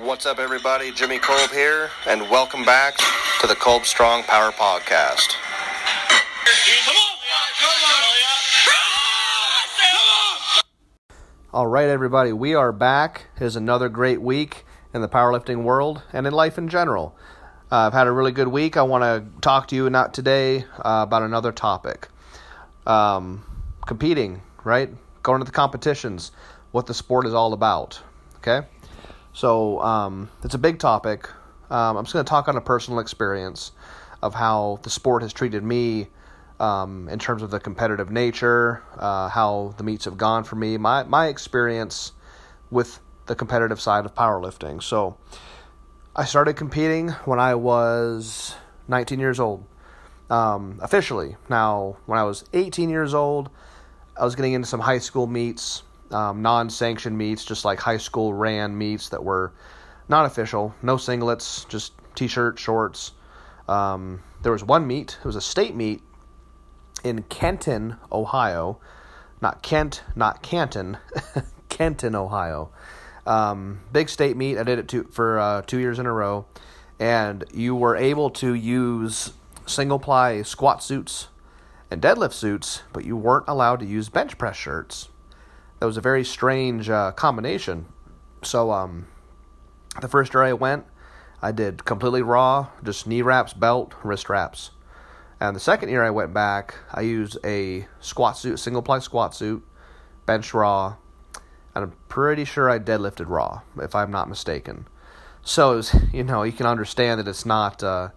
What's 0.00 0.26
up, 0.26 0.38
everybody? 0.38 0.92
Jimmy 0.92 1.18
Kolb 1.18 1.50
here, 1.50 1.90
and 2.06 2.30
welcome 2.30 2.64
back 2.64 2.96
to 3.40 3.48
the 3.48 3.56
Kolb 3.56 3.84
Strong 3.84 4.22
Power 4.22 4.52
Podcast. 4.52 5.34
All 11.52 11.66
right, 11.66 11.88
everybody, 11.88 12.32
we 12.32 12.54
are 12.54 12.70
back. 12.70 13.26
It 13.40 13.42
is 13.42 13.56
another 13.56 13.88
great 13.88 14.22
week 14.22 14.64
in 14.94 15.00
the 15.00 15.08
powerlifting 15.08 15.64
world 15.64 16.02
and 16.12 16.28
in 16.28 16.32
life 16.32 16.58
in 16.58 16.68
general. 16.68 17.16
Uh, 17.72 17.88
I've 17.88 17.92
had 17.92 18.06
a 18.06 18.12
really 18.12 18.32
good 18.32 18.48
week. 18.48 18.76
I 18.76 18.82
want 18.82 19.02
to 19.02 19.40
talk 19.40 19.66
to 19.68 19.74
you, 19.74 19.90
not 19.90 20.14
today, 20.14 20.64
uh, 20.78 21.02
about 21.08 21.24
another 21.24 21.50
topic. 21.50 22.06
Um, 22.86 23.44
competing, 23.84 24.42
right? 24.62 24.90
Going 25.24 25.40
to 25.40 25.44
the 25.44 25.50
competitions, 25.50 26.30
what 26.70 26.86
the 26.86 26.94
sport 26.94 27.26
is 27.26 27.34
all 27.34 27.52
about. 27.52 28.00
Okay? 28.36 28.64
So, 29.38 29.80
um, 29.82 30.30
it's 30.42 30.56
a 30.56 30.58
big 30.58 30.80
topic. 30.80 31.30
Um, 31.70 31.96
I'm 31.96 32.04
just 32.04 32.12
going 32.12 32.24
to 32.24 32.28
talk 32.28 32.48
on 32.48 32.56
a 32.56 32.60
personal 32.60 32.98
experience 32.98 33.70
of 34.20 34.34
how 34.34 34.80
the 34.82 34.90
sport 34.90 35.22
has 35.22 35.32
treated 35.32 35.62
me 35.62 36.08
um, 36.58 37.08
in 37.08 37.20
terms 37.20 37.42
of 37.42 37.52
the 37.52 37.60
competitive 37.60 38.10
nature, 38.10 38.82
uh, 38.96 39.28
how 39.28 39.76
the 39.76 39.84
meets 39.84 40.06
have 40.06 40.16
gone 40.16 40.42
for 40.42 40.56
me, 40.56 40.76
my, 40.76 41.04
my 41.04 41.28
experience 41.28 42.10
with 42.72 42.98
the 43.26 43.36
competitive 43.36 43.80
side 43.80 44.04
of 44.04 44.12
powerlifting. 44.12 44.82
So, 44.82 45.16
I 46.16 46.24
started 46.24 46.54
competing 46.54 47.10
when 47.24 47.38
I 47.38 47.54
was 47.54 48.56
19 48.88 49.20
years 49.20 49.38
old, 49.38 49.64
um, 50.30 50.80
officially. 50.82 51.36
Now, 51.48 51.98
when 52.06 52.18
I 52.18 52.24
was 52.24 52.44
18 52.54 52.90
years 52.90 53.14
old, 53.14 53.50
I 54.16 54.24
was 54.24 54.34
getting 54.34 54.54
into 54.54 54.66
some 54.66 54.80
high 54.80 54.98
school 54.98 55.28
meets, 55.28 55.84
um, 56.10 56.42
non 56.42 56.70
sanctioned 56.70 57.16
meets, 57.16 57.44
just 57.44 57.64
like 57.64 57.80
high 57.80 57.96
school 57.96 58.32
ran 58.34 58.76
meets 58.76 59.08
that 59.10 59.22
were 59.22 59.52
not 60.08 60.26
official, 60.26 60.74
no 60.82 60.96
singlets, 60.96 61.68
just 61.68 61.92
t 62.14 62.26
shirt, 62.26 62.58
shorts. 62.58 63.12
Um, 63.68 64.22
there 64.42 64.52
was 64.52 64.64
one 64.64 64.86
meet, 64.86 65.18
it 65.20 65.26
was 65.26 65.36
a 65.36 65.40
state 65.40 65.74
meet 65.74 66.02
in 67.04 67.22
Kenton, 67.24 67.96
Ohio. 68.10 68.78
Not 69.40 69.62
Kent, 69.62 70.02
not 70.16 70.42
Canton, 70.42 70.98
Kenton, 71.68 72.16
Ohio. 72.16 72.70
Um, 73.24 73.80
big 73.92 74.08
state 74.08 74.36
meet. 74.36 74.58
I 74.58 74.64
did 74.64 74.78
it 74.80 74.88
two, 74.88 75.04
for 75.04 75.38
uh, 75.38 75.62
two 75.62 75.78
years 75.78 75.98
in 75.98 76.06
a 76.06 76.12
row, 76.12 76.46
and 76.98 77.44
you 77.52 77.76
were 77.76 77.94
able 77.94 78.30
to 78.30 78.54
use 78.54 79.32
single 79.66 79.98
ply 79.98 80.42
squat 80.42 80.82
suits 80.82 81.28
and 81.90 82.02
deadlift 82.02 82.32
suits, 82.32 82.82
but 82.92 83.04
you 83.04 83.16
weren't 83.16 83.44
allowed 83.46 83.80
to 83.80 83.86
use 83.86 84.08
bench 84.08 84.38
press 84.38 84.56
shirts. 84.56 85.08
That 85.80 85.86
was 85.86 85.96
a 85.96 86.00
very 86.00 86.24
strange 86.24 86.90
uh, 86.90 87.12
combination. 87.12 87.86
So, 88.42 88.72
um, 88.72 89.06
the 90.00 90.08
first 90.08 90.34
year 90.34 90.42
I 90.42 90.52
went, 90.52 90.84
I 91.40 91.52
did 91.52 91.84
completely 91.84 92.22
raw, 92.22 92.68
just 92.82 93.06
knee 93.06 93.22
wraps, 93.22 93.52
belt, 93.52 93.94
wrist 94.02 94.28
wraps. 94.28 94.70
And 95.40 95.54
the 95.54 95.60
second 95.60 95.88
year 95.90 96.02
I 96.02 96.10
went 96.10 96.34
back, 96.34 96.74
I 96.92 97.02
used 97.02 97.38
a 97.44 97.86
squat 98.00 98.36
suit, 98.36 98.58
single 98.58 98.82
ply 98.82 98.98
squat 98.98 99.34
suit, 99.34 99.64
bench 100.26 100.52
raw, 100.52 100.96
and 101.74 101.84
I'm 101.84 101.92
pretty 102.08 102.44
sure 102.44 102.68
I 102.68 102.80
deadlifted 102.80 103.28
raw, 103.28 103.62
if 103.80 103.94
I'm 103.94 104.10
not 104.10 104.28
mistaken. 104.28 104.88
So, 105.42 105.76
was, 105.76 105.94
you 106.12 106.24
know, 106.24 106.42
you 106.42 106.52
can 106.52 106.66
understand 106.66 107.20
that 107.20 107.28
it's 107.28 107.46
not 107.46 107.82
uh, 107.84 108.08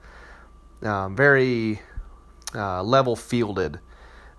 uh, 0.81 1.09
very 1.09 1.81
level 2.53 3.15
fielded 3.15 3.79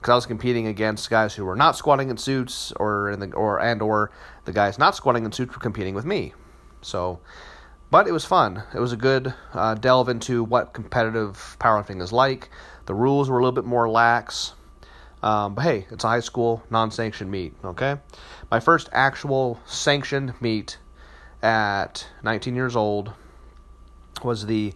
because 0.03 0.13
I 0.13 0.17
was 0.17 0.27
competing 0.27 0.67
against 0.67 1.09
guys 1.09 1.33
who 1.35 1.45
were 1.45 1.55
not 1.55 1.77
squatting 1.77 2.11
in 2.11 2.17
suits, 2.17 2.73
or 2.73 3.09
in 3.09 3.21
the 3.21 3.33
or 3.33 3.61
and 3.61 3.81
or 3.81 4.11
the 4.45 4.53
guys 4.53 4.77
not 4.77 4.97
squatting 4.97 5.25
in 5.25 5.31
suits 5.31 5.55
were 5.55 5.61
competing 5.61 5.95
with 5.95 6.05
me. 6.05 6.35
So, 6.81 7.21
but 7.89 8.09
it 8.09 8.12
was 8.12 8.25
fun. 8.25 8.65
It 8.75 8.81
was 8.81 8.93
a 8.93 8.97
good 8.97 9.33
uh, 9.55 9.75
delve 9.75 10.09
into 10.09 10.43
what 10.43 10.73
competitive 10.73 11.57
powerlifting 11.61 12.03
is 12.03 12.12
like. 12.12 12.51
The 12.87 12.95
rules 12.95 13.31
were 13.31 13.39
a 13.39 13.43
little 13.43 13.55
bit 13.55 13.65
more 13.65 13.89
lax. 13.89 14.55
Um, 15.23 15.55
but 15.55 15.62
hey, 15.62 15.87
it's 15.93 16.03
a 16.03 16.09
high 16.09 16.21
school 16.21 16.65
non 16.69 16.91
sanctioned 16.91 17.31
meet, 17.31 17.55
okay? 17.65 17.99
My 18.51 18.59
first 18.59 18.89
actual 18.91 19.61
sanctioned 19.67 20.35
meet 20.41 20.79
at 21.45 22.09
19 22.25 22.57
years 22.57 22.75
old 22.75 23.12
was 24.25 24.47
the 24.47 24.75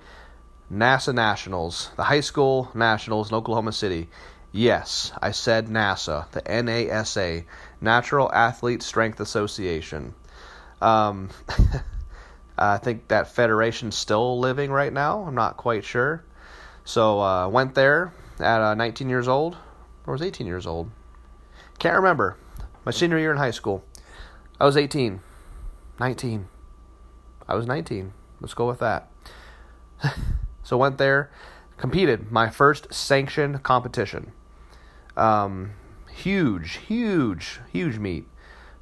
NASA 0.72 1.12
Nationals, 1.12 1.91
the 1.97 2.04
high 2.04 2.20
school 2.20 2.70
nationals 2.75 3.31
in 3.31 3.36
Oklahoma 3.36 3.72
City. 3.72 4.09
Yes, 4.56 5.12
I 5.20 5.32
said 5.32 5.66
NASA, 5.66 6.30
the 6.30 6.40
NASA, 6.40 7.44
Natural 7.82 8.32
Athlete 8.32 8.82
Strength 8.82 9.20
Association. 9.20 10.14
Um, 10.80 11.28
I 12.58 12.78
think 12.78 13.08
that 13.08 13.28
federation's 13.28 13.98
still 13.98 14.40
living 14.40 14.70
right 14.70 14.94
now. 14.94 15.24
I'm 15.24 15.34
not 15.34 15.58
quite 15.58 15.84
sure. 15.84 16.24
So 16.86 17.20
uh, 17.20 17.48
went 17.48 17.74
there 17.74 18.14
at 18.40 18.62
uh, 18.62 18.74
19 18.74 19.10
years 19.10 19.28
old, 19.28 19.58
or 20.06 20.14
was 20.14 20.22
18 20.22 20.46
years 20.46 20.66
old. 20.66 20.90
Can't 21.78 21.96
remember. 21.96 22.38
My 22.86 22.92
senior 22.92 23.18
year 23.18 23.32
in 23.32 23.36
high 23.36 23.50
school. 23.50 23.84
I 24.58 24.64
was 24.64 24.78
18. 24.78 25.20
19. 26.00 26.48
I 27.46 27.54
was 27.54 27.66
19. 27.66 28.14
Let's 28.40 28.54
go 28.54 28.66
with 28.66 28.78
that. 28.78 29.10
so 30.62 30.78
went 30.78 30.96
there, 30.96 31.30
competed. 31.76 32.32
My 32.32 32.48
first 32.48 32.94
sanctioned 32.94 33.62
competition. 33.62 34.32
Um, 35.16 35.72
huge, 36.10 36.77
huge, 36.77 37.60
huge 37.72 37.99
meet. 37.99 38.27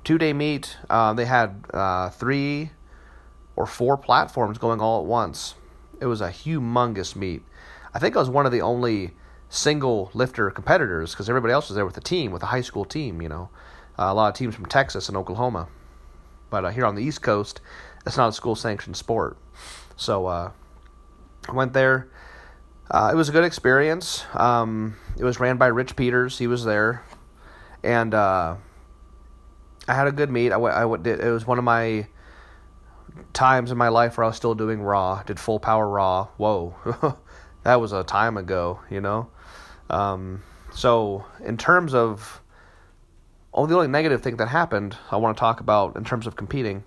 Two 0.03 0.19
day 0.19 0.33
meet. 0.33 0.77
Uh, 0.91 1.15
they 1.15 1.25
had 1.25 1.65
uh, 1.73 2.11
three 2.11 2.71
or 3.57 3.67
four 3.67 3.97
platforms 3.97 4.59
going 4.59 4.81
all 4.81 5.01
at 5.01 5.07
once. 5.07 5.55
It 6.01 6.07
was 6.07 6.21
a 6.21 6.29
humongous 6.29 7.17
meet. 7.17 7.43
I 7.95 7.99
think 7.99 8.17
I 8.17 8.19
was 8.19 8.29
one 8.29 8.47
of 8.47 8.53
the 8.53 8.61
only 8.61 9.13
single 9.49 10.11
lifter 10.15 10.51
competitors 10.51 11.13
because 11.13 11.29
everybody 11.29 11.53
else 11.53 11.69
was 11.69 11.77
there 11.77 11.87
with 11.87 11.97
a 11.97 12.01
team, 12.01 12.33
with 12.33 12.43
a 12.43 12.47
high 12.47 12.61
school 12.61 12.85
team, 12.85 13.23
you 13.23 13.29
know. 13.29 13.49
Uh, 13.99 14.07
a 14.09 14.15
lot 14.15 14.29
of 14.29 14.35
teams 14.35 14.55
from 14.55 14.67
Texas 14.67 15.09
and 15.09 15.17
Oklahoma. 15.17 15.69
But 16.51 16.65
uh, 16.65 16.71
here 16.71 16.85
on 16.85 16.97
the 16.97 17.03
East 17.03 17.23
Coast, 17.23 17.61
it's 18.05 18.17
not 18.17 18.29
a 18.29 18.33
school 18.33 18.57
sanctioned 18.57 18.97
sport. 18.97 19.39
So 19.97 20.27
uh, 20.27 20.51
I 21.49 21.53
went 21.53 21.73
there. 21.73 22.09
Uh, 22.91 23.11
it 23.13 23.17
was 23.17 23.29
a 23.29 23.33
good 23.33 23.45
experience. 23.45 24.25
Um, 24.35 24.97
it 25.19 25.25
was 25.25 25.41
ran 25.41 25.57
by 25.57 25.69
Rich 25.69 25.97
Peters. 25.97 26.39
He 26.39 26.47
was 26.47 26.65
there. 26.65 27.05
And 27.83 28.15
uh, 28.15 28.57
I 29.89 29.95
had 29.95 30.07
a 30.07 30.13
good 30.13 30.31
meet. 30.31 30.53
I, 30.53 30.57
went, 30.57 30.77
I 30.77 30.85
went, 30.85 31.07
it 31.07 31.31
was 31.31 31.47
one 31.47 31.59
of 31.59 31.65
my 31.65 32.07
times 33.33 33.71
in 33.71 33.79
my 33.79 33.89
life 33.89 34.17
where 34.17 34.25
I 34.25 34.29
was 34.29 34.37
still 34.37 34.55
doing 34.55 34.83
raw, 34.83 35.23
did 35.23 35.39
full 35.39 35.61
power 35.61 35.89
raw. 35.89 36.29
Whoa. 36.37 36.75
that 37.63 37.81
was 37.81 37.93
a 37.93 38.05
time 38.05 38.37
ago, 38.37 38.81
you 38.91 39.01
know? 39.01 39.29
Um, 39.91 40.43
so, 40.73 41.25
in 41.45 41.57
terms 41.57 41.95
of 41.95 42.41
oh, 43.53 43.67
the 43.67 43.75
only 43.75 43.89
negative 43.89 44.23
thing 44.23 44.37
that 44.37 44.49
happened 44.49 44.97
I 45.11 45.17
want 45.17 45.37
to 45.37 45.41
talk 45.41 45.61
about 45.61 45.97
in 45.97 46.05
terms 46.05 46.27
of 46.27 46.37
competing 46.37 46.85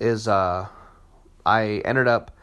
is 0.00 0.26
uh, 0.26 0.66
I 1.46 1.82
ended 1.84 2.08
up 2.08 2.36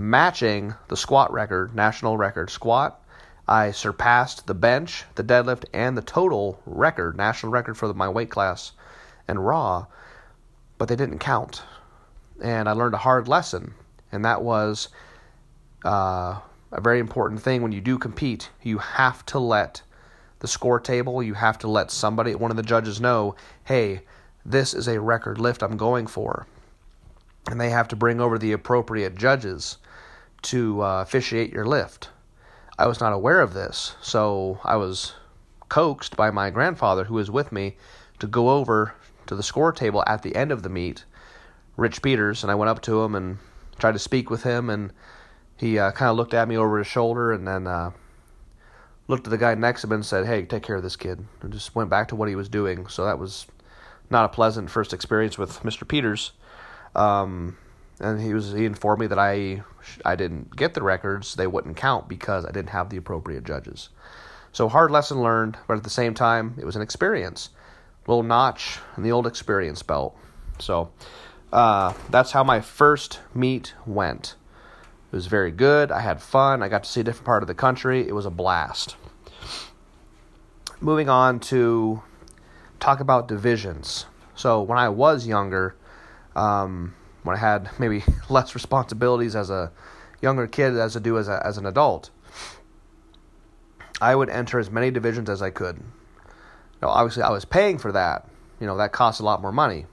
matching 0.00 0.72
the 0.88 0.96
squat 0.96 1.30
record, 1.30 1.74
national 1.74 2.16
record 2.16 2.48
squat. 2.48 3.04
I 3.46 3.70
surpassed 3.70 4.46
the 4.46 4.54
bench, 4.54 5.04
the 5.14 5.22
deadlift, 5.22 5.66
and 5.74 5.94
the 5.94 6.02
total 6.02 6.58
record, 6.64 7.18
national 7.18 7.52
record 7.52 7.76
for 7.76 7.92
my 7.92 8.08
weight 8.08 8.30
class 8.30 8.72
and 9.28 9.46
raw, 9.46 9.84
but 10.78 10.88
they 10.88 10.96
didn't 10.96 11.18
count. 11.18 11.62
And 12.42 12.66
I 12.66 12.72
learned 12.72 12.94
a 12.94 12.98
hard 12.98 13.28
lesson, 13.28 13.74
and 14.10 14.24
that 14.24 14.40
was 14.40 14.88
uh, 15.84 16.40
a 16.72 16.80
very 16.80 16.98
important 16.98 17.42
thing 17.42 17.60
when 17.60 17.72
you 17.72 17.82
do 17.82 17.98
compete. 17.98 18.48
You 18.62 18.78
have 18.78 19.26
to 19.26 19.38
let 19.38 19.82
the 20.38 20.48
score 20.48 20.80
table, 20.80 21.22
you 21.22 21.34
have 21.34 21.58
to 21.58 21.68
let 21.68 21.90
somebody, 21.90 22.34
one 22.34 22.50
of 22.50 22.56
the 22.56 22.62
judges, 22.62 23.02
know 23.02 23.34
hey, 23.64 24.00
this 24.46 24.72
is 24.72 24.88
a 24.88 24.98
record 24.98 25.38
lift 25.38 25.62
I'm 25.62 25.76
going 25.76 26.06
for. 26.06 26.46
And 27.50 27.60
they 27.60 27.68
have 27.68 27.88
to 27.88 27.96
bring 27.96 28.18
over 28.18 28.38
the 28.38 28.52
appropriate 28.52 29.14
judges 29.14 29.76
to 30.42 30.82
uh, 30.82 31.02
officiate 31.02 31.52
your 31.52 31.64
lift. 31.64 32.10
I 32.78 32.86
was 32.86 33.00
not 33.00 33.12
aware 33.12 33.40
of 33.40 33.52
this, 33.52 33.94
so 34.00 34.58
I 34.64 34.76
was 34.76 35.14
coaxed 35.68 36.16
by 36.16 36.30
my 36.30 36.50
grandfather, 36.50 37.04
who 37.04 37.14
was 37.14 37.30
with 37.30 37.52
me, 37.52 37.76
to 38.18 38.26
go 38.26 38.50
over 38.50 38.94
to 39.26 39.34
the 39.34 39.42
score 39.42 39.72
table 39.72 40.02
at 40.06 40.22
the 40.22 40.34
end 40.34 40.50
of 40.50 40.62
the 40.62 40.68
meet, 40.68 41.04
Rich 41.76 42.02
Peters, 42.02 42.42
and 42.42 42.50
I 42.50 42.54
went 42.54 42.70
up 42.70 42.82
to 42.82 43.02
him 43.02 43.14
and 43.14 43.38
tried 43.78 43.92
to 43.92 43.98
speak 43.98 44.30
with 44.30 44.42
him, 44.42 44.70
and 44.70 44.92
he 45.56 45.78
uh, 45.78 45.92
kind 45.92 46.10
of 46.10 46.16
looked 46.16 46.34
at 46.34 46.48
me 46.48 46.56
over 46.56 46.78
his 46.78 46.86
shoulder, 46.86 47.32
and 47.32 47.46
then 47.46 47.66
uh, 47.66 47.90
looked 49.08 49.26
at 49.26 49.30
the 49.30 49.38
guy 49.38 49.54
next 49.54 49.82
to 49.82 49.86
him 49.86 49.92
and 49.92 50.06
said, 50.06 50.26
"Hey, 50.26 50.44
take 50.44 50.62
care 50.62 50.76
of 50.76 50.82
this 50.82 50.96
kid," 50.96 51.24
and 51.42 51.52
just 51.52 51.74
went 51.74 51.90
back 51.90 52.08
to 52.08 52.16
what 52.16 52.28
he 52.28 52.34
was 52.34 52.48
doing. 52.48 52.86
So 52.88 53.04
that 53.04 53.18
was 53.18 53.46
not 54.10 54.24
a 54.24 54.28
pleasant 54.28 54.70
first 54.70 54.92
experience 54.92 55.38
with 55.38 55.60
Mr. 55.60 55.86
Peters. 55.86 56.32
Um, 56.94 57.56
and 58.00 58.20
he 58.20 58.34
was 58.34 58.52
he 58.52 58.64
informed 58.64 59.00
me 59.00 59.06
that 59.06 59.18
I 59.18 59.62
I 60.04 60.16
didn't 60.16 60.56
get 60.56 60.74
the 60.74 60.82
records; 60.82 61.34
they 61.34 61.46
wouldn't 61.46 61.76
count 61.76 62.08
because 62.08 62.44
I 62.44 62.50
didn't 62.50 62.70
have 62.70 62.90
the 62.90 62.96
appropriate 62.96 63.44
judges. 63.44 63.90
So 64.52 64.68
hard 64.68 64.90
lesson 64.90 65.22
learned, 65.22 65.58
but 65.68 65.76
at 65.76 65.84
the 65.84 65.90
same 65.90 66.14
time, 66.14 66.54
it 66.58 66.64
was 66.64 66.74
an 66.74 66.82
experience, 66.82 67.50
little 68.06 68.24
notch 68.24 68.78
in 68.96 69.02
the 69.02 69.12
old 69.12 69.26
experience 69.26 69.82
belt. 69.82 70.16
So 70.58 70.90
uh, 71.52 71.92
that's 72.10 72.32
how 72.32 72.42
my 72.42 72.60
first 72.60 73.20
meet 73.34 73.74
went. 73.86 74.34
It 75.12 75.16
was 75.16 75.26
very 75.26 75.50
good. 75.50 75.92
I 75.92 76.00
had 76.00 76.22
fun. 76.22 76.62
I 76.62 76.68
got 76.68 76.84
to 76.84 76.90
see 76.90 77.00
a 77.00 77.04
different 77.04 77.26
part 77.26 77.42
of 77.42 77.46
the 77.46 77.54
country. 77.54 78.06
It 78.06 78.14
was 78.14 78.26
a 78.26 78.30
blast. 78.30 78.96
Moving 80.80 81.08
on 81.08 81.40
to 81.40 82.02
talk 82.78 83.00
about 83.00 83.28
divisions. 83.28 84.06
So 84.34 84.62
when 84.62 84.78
I 84.78 84.88
was 84.88 85.26
younger, 85.26 85.76
um, 86.34 86.94
when 87.22 87.36
I 87.36 87.38
had 87.38 87.70
maybe 87.78 88.02
less 88.28 88.54
responsibilities 88.54 89.36
as 89.36 89.50
a 89.50 89.72
younger 90.20 90.46
kid 90.46 90.76
as 90.76 90.96
I 90.96 91.00
do 91.00 91.18
as 91.18 91.28
a, 91.28 91.44
as 91.44 91.58
an 91.58 91.66
adult, 91.66 92.10
I 94.00 94.14
would 94.14 94.30
enter 94.30 94.58
as 94.58 94.70
many 94.70 94.90
divisions 94.90 95.28
as 95.28 95.42
I 95.42 95.50
could. 95.50 95.80
Now, 96.80 96.88
obviously, 96.88 97.22
I 97.22 97.30
was 97.30 97.44
paying 97.44 97.78
for 97.78 97.92
that. 97.92 98.26
You 98.58 98.66
know, 98.66 98.76
that 98.78 98.92
costs 98.92 99.20
a 99.20 99.24
lot 99.24 99.42
more 99.42 99.52
money. 99.52 99.86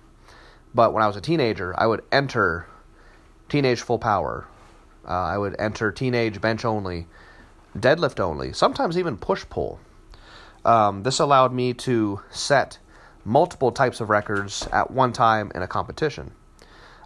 But 0.73 0.93
when 0.93 1.03
I 1.03 1.07
was 1.07 1.15
a 1.15 1.21
teenager, 1.21 1.73
I 1.77 1.87
would 1.87 2.03
enter 2.11 2.67
teenage 3.49 3.81
full 3.81 3.99
power. 3.99 4.47
Uh, 5.07 5.11
I 5.11 5.37
would 5.37 5.55
enter 5.57 5.91
teenage 5.91 6.41
bench 6.41 6.65
only, 6.65 7.07
deadlift 7.77 8.19
only, 8.19 8.51
sometimes 8.53 8.97
even 8.97 9.17
push 9.17 9.45
pull. 9.49 9.79
Um, 10.65 11.03
this 11.03 11.19
allowed 11.19 11.53
me 11.53 11.73
to 11.75 12.21
set 12.29 12.77
multiple 13.23 13.71
types 13.71 14.01
of 14.01 14.09
records 14.09 14.67
at 14.73 14.91
one 14.91 15.13
time 15.13 15.51
in 15.55 15.61
a 15.61 15.67
competition. 15.67 16.31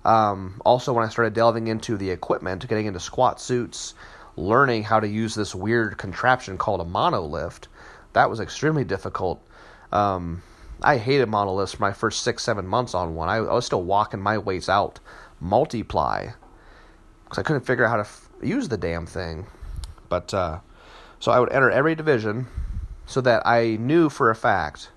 Um, 0.03 0.61
also, 0.65 0.93
when 0.93 1.05
I 1.05 1.09
started 1.09 1.33
delving 1.33 1.67
into 1.67 1.97
the 1.97 2.09
equipment, 2.09 2.67
getting 2.67 2.87
into 2.87 2.99
squat 2.99 3.39
suits, 3.39 3.93
learning 4.35 4.83
how 4.83 4.99
to 4.99 5.07
use 5.07 5.35
this 5.35 5.53
weird 5.53 5.97
contraption 5.97 6.57
called 6.57 6.81
a 6.81 6.85
monolift, 6.85 7.67
that 8.13 8.29
was 8.29 8.39
extremely 8.39 8.83
difficult. 8.83 9.45
Um, 9.91 10.41
I 10.81 10.97
hated 10.97 11.27
monolifts 11.27 11.75
for 11.75 11.81
my 11.81 11.93
first 11.93 12.23
six, 12.23 12.43
seven 12.43 12.65
months 12.65 12.95
on 12.95 13.13
one. 13.15 13.29
I, 13.29 13.37
I 13.37 13.53
was 13.53 13.65
still 13.65 13.83
walking 13.83 14.19
my 14.19 14.37
weights 14.37 14.69
out, 14.69 14.99
multiply, 15.39 16.29
because 17.23 17.37
I 17.37 17.43
couldn't 17.43 17.65
figure 17.65 17.85
out 17.85 17.89
how 17.89 17.97
to 17.97 18.01
f- 18.01 18.29
use 18.41 18.67
the 18.67 18.77
damn 18.77 19.05
thing. 19.05 19.45
But 20.09 20.33
uh, 20.33 20.59
so 21.19 21.31
I 21.31 21.39
would 21.39 21.51
enter 21.51 21.69
every 21.69 21.93
division 21.93 22.47
so 23.05 23.21
that 23.21 23.45
I 23.45 23.77
knew 23.77 24.09
for 24.09 24.31
a 24.31 24.35
fact 24.35 24.89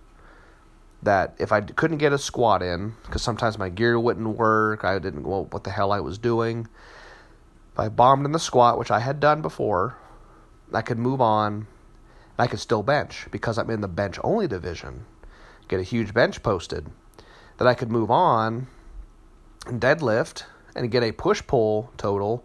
that 1.04 1.34
if 1.38 1.52
I 1.52 1.60
couldn't 1.60 1.98
get 1.98 2.12
a 2.12 2.18
squat 2.18 2.62
in, 2.62 2.94
because 3.04 3.22
sometimes 3.22 3.58
my 3.58 3.68
gear 3.68 3.98
wouldn't 3.98 4.36
work, 4.36 4.84
I 4.84 4.98
didn't 4.98 5.24
know 5.24 5.46
what 5.50 5.64
the 5.64 5.70
hell 5.70 5.92
I 5.92 6.00
was 6.00 6.18
doing. 6.18 6.68
If 7.72 7.78
I 7.78 7.88
bombed 7.88 8.26
in 8.26 8.32
the 8.32 8.38
squat, 8.38 8.78
which 8.78 8.90
I 8.90 9.00
had 9.00 9.20
done 9.20 9.42
before, 9.42 9.96
I 10.72 10.82
could 10.82 10.98
move 10.98 11.20
on. 11.20 11.66
I 12.38 12.46
could 12.46 12.60
still 12.60 12.82
bench 12.82 13.28
because 13.30 13.58
I'm 13.58 13.70
in 13.70 13.80
the 13.80 13.88
bench 13.88 14.18
only 14.24 14.48
division 14.48 15.06
get 15.68 15.80
a 15.80 15.84
huge 15.84 16.14
bench 16.14 16.42
posted, 16.42 16.86
that 17.58 17.66
I 17.66 17.74
could 17.74 17.90
move 17.90 18.10
on 18.10 18.66
and 19.66 19.80
deadlift 19.80 20.44
and 20.74 20.90
get 20.90 21.02
a 21.02 21.12
push 21.12 21.42
pull 21.46 21.92
total 21.96 22.44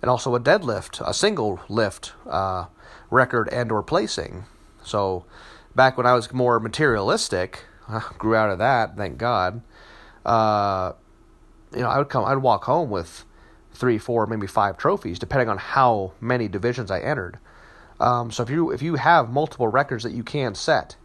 and 0.00 0.10
also 0.10 0.34
a 0.34 0.40
deadlift, 0.40 1.06
a 1.06 1.14
single 1.14 1.60
lift 1.68 2.12
uh, 2.28 2.66
record 3.10 3.48
and 3.50 3.70
or 3.72 3.82
placing. 3.82 4.44
So 4.82 5.24
back 5.74 5.96
when 5.96 6.06
I 6.06 6.14
was 6.14 6.32
more 6.32 6.60
materialistic, 6.60 7.64
Grew 8.18 8.34
out 8.34 8.50
of 8.50 8.58
that, 8.58 8.96
thank 8.96 9.18
God. 9.18 9.62
Uh, 10.24 10.92
you 11.74 11.80
know, 11.80 11.88
I 11.88 11.98
would 11.98 12.08
come, 12.08 12.24
I'd 12.24 12.38
walk 12.38 12.64
home 12.64 12.90
with 12.90 13.24
three, 13.72 13.98
four, 13.98 14.26
maybe 14.26 14.46
five 14.46 14.76
trophies, 14.76 15.18
depending 15.18 15.48
on 15.48 15.58
how 15.58 16.12
many 16.20 16.48
divisions 16.48 16.90
I 16.90 17.00
entered. 17.00 17.38
Um, 18.00 18.30
so 18.30 18.42
if 18.42 18.50
you 18.50 18.70
if 18.70 18.82
you 18.82 18.96
have 18.96 19.30
multiple 19.30 19.68
records 19.68 20.02
that 20.02 20.12
you 20.12 20.24
can 20.24 20.54
set, 20.54 20.96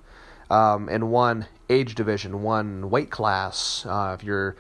um, 0.50 0.89
in 0.89 1.10
one 1.10 1.48
age 1.69 1.95
division, 1.95 2.42
one 2.42 2.89
weight 2.89 3.10
class. 3.10 3.86
Uh, 3.86 4.16
if 4.18 4.24
you're 4.24 4.56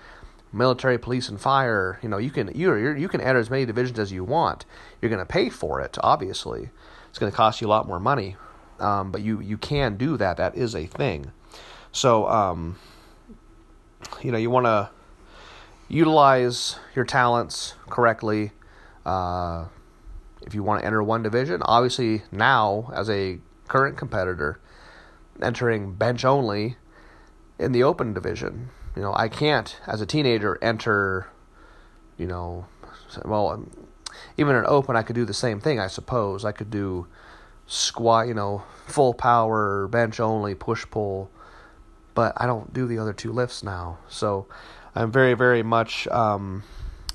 military, 0.51 0.97
police, 0.97 1.29
and 1.29 1.39
fire, 1.39 1.99
you 2.01 2.09
know 2.09 2.17
you 2.17 2.29
can 2.29 2.51
you 2.53 2.75
you 2.75 3.07
can 3.07 3.21
enter 3.21 3.39
as 3.39 3.49
many 3.49 3.65
divisions 3.65 3.99
as 3.99 4.11
you 4.11 4.23
want. 4.23 4.65
You're 5.01 5.09
going 5.09 5.19
to 5.19 5.25
pay 5.25 5.49
for 5.49 5.81
it, 5.81 5.97
obviously. 6.01 6.69
It's 7.09 7.19
going 7.19 7.31
to 7.31 7.35
cost 7.35 7.61
you 7.61 7.67
a 7.67 7.69
lot 7.69 7.87
more 7.87 7.99
money, 7.99 8.35
um, 8.79 9.11
but 9.11 9.21
you 9.21 9.39
you 9.39 9.57
can 9.57 9.97
do 9.97 10.17
that. 10.17 10.37
That 10.37 10.55
is 10.55 10.75
a 10.75 10.85
thing. 10.85 11.31
So 11.97 12.27
um, 12.27 12.77
you 14.21 14.31
know 14.31 14.37
you 14.37 14.51
want 14.51 14.67
to 14.67 14.91
utilize 15.89 16.77
your 16.95 17.05
talents 17.05 17.73
correctly. 17.89 18.51
Uh, 19.03 19.65
if 20.43 20.53
you 20.53 20.61
want 20.61 20.81
to 20.81 20.85
enter 20.85 21.01
one 21.01 21.23
division, 21.23 21.63
obviously 21.65 22.21
now 22.31 22.91
as 22.93 23.09
a 23.09 23.39
current 23.67 23.97
competitor, 23.97 24.59
entering 25.41 25.95
bench 25.95 26.23
only 26.23 26.77
in 27.57 27.71
the 27.71 27.81
open 27.81 28.13
division. 28.13 28.69
You 28.95 29.01
know, 29.01 29.13
I 29.15 29.27
can't, 29.27 29.75
as 29.87 29.99
a 29.99 30.05
teenager, 30.05 30.59
enter, 30.61 31.27
you 32.15 32.27
know, 32.27 32.67
well, 33.25 33.49
um, 33.49 33.71
even 34.37 34.55
in 34.55 34.65
open, 34.67 34.95
I 34.95 35.01
could 35.01 35.15
do 35.15 35.25
the 35.25 35.33
same 35.33 35.59
thing, 35.59 35.79
I 35.79 35.87
suppose. 35.87 36.45
I 36.45 36.51
could 36.51 36.69
do 36.69 37.07
squat, 37.65 38.27
you 38.27 38.35
know, 38.35 38.61
full 38.85 39.15
power, 39.15 39.87
bench 39.87 40.19
only, 40.19 40.53
push 40.53 40.85
pull, 40.91 41.31
but 42.17 42.33
I 42.35 42.47
don't 42.47 42.73
do 42.73 42.87
the 42.87 42.97
other 42.97 43.13
two 43.13 43.31
lifts 43.31 43.61
now. 43.61 43.99
So 44.09 44.47
I'm 44.95 45.11
very, 45.11 45.35
very 45.35 45.61
much 45.61 46.07
um, 46.07 46.63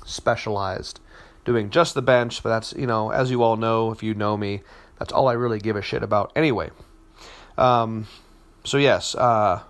specialized 0.05 1.01
doing 1.43 1.69
just 1.69 1.93
the 1.93 2.01
bench, 2.01 2.41
but 2.41 2.47
that's, 2.47 2.71
you 2.71 2.87
know, 2.87 3.09
as 3.09 3.29
you 3.29 3.43
all 3.43 3.57
know, 3.57 3.91
if 3.91 4.01
you 4.01 4.13
know 4.13 4.37
me, 4.37 4.61
that's 4.97 5.11
all 5.11 5.27
I 5.27 5.33
really 5.33 5.59
give 5.59 5.75
a 5.75 5.81
shit 5.81 6.03
about 6.03 6.31
anyway. 6.37 6.69
Um, 7.57 8.07
so 8.63 8.77
yes, 8.77 9.13
uh, 9.15 9.63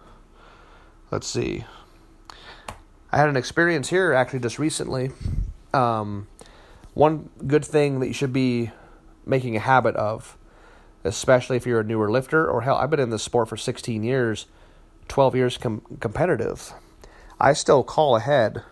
let's 1.10 1.26
see. 1.26 1.66
I 3.12 3.18
had 3.18 3.28
an 3.28 3.36
experience 3.36 3.90
here 3.90 4.14
actually 4.14 4.42
just 4.42 4.60
recently. 4.60 5.10
Um, 5.74 6.28
one 6.94 7.32
good 7.48 7.66
thing 7.66 8.02
that 8.02 8.08
you 8.08 8.14
should 8.14 8.34
be 8.34 8.70
making 9.26 9.56
a 9.56 9.62
habit 9.62 9.96
of, 9.96 10.38
especially 11.04 11.58
if 11.58 11.66
you're 11.66 11.80
a 11.80 11.84
newer 11.84 12.12
lifter, 12.12 12.48
or 12.48 12.62
hell, 12.62 12.76
I've 12.76 12.92
been 12.92 13.00
in 13.00 13.10
this 13.10 13.24
sport 13.24 13.50
for 13.50 13.58
16 13.58 14.04
years, 14.04 14.46
12 15.08 15.36
years 15.36 15.58
com- 15.58 15.82
competitive. 16.00 16.74
I 17.40 17.54
still 17.54 17.84
call 17.84 18.16
ahead 18.16 18.64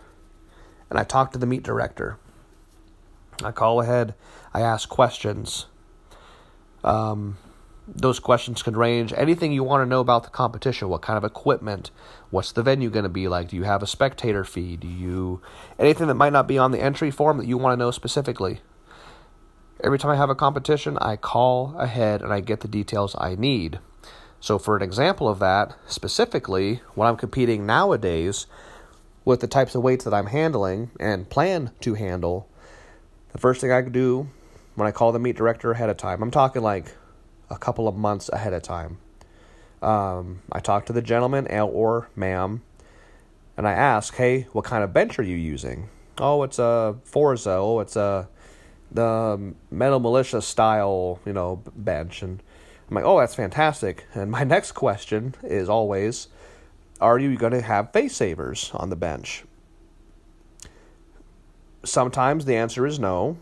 and 0.90 0.98
I 0.98 1.04
talk 1.04 1.32
to 1.32 1.38
the 1.38 1.46
meet 1.46 1.62
director. 1.62 2.18
I 3.42 3.50
call 3.50 3.80
ahead, 3.80 4.14
I 4.52 4.60
ask 4.60 4.88
questions. 4.88 5.66
Um, 6.84 7.38
those 7.86 8.20
questions 8.20 8.62
can 8.62 8.76
range 8.76 9.12
anything 9.16 9.52
you 9.52 9.64
want 9.64 9.82
to 9.82 9.88
know 9.88 10.00
about 10.00 10.24
the 10.24 10.30
competition 10.30 10.88
what 10.88 11.02
kind 11.02 11.16
of 11.16 11.24
equipment 11.24 11.90
what's 12.30 12.52
the 12.52 12.62
venue 12.62 12.88
going 12.90 13.02
to 13.02 13.08
be 13.08 13.26
like 13.26 13.48
do 13.48 13.56
you 13.56 13.64
have 13.64 13.82
a 13.82 13.86
spectator 13.86 14.44
fee 14.44 14.76
do 14.76 14.86
you 14.86 15.40
anything 15.78 16.06
that 16.06 16.14
might 16.14 16.32
not 16.32 16.46
be 16.46 16.58
on 16.58 16.70
the 16.70 16.80
entry 16.80 17.10
form 17.10 17.38
that 17.38 17.46
you 17.46 17.58
want 17.58 17.72
to 17.72 17.84
know 17.84 17.90
specifically 17.90 18.60
every 19.82 19.98
time 19.98 20.12
i 20.12 20.16
have 20.16 20.30
a 20.30 20.34
competition 20.34 20.96
i 20.98 21.16
call 21.16 21.74
ahead 21.76 22.22
and 22.22 22.32
i 22.32 22.40
get 22.40 22.60
the 22.60 22.68
details 22.68 23.16
i 23.18 23.34
need 23.34 23.80
so 24.42 24.58
for 24.58 24.76
an 24.76 24.82
example 24.82 25.26
of 25.26 25.38
that 25.38 25.74
specifically 25.86 26.82
when 26.94 27.08
i'm 27.08 27.16
competing 27.16 27.64
nowadays 27.64 28.46
with 29.24 29.40
the 29.40 29.46
types 29.46 29.74
of 29.74 29.82
weights 29.82 30.04
that 30.04 30.12
i'm 30.12 30.26
handling 30.26 30.90
and 31.00 31.30
plan 31.30 31.70
to 31.80 31.94
handle 31.94 32.46
the 33.32 33.38
first 33.38 33.62
thing 33.62 33.72
i 33.72 33.80
do 33.80 34.28
when 34.74 34.86
i 34.86 34.90
call 34.90 35.12
the 35.12 35.18
meet 35.18 35.36
director 35.36 35.72
ahead 35.72 35.88
of 35.88 35.96
time 35.96 36.22
i'm 36.22 36.30
talking 36.30 36.60
like 36.60 36.94
a 37.52 37.58
couple 37.58 37.86
of 37.86 37.94
months 37.94 38.28
ahead 38.30 38.52
of 38.52 38.62
time. 38.62 38.98
Um, 39.82 40.42
I 40.50 40.60
talk 40.60 40.86
to 40.86 40.92
the 40.92 41.02
gentleman 41.02 41.46
or 41.48 42.08
ma'am, 42.16 42.62
and 43.56 43.68
I 43.68 43.72
ask, 43.72 44.14
"Hey, 44.14 44.46
what 44.52 44.64
kind 44.64 44.82
of 44.82 44.92
bench 44.92 45.18
are 45.18 45.22
you 45.22 45.36
using?" 45.36 45.88
Oh, 46.18 46.42
it's 46.42 46.58
a 46.58 46.96
Forza. 47.04 47.50
Oh, 47.50 47.80
it's 47.80 47.96
a 47.96 48.28
the 48.90 49.54
Metal 49.70 50.00
Militia 50.00 50.42
style, 50.42 51.18
you 51.26 51.32
know, 51.32 51.62
bench. 51.74 52.22
And 52.22 52.42
I'm 52.92 52.96
like, 52.96 53.10
"Oh, 53.10 53.18
that's 53.18 53.34
fantastic." 53.34 54.06
And 54.14 54.30
my 54.30 54.44
next 54.56 54.72
question 54.72 55.34
is 55.42 55.68
always, 55.68 56.28
"Are 57.00 57.18
you 57.18 57.36
going 57.36 57.52
to 57.52 57.62
have 57.62 57.92
face 57.92 58.14
savers 58.14 58.70
on 58.74 58.90
the 58.90 58.96
bench?" 58.96 59.44
Sometimes 61.84 62.44
the 62.44 62.54
answer 62.54 62.86
is 62.86 62.98
no, 62.98 63.38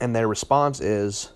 and 0.00 0.14
their 0.14 0.28
response 0.28 0.78
is, 0.80 1.32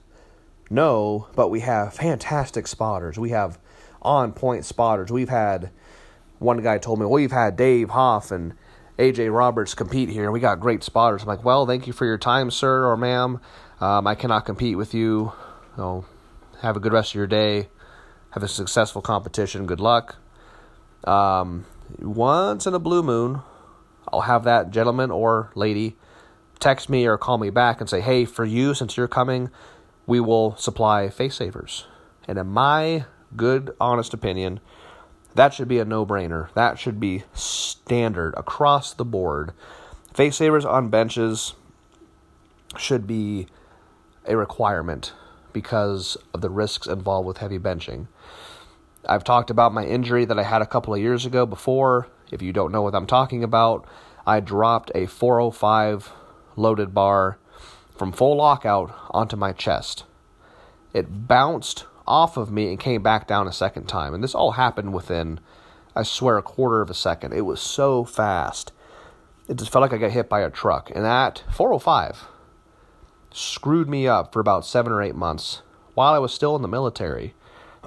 no, 0.71 1.29
but 1.35 1.49
we 1.49 1.61
have 1.61 1.95
fantastic 1.95 2.67
spotters. 2.67 3.19
We 3.19 3.31
have 3.31 3.59
on 4.01 4.33
point 4.33 4.65
spotters. 4.65 5.11
We've 5.11 5.29
had 5.29 5.71
one 6.39 6.63
guy 6.63 6.79
told 6.79 6.99
me, 7.01 7.07
well, 7.07 7.15
we've 7.15 7.33
had 7.33 7.57
Dave 7.57 7.91
Hoff 7.91 8.31
and 8.31 8.55
AJ 8.99 9.35
Roberts 9.35 9.75
compete 9.75 10.09
here. 10.09 10.25
And 10.25 10.33
we 10.33 10.41
got 10.41 10.61
great 10.61 10.85
spotters. 10.85 11.23
I'm 11.23 11.29
like, 11.29 11.45
well, 11.45 11.67
thank 11.67 11.87
you 11.87 11.93
for 11.93 12.05
your 12.05 12.19
time, 12.19 12.51
sir 12.51 12.87
or 12.87 12.97
ma'am. 12.97 13.41
Um, 13.81 14.07
I 14.07 14.15
cannot 14.15 14.45
compete 14.45 14.77
with 14.77 14.95
you. 14.95 15.33
So 15.77 16.05
have 16.63 16.77
a 16.77 16.81
good 16.81 16.93
rest 16.93 17.11
of 17.11 17.17
your 17.17 17.27
day. 17.27 17.69
Have 18.31 18.43
a 18.43 18.49
successful 18.49 19.03
competition. 19.03 19.67
Good 19.67 19.81
luck. 19.81 20.17
Um, 21.05 21.67
once 21.99 22.67
in 22.67 22.75
a 22.75 22.79
blue 22.79 23.03
moon, 23.03 23.43
I'll 24.13 24.23
have 24.23 24.45
that 24.45 24.71
gentleman 24.71 25.11
or 25.11 25.51
lady 25.55 25.97
text 26.61 26.89
me 26.89 27.07
or 27.07 27.19
call 27.19 27.39
me 27.39 27.51
back 27.51 27.81
and 27.81 27.91
say, 27.91 28.01
hey, 28.01 28.25
for 28.25 28.45
you, 28.45 28.73
since 28.73 28.97
you're 28.97 29.09
coming, 29.09 29.51
we 30.07 30.21
will 30.21 30.57
supply 30.57 31.11
face 31.11 31.35
savers. 31.35 31.87
And 32.29 32.39
in 32.39 32.47
my 32.47 33.05
good, 33.37 33.75
honest 33.81 34.15
opinion, 34.15 34.61
that 35.35 35.53
should 35.53 35.69
be 35.69 35.81
a 35.81 35.85
no 35.85 36.07
brainer. 36.07 36.53
That 36.55 36.79
should 36.79 37.01
be 37.01 37.25
standard 37.35 38.35
across 38.37 38.95
the 38.95 39.05
board. 39.05 39.53
Face 40.15 40.37
savers 40.37 40.65
on 40.65 40.89
benches 40.89 41.55
should 42.77 43.07
be 43.07 43.49
a 44.27 44.37
requirement 44.37 45.13
because 45.53 46.17
of 46.35 46.41
the 46.41 46.51
risks 46.51 46.87
involved 46.87 47.27
with 47.27 47.39
heavy 47.39 47.59
benching. 47.59 48.07
I've 49.07 49.25
talked 49.25 49.51
about 49.51 49.75
my 49.75 49.85
injury 49.85 50.25
that 50.25 50.39
I 50.39 50.45
had 50.45 50.63
a 50.63 50.67
couple 50.67 50.95
of 50.95 51.01
years 51.01 51.27
ago 51.27 51.45
before. 51.47 52.09
If 52.31 52.41
you 52.41 52.53
don't 52.53 52.73
know 52.73 52.83
what 52.83 52.95
I'm 52.95 53.07
talking 53.07 53.43
about, 53.43 53.87
I 54.27 54.41
dropped 54.41 54.93
a 54.95 55.07
405 55.07 56.13
loaded 56.57 56.95
bar 56.95 57.39
from 57.97 58.13
full 58.13 58.37
lockout 58.37 58.95
onto 59.11 59.37
my 59.37 59.53
chest. 59.53 60.05
It 60.93 61.27
bounced 61.27 61.87
off 62.07 62.37
of 62.37 62.51
me 62.51 62.69
and 62.69 62.79
came 62.79 63.03
back 63.03 63.27
down 63.27 63.49
a 63.49 63.53
second 63.53 63.87
time. 63.87 64.15
And 64.15 64.23
this 64.23 64.35
all 64.35 64.53
happened 64.53 64.93
within, 64.93 65.41
I 65.97 66.03
swear, 66.03 66.39
a 66.39 66.43
quarter 66.43 66.81
of 66.81 66.91
a 66.91 66.95
second. 66.95 67.33
It 67.33 67.43
was 67.43 67.61
so 67.61 68.05
fast. 68.05 68.73
It 69.49 69.57
just 69.57 69.73
felt 69.73 69.83
like 69.83 69.93
I 69.93 69.99
got 69.99 70.13
hit 70.13 70.29
by 70.29 70.41
a 70.41 70.51
truck. 70.51 70.91
And 70.95 71.05
that 71.05 71.43
405 71.51 72.29
screwed 73.33 73.89
me 73.89 74.07
up 74.07 74.33
for 74.33 74.41
about 74.41 74.67
seven 74.67 74.93
or 74.93 75.03
eight 75.03 75.15
months 75.15 75.63
while 75.95 76.15
I 76.15 76.19
was 76.19 76.33
still 76.33 76.57
in 76.57 76.63
the 76.63 76.69
military. 76.69 77.35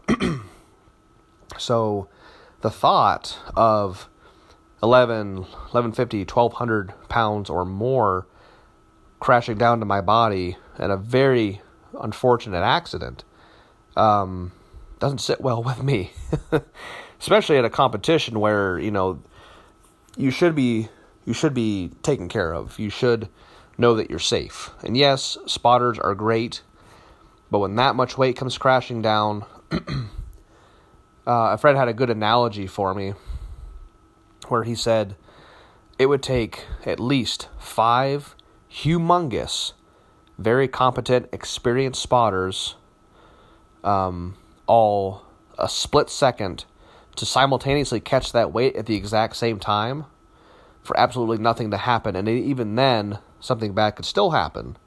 so 1.58 2.08
the 2.62 2.72
thought 2.72 3.38
of 3.56 4.10
11, 4.84 5.38
1150, 5.38 6.20
1200 6.20 6.94
pounds 7.10 7.50
or 7.50 7.66
more 7.66 8.28
crashing 9.20 9.58
down 9.58 9.80
to 9.80 9.86
my 9.86 10.02
body 10.02 10.58
in 10.78 10.92
a 10.92 10.98
very 10.98 11.62
unfortunate 12.02 12.62
accident 12.62 13.24
um, 13.96 14.52
doesn't 15.00 15.20
sit 15.20 15.42
well 15.42 15.64
with 15.64 15.82
me, 15.82 16.12
especially 17.20 17.58
at 17.58 17.66
a 17.66 17.70
competition 17.70 18.40
where 18.40 18.78
you 18.78 18.92
know 18.92 19.22
you 20.18 20.32
should 20.32 20.56
be 20.56 20.90
you 21.26 21.34
should 21.34 21.54
be 21.54 21.92
taken 22.04 22.30
care 22.30 22.54
of. 22.54 22.78
You 22.80 22.90
should 22.90 23.30
know 23.78 23.96
that 23.96 24.10
you're 24.10 24.20
safe. 24.20 24.72
And 24.84 24.96
yes, 24.96 25.38
spotters 25.46 26.00
are 26.00 26.16
great, 26.16 26.62
but 27.52 27.60
when 27.60 27.76
that 27.76 27.96
much 27.96 28.18
weight 28.18 28.38
comes 28.38 28.58
crashing 28.58 29.02
down, 29.02 29.46
uh, 29.72 29.78
a 31.26 31.58
friend 31.58 31.78
had 31.78 31.88
a 31.88 31.94
good 31.94 32.10
analogy 32.10 32.68
for 32.68 32.94
me 32.94 33.14
where 34.48 34.64
he 34.64 34.76
said 34.76 35.16
it 35.98 36.08
would 36.08 36.24
take 36.24 36.66
at 36.86 37.00
least 37.00 37.50
five 37.60 38.36
humongous, 38.72 39.74
very 40.38 40.68
competent, 40.68 41.30
experienced 41.32 42.02
spotters 42.02 42.76
um, 43.84 44.36
all 44.68 45.24
a 45.58 45.70
split 45.70 46.10
second 46.10 46.66
to 47.16 47.26
simultaneously 47.26 48.00
catch 48.00 48.34
that 48.34 48.52
weight 48.52 48.76
at 48.76 48.88
the 48.88 48.96
exact 48.96 49.38
same 49.38 49.60
time 49.60 50.06
for 50.84 51.00
absolutely 51.00 51.38
nothing 51.38 51.72
to 51.72 51.78
happen. 51.78 52.16
And 52.16 52.28
even 52.28 52.76
then, 52.76 53.20
something 53.46 53.74
bad 53.74 53.92
could 53.92 54.06
still 54.06 54.32
happen. 54.32 54.78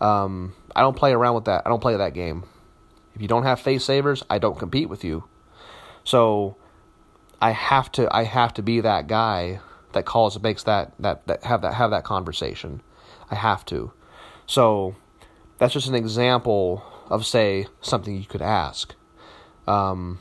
Um, 0.00 0.54
I 0.74 0.82
don't 0.82 0.96
play 0.96 1.12
around 1.12 1.34
with 1.34 1.46
that. 1.46 1.62
I 1.66 1.70
don't 1.70 1.80
play 1.80 1.96
that 1.96 2.14
game. 2.14 2.44
If 3.14 3.22
you 3.22 3.28
don't 3.28 3.42
have 3.42 3.60
face 3.60 3.84
savers, 3.84 4.22
I 4.30 4.38
don't 4.38 4.58
compete 4.58 4.88
with 4.88 5.04
you. 5.04 5.24
So 6.04 6.56
I 7.40 7.50
have 7.50 7.90
to 7.92 8.08
I 8.14 8.24
have 8.24 8.54
to 8.54 8.62
be 8.62 8.80
that 8.80 9.06
guy 9.06 9.60
that 9.92 10.04
calls 10.04 10.36
and 10.36 10.42
makes 10.42 10.62
that 10.64 10.92
that, 11.00 11.26
that 11.26 11.44
have 11.44 11.62
that 11.62 11.74
have 11.74 11.90
that 11.90 12.04
conversation. 12.04 12.82
I 13.30 13.34
have 13.34 13.64
to. 13.66 13.92
So 14.46 14.94
that's 15.58 15.74
just 15.74 15.88
an 15.88 15.94
example 15.94 16.82
of 17.10 17.26
say 17.26 17.66
something 17.80 18.14
you 18.14 18.26
could 18.26 18.42
ask. 18.42 18.94
Um, 19.66 20.18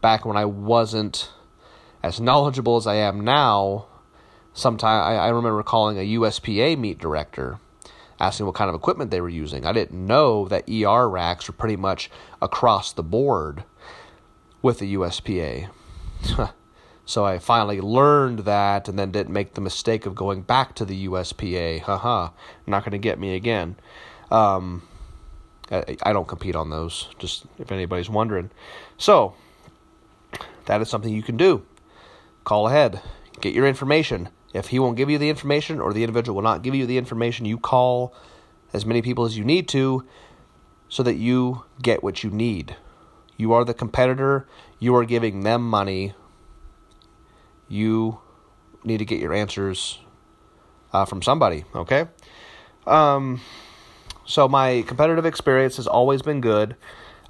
back 0.00 0.24
when 0.24 0.36
I 0.36 0.44
wasn't 0.44 1.30
as 2.02 2.20
knowledgeable 2.28 2.76
as 2.76 2.86
I 2.86 2.96
am 2.96 3.20
now, 3.22 3.86
sometime 4.54 5.02
I, 5.02 5.16
I 5.16 5.28
remember 5.28 5.62
calling 5.62 5.98
a 5.98 6.18
USPA 6.18 6.78
meet 6.78 6.98
director, 6.98 7.58
asking 8.20 8.46
what 8.46 8.54
kind 8.54 8.68
of 8.68 8.74
equipment 8.74 9.10
they 9.10 9.20
were 9.20 9.28
using. 9.28 9.66
I 9.66 9.72
didn't 9.72 10.06
know 10.06 10.48
that 10.48 10.68
ER 10.68 11.08
racks 11.08 11.48
were 11.48 11.54
pretty 11.54 11.76
much 11.76 12.10
across 12.40 12.92
the 12.92 13.02
board 13.02 13.64
with 14.62 14.78
the 14.78 14.94
USPA. 14.94 15.70
so 17.04 17.24
I 17.24 17.38
finally 17.38 17.80
learned 17.80 18.40
that 18.40 18.88
and 18.88 18.98
then 18.98 19.10
didn't 19.10 19.32
make 19.32 19.54
the 19.54 19.60
mistake 19.60 20.06
of 20.06 20.14
going 20.14 20.42
back 20.42 20.74
to 20.76 20.84
the 20.84 21.06
USPA. 21.08 21.80
Haha, 21.80 22.30
not 22.66 22.84
going 22.84 22.92
to 22.92 22.98
get 22.98 23.18
me 23.18 23.34
again. 23.34 23.76
Um, 24.30 24.88
I, 25.70 25.96
I 26.02 26.12
don't 26.12 26.28
compete 26.28 26.54
on 26.54 26.70
those, 26.70 27.08
just 27.18 27.44
if 27.58 27.72
anybody's 27.72 28.08
wondering. 28.08 28.50
So, 28.96 29.34
that 30.66 30.80
is 30.80 30.88
something 30.88 31.12
you 31.12 31.22
can 31.22 31.36
do. 31.36 31.64
Call 32.44 32.68
ahead, 32.68 33.00
get 33.40 33.54
your 33.54 33.66
information. 33.66 34.28
If 34.52 34.68
he 34.68 34.78
won't 34.78 34.96
give 34.96 35.08
you 35.10 35.18
the 35.18 35.30
information 35.30 35.80
or 35.80 35.92
the 35.92 36.02
individual 36.02 36.36
will 36.36 36.42
not 36.42 36.62
give 36.62 36.74
you 36.74 36.86
the 36.86 36.98
information, 36.98 37.46
you 37.46 37.58
call 37.58 38.14
as 38.72 38.84
many 38.84 39.02
people 39.02 39.24
as 39.24 39.36
you 39.36 39.44
need 39.44 39.68
to 39.68 40.06
so 40.88 41.02
that 41.02 41.14
you 41.14 41.64
get 41.80 42.02
what 42.02 42.22
you 42.22 42.30
need. 42.30 42.76
You 43.36 43.52
are 43.54 43.64
the 43.64 43.74
competitor, 43.74 44.46
you 44.78 44.94
are 44.94 45.04
giving 45.04 45.40
them 45.40 45.68
money. 45.68 46.14
You 47.68 48.20
need 48.84 48.98
to 48.98 49.04
get 49.04 49.20
your 49.20 49.32
answers 49.32 49.98
uh, 50.92 51.06
from 51.06 51.22
somebody, 51.22 51.64
okay? 51.74 52.06
Um, 52.86 53.40
so 54.26 54.48
my 54.48 54.84
competitive 54.86 55.24
experience 55.24 55.76
has 55.76 55.86
always 55.86 56.22
been 56.22 56.40
good. 56.40 56.76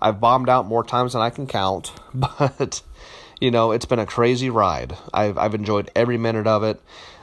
I've 0.01 0.21
bombed 0.21 0.49
out 0.49 0.67
more 0.67 0.83
times 0.83 1.13
than 1.13 1.23
I 1.23 1.31
can 1.31 1.47
count, 1.47 1.93
but 2.15 2.83
you 3.41 3.51
know, 3.51 3.73
it's 3.73 3.85
been 3.85 3.99
a 3.99 4.07
crazy 4.07 4.51
ride. 4.51 4.97
I've 5.13 5.39
I've 5.39 5.55
enjoyed 5.55 5.91
every 5.95 6.19
minute 6.19 6.47
of 6.47 6.63
it. 6.65 6.81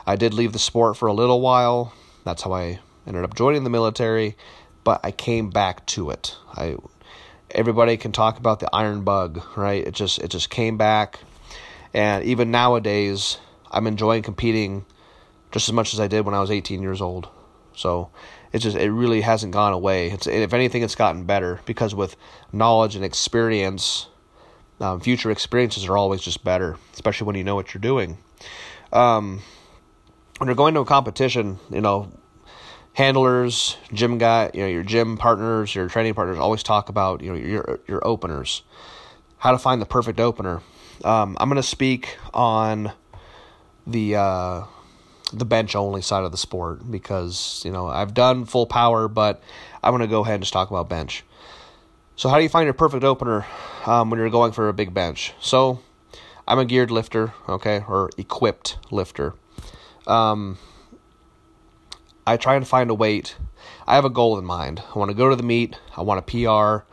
I 0.09 0.15
did 0.15 0.33
leave 0.33 0.53
the 0.53 0.59
sport 0.59 0.97
for 0.97 1.05
a 1.05 1.13
little 1.13 1.39
while. 1.39 1.93
That's 2.23 2.41
how 2.41 2.51
I 2.51 2.79
ended 3.05 3.23
up 3.23 3.35
joining 3.35 3.63
the 3.63 3.69
military, 3.69 4.35
but 4.83 5.01
I 5.03 5.11
came 5.11 5.51
back 5.51 5.85
to 5.85 6.09
it. 6.09 6.35
I 6.51 6.77
everybody 7.51 7.95
can 7.95 8.11
talk 8.11 8.39
about 8.39 8.59
the 8.59 8.73
iron 8.73 9.03
bug, 9.03 9.39
right? 9.55 9.85
It 9.85 9.93
just 9.93 10.17
it 10.17 10.29
just 10.29 10.49
came 10.49 10.77
back. 10.77 11.19
And 11.93 12.23
even 12.23 12.49
nowadays, 12.49 13.37
I'm 13.69 13.85
enjoying 13.85 14.23
competing 14.23 14.83
just 15.51 15.69
as 15.69 15.73
much 15.73 15.93
as 15.93 15.99
I 15.99 16.07
did 16.07 16.25
when 16.25 16.33
I 16.33 16.39
was 16.39 16.49
18 16.49 16.81
years 16.81 17.01
old. 17.01 17.29
So 17.75 18.09
it 18.51 18.59
just 18.59 18.77
it 18.77 18.91
really 18.91 19.21
hasn't 19.21 19.53
gone 19.53 19.73
away. 19.73 20.09
It's 20.09 20.25
if 20.25 20.55
anything, 20.55 20.81
it's 20.81 20.95
gotten 20.95 21.25
better 21.25 21.59
because 21.67 21.93
with 21.93 22.15
knowledge 22.51 22.95
and 22.95 23.05
experience, 23.05 24.07
um, 24.79 25.01
future 25.01 25.29
experiences 25.29 25.85
are 25.85 25.97
always 25.97 26.21
just 26.21 26.43
better, 26.43 26.77
especially 26.93 27.27
when 27.27 27.35
you 27.35 27.43
know 27.43 27.53
what 27.53 27.75
you're 27.75 27.79
doing. 27.79 28.17
Um, 28.91 29.43
when 30.39 30.47
you're 30.47 30.55
going 30.55 30.73
to 30.73 30.79
a 30.79 30.85
competition, 30.85 31.59
you 31.69 31.81
know, 31.81 32.11
handlers, 32.93 33.77
gym 33.93 34.17
guy, 34.17 34.49
you 34.53 34.61
know, 34.61 34.67
your 34.67 34.83
gym 34.83 35.17
partners, 35.17 35.75
your 35.75 35.87
training 35.89 36.13
partners 36.13 36.39
always 36.39 36.63
talk 36.63 36.89
about, 36.89 37.21
you 37.21 37.31
know, 37.31 37.37
your 37.37 37.79
your 37.87 38.05
openers. 38.07 38.63
How 39.37 39.51
to 39.51 39.57
find 39.57 39.81
the 39.81 39.85
perfect 39.85 40.19
opener. 40.19 40.61
Um, 41.03 41.37
I'm 41.39 41.47
going 41.49 41.61
to 41.61 41.63
speak 41.63 42.17
on 42.33 42.91
the 43.85 44.15
uh, 44.15 44.63
the 45.33 45.45
bench 45.45 45.75
only 45.75 46.01
side 46.01 46.23
of 46.23 46.31
the 46.31 46.37
sport 46.37 46.89
because, 46.89 47.61
you 47.65 47.71
know, 47.71 47.87
I've 47.87 48.13
done 48.13 48.45
full 48.45 48.65
power, 48.65 49.07
but 49.07 49.43
I'm 49.83 49.91
going 49.91 50.01
to 50.01 50.07
go 50.07 50.21
ahead 50.21 50.35
and 50.35 50.43
just 50.43 50.53
talk 50.53 50.69
about 50.69 50.89
bench. 50.89 51.23
So, 52.15 52.29
how 52.29 52.37
do 52.37 52.43
you 52.43 52.49
find 52.49 52.65
your 52.65 52.73
perfect 52.73 53.03
opener 53.03 53.45
um, 53.85 54.09
when 54.09 54.19
you're 54.19 54.29
going 54.29 54.51
for 54.53 54.69
a 54.69 54.73
big 54.73 54.93
bench? 54.93 55.33
So, 55.39 55.79
I'm 56.47 56.59
a 56.59 56.65
geared 56.65 56.91
lifter, 56.91 57.33
okay, 57.47 57.83
or 57.87 58.09
equipped 58.17 58.77
lifter. 58.89 59.35
Um, 60.09 60.57
I 62.25 62.37
try 62.37 62.55
and 62.55 62.67
find 62.67 62.89
a 62.89 62.95
weight. 62.95 63.37
I 63.87 63.95
have 63.95 64.05
a 64.05 64.09
goal 64.09 64.37
in 64.37 64.45
mind. 64.45 64.83
I 64.93 64.99
want 64.99 65.09
to 65.09 65.15
go 65.17 65.29
to 65.29 65.35
the 65.35 65.43
meet. 65.43 65.77
I 65.95 66.01
want 66.01 66.19
a 66.19 66.23
PR. 66.23 66.85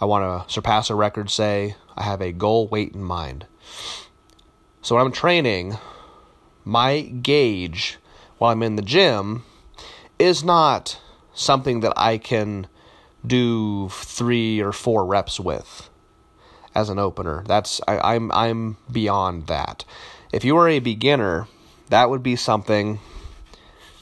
I 0.00 0.04
want 0.06 0.48
to 0.48 0.52
surpass 0.52 0.88
a 0.88 0.94
record, 0.94 1.30
say. 1.30 1.74
I 1.96 2.04
have 2.04 2.20
a 2.20 2.32
goal 2.32 2.68
weight 2.68 2.94
in 2.94 3.02
mind. 3.02 3.46
So 4.82 4.94
when 4.94 5.04
I'm 5.04 5.12
training, 5.12 5.76
my 6.64 7.02
gauge 7.02 7.98
while 8.38 8.52
I'm 8.52 8.62
in 8.62 8.76
the 8.76 8.82
gym 8.82 9.44
is 10.18 10.42
not 10.42 10.98
something 11.34 11.80
that 11.80 11.92
I 11.96 12.18
can 12.18 12.66
do 13.26 13.88
three 13.90 14.60
or 14.60 14.72
four 14.72 15.04
reps 15.04 15.38
with 15.38 15.90
as 16.74 16.88
an 16.88 16.98
opener. 16.98 17.44
That's 17.46 17.80
I, 17.86 18.14
I'm 18.14 18.32
I'm 18.32 18.76
beyond 18.90 19.46
that. 19.48 19.84
If 20.32 20.44
you 20.44 20.56
are 20.56 20.68
a 20.68 20.78
beginner 20.78 21.48
that 21.90 22.08
would 22.08 22.22
be 22.22 22.36
something 22.36 23.00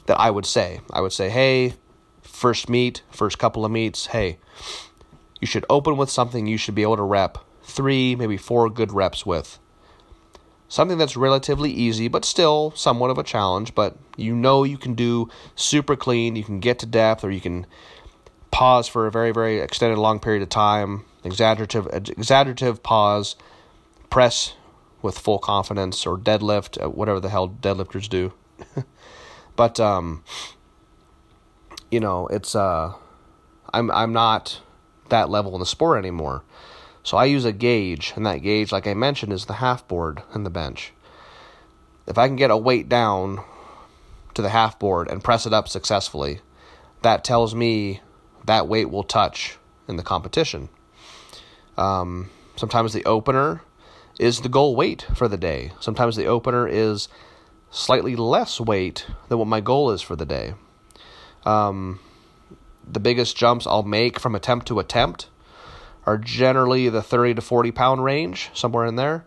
that 0.05 0.19
I 0.19 0.31
would 0.31 0.45
say. 0.45 0.81
I 0.91 1.01
would 1.01 1.11
say, 1.11 1.29
hey, 1.29 1.73
first 2.21 2.69
meet, 2.69 3.01
first 3.11 3.37
couple 3.37 3.65
of 3.65 3.71
meets, 3.71 4.07
hey, 4.07 4.37
you 5.41 5.47
should 5.47 5.65
open 5.69 5.97
with 5.97 6.09
something 6.09 6.47
you 6.47 6.57
should 6.57 6.75
be 6.75 6.83
able 6.83 6.97
to 6.97 7.03
rep 7.03 7.37
three, 7.63 8.15
maybe 8.15 8.37
four 8.37 8.69
good 8.69 8.91
reps 8.91 9.25
with. 9.25 9.59
Something 10.67 10.99
that's 10.99 11.17
relatively 11.17 11.71
easy, 11.71 12.07
but 12.07 12.23
still 12.23 12.71
somewhat 12.75 13.09
of 13.09 13.17
a 13.17 13.23
challenge, 13.23 13.73
but 13.73 13.97
you 14.17 14.35
know 14.35 14.63
you 14.63 14.77
can 14.77 14.93
do 14.93 15.29
super 15.55 15.95
clean, 15.95 16.35
you 16.35 16.43
can 16.43 16.59
get 16.59 16.77
to 16.79 16.85
depth, 16.85 17.23
or 17.23 17.31
you 17.31 17.41
can 17.41 17.65
pause 18.51 18.87
for 18.87 19.07
a 19.07 19.11
very, 19.11 19.31
very 19.31 19.59
extended 19.59 19.97
long 19.97 20.19
period 20.19 20.43
of 20.43 20.49
time, 20.49 21.05
exaggerative, 21.23 21.87
exaggerative 21.91 22.83
pause, 22.83 23.35
press 24.11 24.53
with 25.01 25.17
full 25.17 25.39
confidence, 25.39 26.05
or 26.05 26.17
deadlift, 26.17 26.83
uh, 26.83 26.89
whatever 26.89 27.19
the 27.19 27.29
hell 27.29 27.49
deadlifters 27.49 28.09
do. 28.09 28.33
but 29.55 29.79
um, 29.79 30.23
you 31.91 31.99
know, 31.99 32.27
it's 32.27 32.55
uh, 32.55 32.93
I'm 33.73 33.89
I'm 33.91 34.13
not 34.13 34.61
that 35.09 35.29
level 35.29 35.53
in 35.53 35.59
the 35.59 35.65
sport 35.65 35.97
anymore. 35.97 36.43
So 37.03 37.17
I 37.17 37.25
use 37.25 37.45
a 37.45 37.51
gauge, 37.51 38.13
and 38.15 38.25
that 38.25 38.37
gauge, 38.37 38.71
like 38.71 38.85
I 38.85 38.93
mentioned, 38.93 39.33
is 39.33 39.45
the 39.45 39.53
half 39.53 39.87
board 39.87 40.21
and 40.33 40.45
the 40.45 40.49
bench. 40.49 40.93
If 42.05 42.17
I 42.17 42.27
can 42.27 42.35
get 42.35 42.51
a 42.51 42.57
weight 42.57 42.89
down 42.89 43.43
to 44.33 44.41
the 44.41 44.49
half 44.49 44.77
board 44.77 45.07
and 45.09 45.23
press 45.23 45.45
it 45.45 45.53
up 45.53 45.67
successfully, 45.67 46.41
that 47.01 47.23
tells 47.23 47.55
me 47.55 48.01
that 48.45 48.67
weight 48.67 48.89
will 48.89 49.03
touch 49.03 49.57
in 49.87 49.95
the 49.95 50.03
competition. 50.03 50.69
Um, 51.77 52.29
sometimes 52.55 52.93
the 52.93 53.05
opener 53.05 53.61
is 54.19 54.41
the 54.41 54.49
goal 54.49 54.75
weight 54.75 55.07
for 55.15 55.27
the 55.27 55.37
day. 55.37 55.71
Sometimes 55.79 56.15
the 56.15 56.25
opener 56.25 56.67
is 56.67 57.07
slightly 57.71 58.15
less 58.15 58.59
weight 58.59 59.07
than 59.29 59.37
what 59.39 59.47
my 59.47 59.61
goal 59.61 59.91
is 59.91 60.01
for 60.01 60.15
the 60.15 60.25
day. 60.25 60.53
Um, 61.45 61.99
the 62.85 62.99
biggest 62.99 63.37
jumps 63.37 63.65
I'll 63.65 63.83
make 63.83 64.19
from 64.19 64.35
attempt 64.35 64.67
to 64.67 64.79
attempt 64.79 65.29
are 66.05 66.17
generally 66.17 66.89
the 66.89 67.01
30 67.01 67.35
to 67.35 67.41
40 67.41 67.71
pound 67.71 68.03
range, 68.03 68.49
somewhere 68.53 68.85
in 68.85 68.95
there. 68.95 69.25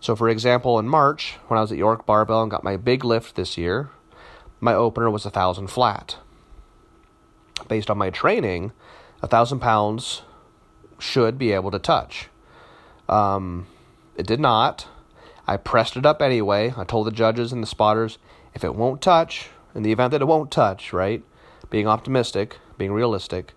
So, 0.00 0.14
for 0.14 0.28
example, 0.28 0.78
in 0.78 0.88
March, 0.88 1.36
when 1.48 1.56
I 1.56 1.62
was 1.62 1.72
at 1.72 1.78
York 1.78 2.04
Barbell 2.04 2.42
and 2.42 2.50
got 2.50 2.62
my 2.62 2.76
big 2.76 3.04
lift 3.04 3.34
this 3.34 3.56
year, 3.56 3.90
my 4.60 4.74
opener 4.74 5.10
was 5.10 5.24
a 5.24 5.30
thousand 5.30 5.68
flat. 5.68 6.18
Based 7.68 7.90
on 7.90 7.96
my 7.96 8.10
training, 8.10 8.72
a 9.22 9.26
thousand 9.26 9.60
pounds 9.60 10.22
should 10.98 11.38
be 11.38 11.52
able 11.52 11.70
to 11.70 11.78
touch. 11.78 12.28
Um, 13.08 13.66
it 14.16 14.26
did 14.26 14.40
not. 14.40 14.86
I 15.46 15.56
pressed 15.56 15.96
it 15.96 16.06
up 16.06 16.20
anyway. 16.20 16.74
I 16.76 16.84
told 16.84 17.06
the 17.06 17.12
judges 17.12 17.52
and 17.52 17.62
the 17.62 17.66
spotters 17.66 18.18
if 18.54 18.64
it 18.64 18.74
won't 18.74 19.02
touch, 19.02 19.50
in 19.74 19.82
the 19.82 19.92
event 19.92 20.10
that 20.12 20.22
it 20.22 20.26
won't 20.26 20.50
touch, 20.50 20.92
right? 20.92 21.22
Being 21.68 21.86
optimistic, 21.86 22.58
being 22.78 22.92
realistic. 22.92 23.52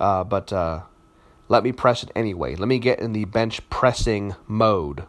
Uh, 0.00 0.24
but 0.24 0.52
uh, 0.52 0.82
let 1.48 1.62
me 1.62 1.72
press 1.72 2.02
it 2.02 2.10
anyway. 2.16 2.56
Let 2.56 2.68
me 2.68 2.78
get 2.78 3.00
in 3.00 3.12
the 3.12 3.26
bench 3.26 3.68
pressing 3.68 4.34
mode. 4.46 5.04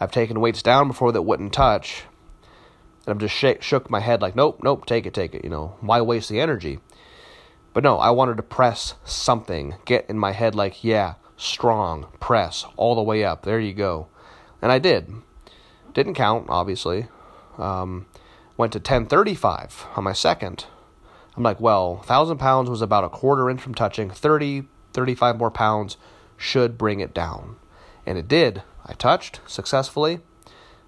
I've 0.00 0.10
taken 0.10 0.40
weights 0.40 0.62
down 0.62 0.88
before 0.88 1.12
that 1.12 1.22
wouldn't 1.22 1.52
touch. 1.52 2.04
And 3.04 3.14
I've 3.14 3.18
just 3.18 3.34
sh- 3.34 3.64
shook 3.64 3.90
my 3.90 4.00
head 4.00 4.22
like, 4.22 4.34
nope, 4.34 4.60
nope, 4.62 4.86
take 4.86 5.06
it, 5.06 5.14
take 5.14 5.34
it. 5.34 5.44
You 5.44 5.50
know, 5.50 5.76
why 5.80 6.00
waste 6.00 6.30
the 6.30 6.40
energy? 6.40 6.78
But 7.74 7.84
no, 7.84 7.98
I 7.98 8.10
wanted 8.10 8.38
to 8.38 8.42
press 8.42 8.94
something. 9.04 9.74
Get 9.84 10.08
in 10.08 10.18
my 10.18 10.32
head 10.32 10.54
like, 10.54 10.82
yeah, 10.82 11.14
strong, 11.38 12.08
press 12.20 12.66
all 12.76 12.94
the 12.94 13.02
way 13.02 13.24
up. 13.24 13.42
There 13.42 13.60
you 13.60 13.72
go. 13.72 14.08
And 14.60 14.70
I 14.70 14.78
did. 14.78 15.10
Didn't 15.94 16.14
count, 16.14 16.46
obviously. 16.50 17.06
Um, 17.56 18.06
went 18.58 18.72
to 18.72 18.78
1035 18.78 19.86
on 19.96 20.04
my 20.04 20.12
second. 20.12 20.66
I'm 21.36 21.42
like, 21.42 21.60
well, 21.60 21.94
1,000 21.96 22.36
pounds 22.36 22.68
was 22.68 22.82
about 22.82 23.04
a 23.04 23.08
quarter 23.08 23.48
inch 23.48 23.62
from 23.62 23.74
touching. 23.74 24.10
30, 24.10 24.64
35 24.92 25.38
more 25.38 25.50
pounds 25.50 25.96
should 26.36 26.76
bring 26.76 27.00
it 27.00 27.14
down. 27.14 27.56
And 28.04 28.18
it 28.18 28.28
did. 28.28 28.62
I 28.84 28.94
touched 28.94 29.40
successfully. 29.46 30.20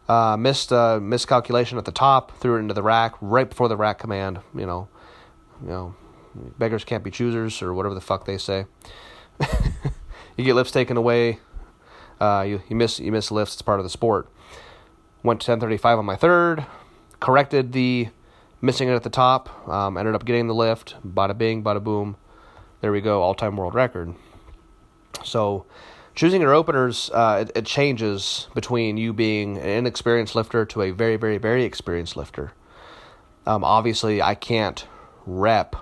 Uh, 0.09 0.37
missed 0.37 0.73
a 0.73 0.99
miscalculation 1.01 1.79
at 1.79 1.85
the 1.85 1.93
top, 1.93 2.37
threw 2.39 2.57
it 2.57 2.61
into 2.61 2.75
the 2.75 2.83
rack 2.83 3.15
right 3.21 3.49
before 3.49 3.69
the 3.69 3.77
rack 3.77 4.01
command. 4.01 4.41
You 4.57 4.67
know, 4.67 4.89
you 5.63 5.69
know, 5.69 5.95
beggars 6.59 6.83
can't 6.83 7.05
be 7.05 7.13
choosers 7.13 7.63
or 7.63 7.73
whatever 7.73 7.95
the 7.95 8.01
fuck 8.01 8.25
they 8.25 8.39
say. 8.39 8.67
you 10.37 10.45
get 10.45 10.55
lifts 10.55 10.73
taken 10.73 10.97
away. 10.97 11.39
Uh, 12.21 12.45
you 12.47 12.63
you 12.69 12.77
miss 12.77 13.01
you 13.01 13.13
miss 13.13 13.31
lifts. 13.31 13.55
It's 13.55 13.63
part 13.63 13.81
of 13.81 13.85
the 13.85 13.91
sport. 13.91 14.29
Went 15.23 15.41
to 15.41 15.57
10:35 15.57 15.99
on 15.99 16.05
my 16.05 16.17
third. 16.17 16.67
Corrected 17.21 17.73
the 17.73 18.09
missing 18.61 18.89
it 18.89 18.95
at 18.95 19.03
the 19.03 19.11
top. 19.11 19.69
Um, 19.69 19.97
ended 19.97 20.15
up 20.15 20.25
getting 20.25 20.47
the 20.47 20.55
lift. 20.55 20.97
Bada 21.07 21.37
bing, 21.37 21.63
bada 21.63 21.83
boom. 21.83 22.17
There 22.81 22.93
we 22.93 23.01
go. 23.01 23.23
All 23.23 23.35
time 23.35 23.57
world 23.57 23.75
record. 23.75 24.15
So 25.25 25.67
choosing 26.15 26.41
your 26.41 26.55
openers, 26.55 27.11
uh, 27.13 27.45
it, 27.47 27.57
it, 27.57 27.67
changes 27.67 28.49
between 28.55 28.97
you 28.97 29.13
being 29.13 29.59
an 29.59 29.69
inexperienced 29.69 30.35
lifter 30.35 30.65
to 30.67 30.83
a 30.83 30.91
very, 30.91 31.17
very, 31.17 31.39
very 31.39 31.65
experienced 31.65 32.17
lifter. 32.17 32.53
Um, 33.47 33.65
obviously, 33.65 34.21
I 34.21 34.35
can't 34.35 34.87
rep, 35.27 35.77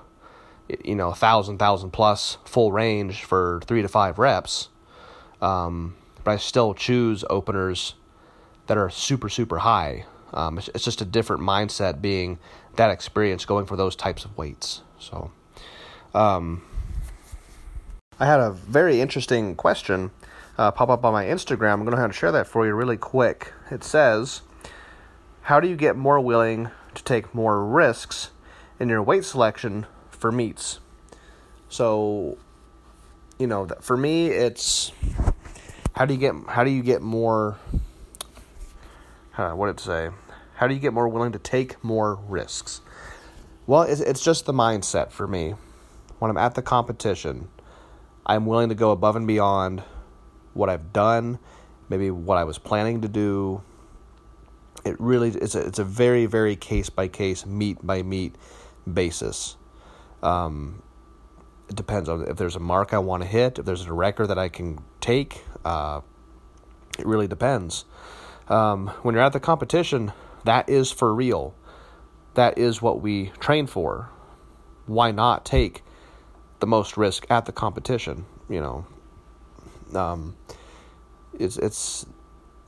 you 0.84 0.94
know, 0.94 1.10
a 1.10 1.14
thousand, 1.14 1.58
thousand 1.58 1.90
plus 1.90 2.38
full 2.44 2.72
range 2.72 3.24
for 3.24 3.60
three 3.64 3.82
to 3.82 3.88
five 3.88 4.18
reps. 4.18 4.68
Um, 5.40 5.96
but 6.24 6.32
I 6.32 6.36
still 6.36 6.74
choose 6.74 7.24
openers 7.30 7.94
that 8.66 8.76
are 8.76 8.90
super, 8.90 9.28
super 9.28 9.58
high. 9.58 10.04
Um, 10.32 10.58
it's, 10.58 10.68
it's 10.74 10.84
just 10.84 11.00
a 11.00 11.04
different 11.04 11.42
mindset 11.42 12.02
being 12.02 12.38
that 12.76 12.90
experience 12.90 13.44
going 13.44 13.66
for 13.66 13.76
those 13.76 13.96
types 13.96 14.24
of 14.24 14.36
weights. 14.36 14.82
So, 14.98 15.30
um, 16.14 16.62
I 18.20 18.26
had 18.26 18.40
a 18.40 18.50
very 18.50 19.00
interesting 19.00 19.54
question 19.54 20.10
uh, 20.58 20.72
pop 20.72 20.90
up 20.90 21.04
on 21.04 21.12
my 21.12 21.24
Instagram. 21.24 21.74
I'm 21.74 21.84
going 21.84 21.94
to 21.94 22.00
have 22.00 22.10
to 22.10 22.16
share 22.16 22.32
that 22.32 22.46
for 22.46 22.66
you 22.66 22.74
really 22.74 22.96
quick. 22.96 23.52
It 23.70 23.84
says, 23.84 24.42
How 25.42 25.60
do 25.60 25.68
you 25.68 25.76
get 25.76 25.96
more 25.96 26.20
willing 26.20 26.70
to 26.94 27.04
take 27.04 27.34
more 27.34 27.64
risks 27.64 28.30
in 28.80 28.88
your 28.88 29.02
weight 29.02 29.24
selection 29.24 29.86
for 30.18 30.32
meets. 30.32 30.80
So, 31.68 32.38
you 33.38 33.46
know, 33.46 33.66
for 33.80 33.96
me, 33.96 34.28
it's 34.28 34.92
how 35.94 36.04
do 36.04 36.14
you 36.14 36.20
get 36.20 36.34
how 36.48 36.64
do 36.64 36.70
you 36.70 36.82
get 36.82 37.02
more? 37.02 37.58
Uh, 39.36 39.52
what 39.52 39.66
did 39.66 39.76
it 39.76 39.80
say? 39.80 40.10
How 40.56 40.66
do 40.66 40.74
you 40.74 40.80
get 40.80 40.92
more 40.92 41.08
willing 41.08 41.32
to 41.32 41.38
take 41.38 41.82
more 41.84 42.16
risks? 42.26 42.80
Well, 43.66 43.82
it's, 43.82 44.00
it's 44.00 44.24
just 44.24 44.46
the 44.46 44.52
mindset 44.52 45.12
for 45.12 45.28
me. 45.28 45.54
When 46.18 46.30
I'm 46.30 46.36
at 46.36 46.56
the 46.56 46.62
competition, 46.62 47.48
I'm 48.26 48.46
willing 48.46 48.70
to 48.70 48.74
go 48.74 48.90
above 48.90 49.14
and 49.14 49.26
beyond 49.26 49.84
what 50.54 50.68
I've 50.68 50.92
done, 50.92 51.38
maybe 51.88 52.10
what 52.10 52.38
I 52.38 52.44
was 52.44 52.58
planning 52.58 53.02
to 53.02 53.08
do. 53.08 53.62
It 54.84 54.96
really 54.98 55.28
it's 55.28 55.54
a, 55.54 55.66
it's 55.66 55.78
a 55.78 55.84
very 55.84 56.26
very 56.26 56.56
case 56.56 56.90
by 56.90 57.08
case, 57.08 57.44
meet 57.46 57.86
by 57.86 58.02
meet 58.02 58.34
basis. 58.90 59.57
Um, 60.22 60.82
it 61.68 61.76
depends 61.76 62.08
on 62.08 62.28
if 62.28 62.36
there's 62.36 62.56
a 62.56 62.60
mark 62.60 62.94
I 62.94 62.98
want 62.98 63.22
to 63.22 63.28
hit, 63.28 63.58
if 63.58 63.64
there's 63.64 63.86
a 63.86 63.92
record 63.92 64.28
that 64.28 64.38
I 64.38 64.48
can 64.48 64.78
take. 65.00 65.44
Uh, 65.64 66.00
it 66.98 67.06
really 67.06 67.28
depends. 67.28 67.84
Um, 68.48 68.88
when 69.02 69.14
you're 69.14 69.24
at 69.24 69.32
the 69.32 69.40
competition, 69.40 70.12
that 70.44 70.68
is 70.68 70.90
for 70.90 71.14
real. 71.14 71.54
That 72.34 72.58
is 72.58 72.80
what 72.80 73.02
we 73.02 73.32
train 73.38 73.66
for. 73.66 74.10
Why 74.86 75.10
not 75.10 75.44
take 75.44 75.82
the 76.60 76.66
most 76.66 76.96
risk 76.96 77.26
at 77.30 77.46
the 77.46 77.52
competition. 77.52 78.26
You 78.48 78.60
know, 78.60 79.98
um, 79.98 80.36
it's 81.38 81.56
it's 81.56 82.06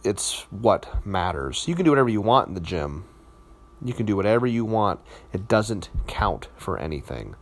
it's 0.04 0.42
what 0.50 1.06
matters. 1.06 1.66
You 1.66 1.74
can 1.74 1.84
do 1.84 1.90
whatever 1.90 2.08
you 2.08 2.20
want 2.20 2.48
in 2.48 2.54
the 2.54 2.60
gym. 2.60 3.04
You 3.82 3.94
can 3.94 4.06
do 4.06 4.16
whatever 4.16 4.46
you 4.46 4.64
want. 4.64 5.00
It 5.32 5.48
doesn't 5.48 5.88
count 6.06 6.48
for 6.56 6.78
anything. 6.78 7.34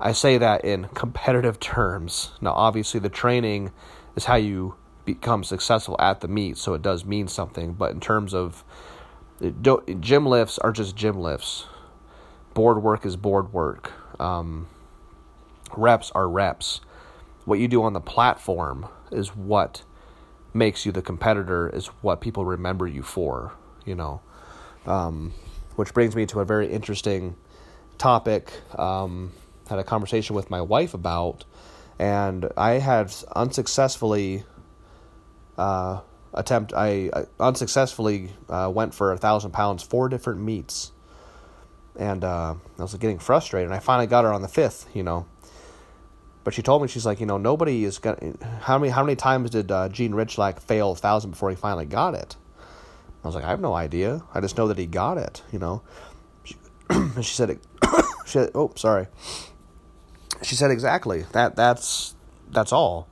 I 0.00 0.12
say 0.12 0.36
that 0.38 0.64
in 0.64 0.88
competitive 0.88 1.60
terms. 1.60 2.32
Now, 2.40 2.52
obviously, 2.52 2.98
the 2.98 3.08
training 3.08 3.70
is 4.16 4.24
how 4.24 4.34
you 4.34 4.74
become 5.04 5.44
successful 5.44 5.96
at 6.00 6.20
the 6.20 6.28
meet, 6.28 6.56
so 6.56 6.74
it 6.74 6.82
does 6.82 7.04
mean 7.04 7.28
something. 7.28 7.74
But 7.74 7.92
in 7.92 8.00
terms 8.00 8.34
of 8.34 8.64
gym 10.00 10.26
lifts, 10.26 10.58
are 10.58 10.72
just 10.72 10.96
gym 10.96 11.20
lifts. 11.20 11.66
Board 12.54 12.82
work 12.82 13.06
is 13.06 13.16
board 13.16 13.52
work. 13.52 13.92
Um, 14.20 14.68
reps 15.76 16.10
are 16.14 16.28
reps. 16.28 16.80
What 17.44 17.58
you 17.58 17.68
do 17.68 17.82
on 17.82 17.92
the 17.92 18.00
platform 18.00 18.88
is 19.10 19.36
what 19.36 19.84
makes 20.52 20.84
you 20.84 20.92
the 20.92 21.02
competitor, 21.02 21.68
is 21.68 21.86
what 22.02 22.20
people 22.20 22.44
remember 22.44 22.86
you 22.86 23.02
for, 23.02 23.52
you 23.84 23.94
know. 23.94 24.20
Um, 24.86 25.32
which 25.76 25.94
brings 25.94 26.14
me 26.14 26.26
to 26.26 26.40
a 26.40 26.44
very 26.44 26.70
interesting 26.70 27.36
topic. 27.98 28.52
Um, 28.78 29.32
had 29.68 29.78
a 29.78 29.84
conversation 29.84 30.36
with 30.36 30.50
my 30.50 30.60
wife 30.60 30.92
about, 30.94 31.44
and 31.98 32.50
I 32.56 32.72
had 32.72 33.14
unsuccessfully 33.34 34.44
uh, 35.56 36.00
attempt, 36.34 36.72
I, 36.74 37.10
I 37.12 37.24
unsuccessfully 37.40 38.30
uh, 38.48 38.70
went 38.74 38.94
for 38.94 39.12
a 39.12 39.16
thousand 39.16 39.52
pounds, 39.52 39.82
four 39.82 40.08
different 40.08 40.40
meets, 40.40 40.92
and 41.98 42.24
uh, 42.24 42.54
I 42.78 42.82
was 42.82 42.94
getting 42.94 43.18
frustrated. 43.18 43.66
And 43.68 43.74
I 43.74 43.78
finally 43.78 44.06
got 44.06 44.24
her 44.24 44.32
on 44.32 44.42
the 44.42 44.48
fifth, 44.48 44.88
you 44.94 45.02
know. 45.02 45.26
But 46.44 46.54
she 46.54 46.62
told 46.62 46.82
me 46.82 46.88
she's 46.88 47.06
like, 47.06 47.20
you 47.20 47.26
know, 47.26 47.38
nobody 47.38 47.84
is 47.84 47.98
gonna. 47.98 48.34
How 48.62 48.78
many 48.78 48.90
how 48.90 49.04
many 49.04 49.14
times 49.14 49.50
did 49.50 49.70
uh, 49.70 49.88
Gene 49.88 50.12
Rychlak 50.12 50.60
fail 50.60 50.92
a 50.92 50.96
thousand 50.96 51.30
before 51.30 51.50
he 51.50 51.56
finally 51.56 51.86
got 51.86 52.14
it? 52.14 52.36
I 53.22 53.28
was 53.28 53.34
like, 53.34 53.44
I 53.44 53.50
have 53.50 53.60
no 53.60 53.74
idea. 53.74 54.22
I 54.34 54.40
just 54.40 54.56
know 54.56 54.68
that 54.68 54.78
he 54.78 54.86
got 54.86 55.16
it, 55.16 55.42
you 55.52 55.58
know. 55.58 55.82
She, 56.44 56.56
she 57.16 57.34
said, 57.34 57.50
it, 57.50 57.60
she 58.26 58.32
said, 58.32 58.50
oh, 58.54 58.72
sorry. 58.76 59.06
She 60.42 60.56
said 60.56 60.70
exactly 60.70 61.24
that. 61.32 61.54
That's 61.54 62.14
that's 62.50 62.72
all. 62.72 63.08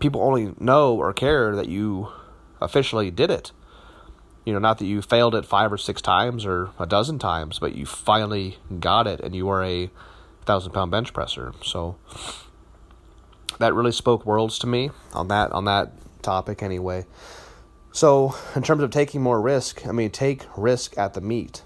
People 0.00 0.22
only 0.22 0.54
know 0.58 0.94
or 0.96 1.12
care 1.12 1.54
that 1.56 1.68
you 1.68 2.08
officially 2.60 3.10
did 3.10 3.30
it. 3.30 3.52
You 4.44 4.52
know, 4.52 4.58
not 4.58 4.78
that 4.78 4.86
you 4.86 5.02
failed 5.02 5.34
it 5.34 5.46
five 5.46 5.72
or 5.72 5.78
six 5.78 6.02
times 6.02 6.44
or 6.44 6.70
a 6.78 6.86
dozen 6.86 7.18
times, 7.18 7.58
but 7.58 7.74
you 7.74 7.86
finally 7.86 8.58
got 8.78 9.06
it 9.06 9.20
and 9.20 9.34
you 9.34 9.48
are 9.48 9.64
a 9.64 9.90
thousand 10.44 10.72
pound 10.72 10.90
bench 10.90 11.12
presser. 11.12 11.52
So 11.62 11.96
that 13.58 13.74
really 13.74 13.92
spoke 13.92 14.26
worlds 14.26 14.58
to 14.60 14.66
me 14.66 14.90
on 15.12 15.28
that 15.28 15.50
on 15.52 15.64
that 15.64 15.92
topic 16.22 16.62
anyway. 16.62 17.06
So 17.94 18.34
in 18.56 18.64
terms 18.64 18.82
of 18.82 18.90
taking 18.90 19.22
more 19.22 19.40
risk, 19.40 19.86
I 19.86 19.92
mean 19.92 20.10
take 20.10 20.42
risk 20.56 20.98
at 20.98 21.14
the 21.14 21.20
meet 21.20 21.62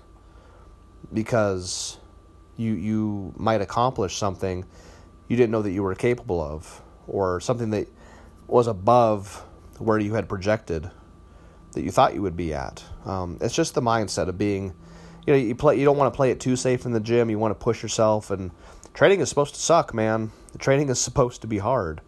because 1.10 1.96
you 2.58 2.74
you 2.74 3.32
might 3.38 3.62
accomplish 3.62 4.18
something 4.18 4.66
you 5.26 5.38
didn't 5.38 5.52
know 5.52 5.62
that 5.62 5.70
you 5.70 5.82
were 5.82 5.94
capable 5.94 6.38
of 6.42 6.82
or 7.06 7.40
something 7.40 7.70
that 7.70 7.88
was 8.46 8.66
above 8.66 9.42
where 9.78 9.98
you 9.98 10.12
had 10.12 10.28
projected 10.28 10.90
that 11.72 11.82
you 11.82 11.90
thought 11.90 12.12
you 12.12 12.20
would 12.20 12.36
be 12.36 12.52
at. 12.52 12.84
Um, 13.06 13.38
it's 13.40 13.54
just 13.54 13.74
the 13.74 13.80
mindset 13.80 14.28
of 14.28 14.36
being, 14.36 14.74
you 15.26 15.32
know, 15.32 15.38
you 15.38 15.54
play. 15.54 15.78
You 15.78 15.86
don't 15.86 15.96
want 15.96 16.12
to 16.12 16.16
play 16.16 16.30
it 16.30 16.40
too 16.40 16.56
safe 16.56 16.84
in 16.84 16.92
the 16.92 17.00
gym. 17.00 17.30
You 17.30 17.38
want 17.38 17.58
to 17.58 17.64
push 17.64 17.82
yourself, 17.82 18.30
and 18.30 18.50
training 18.92 19.20
is 19.20 19.30
supposed 19.30 19.54
to 19.54 19.60
suck, 19.62 19.94
man. 19.94 20.30
The 20.52 20.58
training 20.58 20.90
is 20.90 21.00
supposed 21.08 21.40
to 21.40 21.46
be 21.46 21.56
hard. 21.56 22.02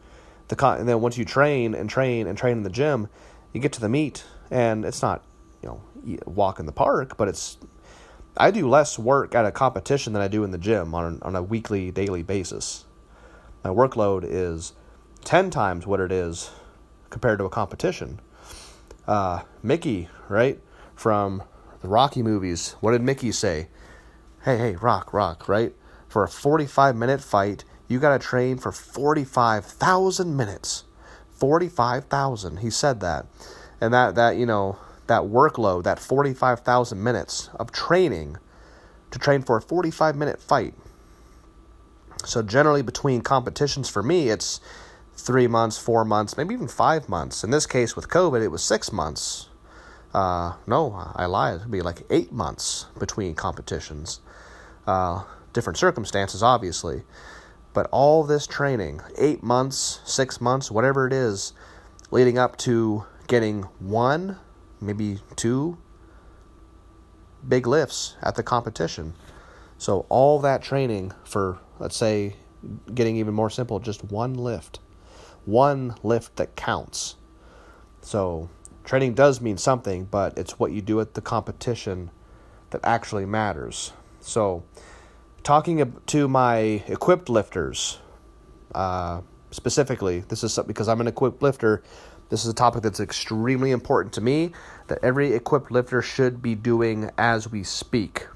The 0.48 0.56
con- 0.56 0.78
and 0.78 0.86
then 0.86 1.00
once 1.00 1.16
you 1.16 1.24
train 1.24 1.74
and 1.74 1.88
train 1.88 2.26
and 2.26 2.36
train 2.36 2.58
in 2.58 2.62
the 2.64 2.70
gym, 2.70 3.08
you 3.52 3.60
get 3.60 3.72
to 3.72 3.80
the 3.80 3.88
meet, 3.88 4.24
and 4.50 4.84
it's 4.84 5.02
not, 5.02 5.24
you 5.62 5.68
know, 5.68 6.18
walk 6.26 6.60
in 6.60 6.66
the 6.66 6.72
park, 6.72 7.16
but 7.16 7.28
it's. 7.28 7.58
I 8.36 8.50
do 8.50 8.68
less 8.68 8.98
work 8.98 9.34
at 9.34 9.44
a 9.44 9.50
competition 9.50 10.12
than 10.12 10.22
I 10.22 10.28
do 10.28 10.44
in 10.44 10.50
the 10.50 10.58
gym 10.58 10.94
on 10.94 11.20
on 11.22 11.36
a 11.36 11.42
weekly, 11.42 11.90
daily 11.90 12.22
basis. 12.22 12.84
My 13.64 13.70
workload 13.70 14.24
is 14.24 14.72
ten 15.24 15.50
times 15.50 15.86
what 15.86 16.00
it 16.00 16.12
is 16.12 16.50
compared 17.10 17.38
to 17.38 17.44
a 17.44 17.50
competition. 17.50 18.20
Uh, 19.06 19.42
Mickey, 19.62 20.08
right, 20.28 20.60
from 20.94 21.42
the 21.82 21.88
Rocky 21.88 22.22
movies, 22.22 22.76
what 22.80 22.92
did 22.92 23.02
Mickey 23.02 23.32
say? 23.32 23.68
Hey, 24.44 24.56
hey, 24.56 24.76
rock, 24.76 25.12
rock, 25.12 25.48
right? 25.48 25.74
For 26.08 26.24
a 26.24 26.28
45 26.28 26.96
minute 26.96 27.20
fight, 27.20 27.64
you 27.88 27.98
got 27.98 28.12
to 28.12 28.18
train 28.18 28.58
for 28.58 28.72
45,000 28.72 30.36
minutes. 30.36 30.84
45,000. 31.40 32.58
He 32.58 32.70
said 32.70 33.00
that. 33.00 33.26
And 33.80 33.92
that, 33.94 34.14
that, 34.14 34.36
you 34.36 34.46
know, 34.46 34.78
that 35.06 35.22
workload, 35.22 35.84
that 35.84 35.98
45,000 35.98 37.02
minutes 37.02 37.50
of 37.56 37.72
training 37.72 38.36
to 39.10 39.18
train 39.18 39.42
for 39.42 39.56
a 39.56 39.62
45 39.62 40.14
minute 40.14 40.40
fight. 40.40 40.74
So, 42.24 42.42
generally, 42.42 42.82
between 42.82 43.22
competitions 43.22 43.88
for 43.88 44.02
me, 44.02 44.28
it's 44.28 44.60
three 45.16 45.46
months, 45.46 45.78
four 45.78 46.04
months, 46.04 46.36
maybe 46.36 46.54
even 46.54 46.68
five 46.68 47.08
months. 47.08 47.42
In 47.42 47.50
this 47.50 47.66
case, 47.66 47.96
with 47.96 48.08
COVID, 48.08 48.42
it 48.42 48.48
was 48.48 48.62
six 48.62 48.92
months. 48.92 49.48
Uh, 50.12 50.54
no, 50.66 51.12
I 51.14 51.26
lied. 51.26 51.56
It'd 51.56 51.70
be 51.70 51.80
like 51.80 52.02
eight 52.10 52.32
months 52.32 52.86
between 52.98 53.34
competitions. 53.34 54.20
Uh, 54.86 55.22
different 55.52 55.78
circumstances, 55.78 56.42
obviously. 56.42 57.02
But 57.72 57.88
all 57.92 58.24
this 58.24 58.46
training, 58.46 59.00
eight 59.16 59.42
months, 59.42 60.00
six 60.04 60.40
months, 60.40 60.70
whatever 60.70 61.06
it 61.06 61.12
is, 61.12 61.52
leading 62.10 62.38
up 62.38 62.56
to 62.58 63.04
getting 63.28 63.62
one, 63.78 64.36
maybe 64.80 65.20
two 65.36 65.78
big 67.48 67.66
lifts 67.66 68.16
at 68.22 68.34
the 68.34 68.42
competition. 68.42 69.14
So, 69.78 70.04
all 70.08 70.40
that 70.40 70.62
training 70.62 71.12
for, 71.24 71.58
let's 71.78 71.96
say, 71.96 72.36
getting 72.92 73.16
even 73.16 73.32
more 73.32 73.48
simple, 73.48 73.78
just 73.78 74.04
one 74.04 74.34
lift 74.34 74.80
one 75.44 75.94
lift 76.02 76.36
that 76.36 76.56
counts. 76.56 77.16
So, 78.02 78.48
training 78.84 79.14
does 79.14 79.40
mean 79.40 79.58
something, 79.58 80.04
but 80.04 80.36
it's 80.38 80.58
what 80.58 80.72
you 80.72 80.80
do 80.80 81.00
at 81.00 81.14
the 81.14 81.20
competition 81.20 82.10
that 82.70 82.80
actually 82.84 83.26
matters. 83.26 83.92
So, 84.20 84.62
talking 85.42 86.00
to 86.06 86.28
my 86.28 86.56
equipped 86.86 87.28
lifters, 87.28 87.98
uh, 88.74 89.20
specifically, 89.50 90.20
this 90.20 90.44
is 90.44 90.58
because 90.66 90.88
I'm 90.88 91.00
an 91.00 91.08
equipped 91.08 91.42
lifter. 91.42 91.82
This 92.28 92.44
is 92.44 92.50
a 92.50 92.54
topic 92.54 92.82
that's 92.82 93.00
extremely 93.00 93.72
important 93.72 94.14
to 94.14 94.20
me 94.20 94.52
that 94.86 94.98
every 95.02 95.32
equipped 95.32 95.70
lifter 95.70 96.00
should 96.00 96.40
be 96.40 96.54
doing 96.54 97.10
as 97.18 97.50
we 97.50 97.64
speak. 97.64 98.28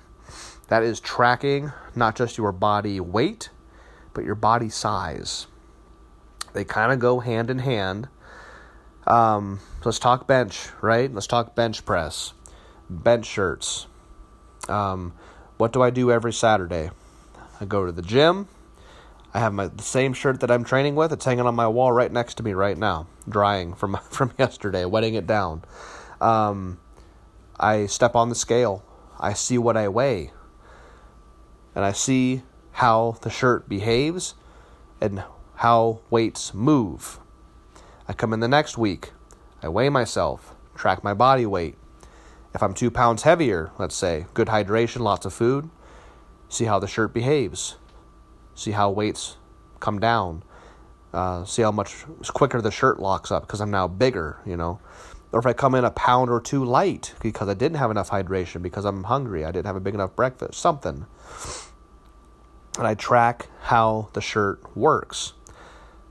That 0.69 0.83
is 0.83 0.99
tracking 0.99 1.73
not 1.95 2.17
just 2.17 2.37
your 2.37 2.51
body 2.51 2.99
weight, 2.99 3.51
but 4.13 4.25
your 4.25 4.35
body 4.35 4.69
size. 4.69 5.47
They 6.55 6.65
kind 6.65 6.93
of 6.93 6.99
go 6.99 7.21
hand 7.21 7.51
in 7.51 7.59
hand. 7.59 8.09
Um, 9.07 9.61
let's 9.85 9.99
talk 9.99 10.27
bench, 10.27 10.69
right? 10.81 11.13
Let's 11.13 11.27
talk 11.27 11.55
bench 11.55 11.85
press, 11.85 12.33
bench 12.89 13.27
shirts. 13.27 13.87
Um, 14.69 15.13
what 15.65 15.73
do 15.73 15.81
I 15.81 15.89
do 15.89 16.13
every 16.13 16.35
Saturday? 16.35 16.91
I 17.59 17.65
go 17.65 17.87
to 17.87 17.91
the 17.91 18.03
gym. 18.03 18.49
I 19.33 19.39
have 19.39 19.55
my 19.55 19.69
the 19.69 19.83
same 19.83 20.13
shirt 20.13 20.41
that 20.41 20.51
I'm 20.51 20.63
training 20.63 20.95
with. 20.95 21.11
It's 21.11 21.25
hanging 21.25 21.47
on 21.47 21.55
my 21.55 21.67
wall 21.67 21.91
right 21.91 22.13
next 22.13 22.35
to 22.35 22.43
me 22.43 22.53
right 22.53 22.77
now, 22.77 23.07
drying 23.27 23.73
from 23.73 23.97
from 24.11 24.35
yesterday, 24.39 24.85
wetting 24.85 25.15
it 25.15 25.27
down. 25.27 25.65
Um, 26.21 26.81
I 27.59 27.87
step 27.87 28.15
on 28.15 28.29
the 28.29 28.35
scale. 28.35 28.85
I 29.19 29.33
see 29.33 29.57
what 29.57 29.75
I 29.75 29.89
weigh, 29.89 30.33
and 31.75 31.83
I 31.83 31.93
see 31.93 32.43
how 32.73 33.17
the 33.23 33.31
shirt 33.31 33.67
behaves, 33.67 34.35
and 35.01 35.25
how 35.55 36.01
weights 36.11 36.53
move. 36.53 37.19
I 38.07 38.13
come 38.13 38.35
in 38.35 38.41
the 38.41 38.49
next 38.49 38.77
week, 38.77 39.13
I 39.63 39.69
weigh 39.69 39.89
myself, 39.89 40.55
track 40.75 41.03
my 41.03 41.15
body 41.15 41.47
weight. 41.47 41.77
If 42.55 42.63
I'm 42.63 42.73
two 42.73 42.91
pounds 42.91 43.23
heavier, 43.23 43.73
let's 43.79 43.97
say, 43.97 44.27
good 44.33 44.49
hydration, 44.49 45.01
lots 45.01 45.27
of 45.27 45.33
food, 45.33 45.69
see 46.49 46.67
how 46.67 46.79
the 46.79 46.87
shirt 46.87 47.13
behaves, 47.13 47.77
see 48.55 48.71
how 48.71 48.91
weights 48.91 49.37
come 49.81 49.99
down, 49.99 50.45
uh, 51.13 51.45
see 51.45 51.63
how 51.63 51.73
much 51.73 52.05
quicker 52.29 52.61
the 52.61 52.71
shirt 52.71 53.01
locks 53.01 53.33
up 53.33 53.43
because 53.43 53.61
I'm 53.61 53.71
now 53.71 53.89
bigger, 53.89 54.39
you 54.47 54.57
know. 54.57 54.79
Or 55.33 55.41
if 55.41 55.47
I 55.47 55.53
come 55.53 55.75
in 55.75 55.85
a 55.85 55.91
pound 55.91 56.31
or 56.31 56.41
two 56.41 56.65
light 56.65 57.15
because 57.21 57.49
I 57.49 57.55
didn't 57.55 57.79
have 57.79 57.91
enough 57.91 58.11
hydration, 58.11 58.63
because 58.63 58.85
I'm 58.85 59.03
hungry, 59.05 59.45
I 59.45 59.51
didn't 59.51 59.67
have 59.67 59.75
a 59.75 59.81
big 59.81 59.95
enough 59.95 60.15
breakfast, 60.15 60.61
something. 60.61 61.07
And 62.79 62.87
I 62.87 62.95
track 62.95 63.49
how 63.63 64.11
the 64.13 64.21
shirt 64.21 64.77
works. 64.77 65.33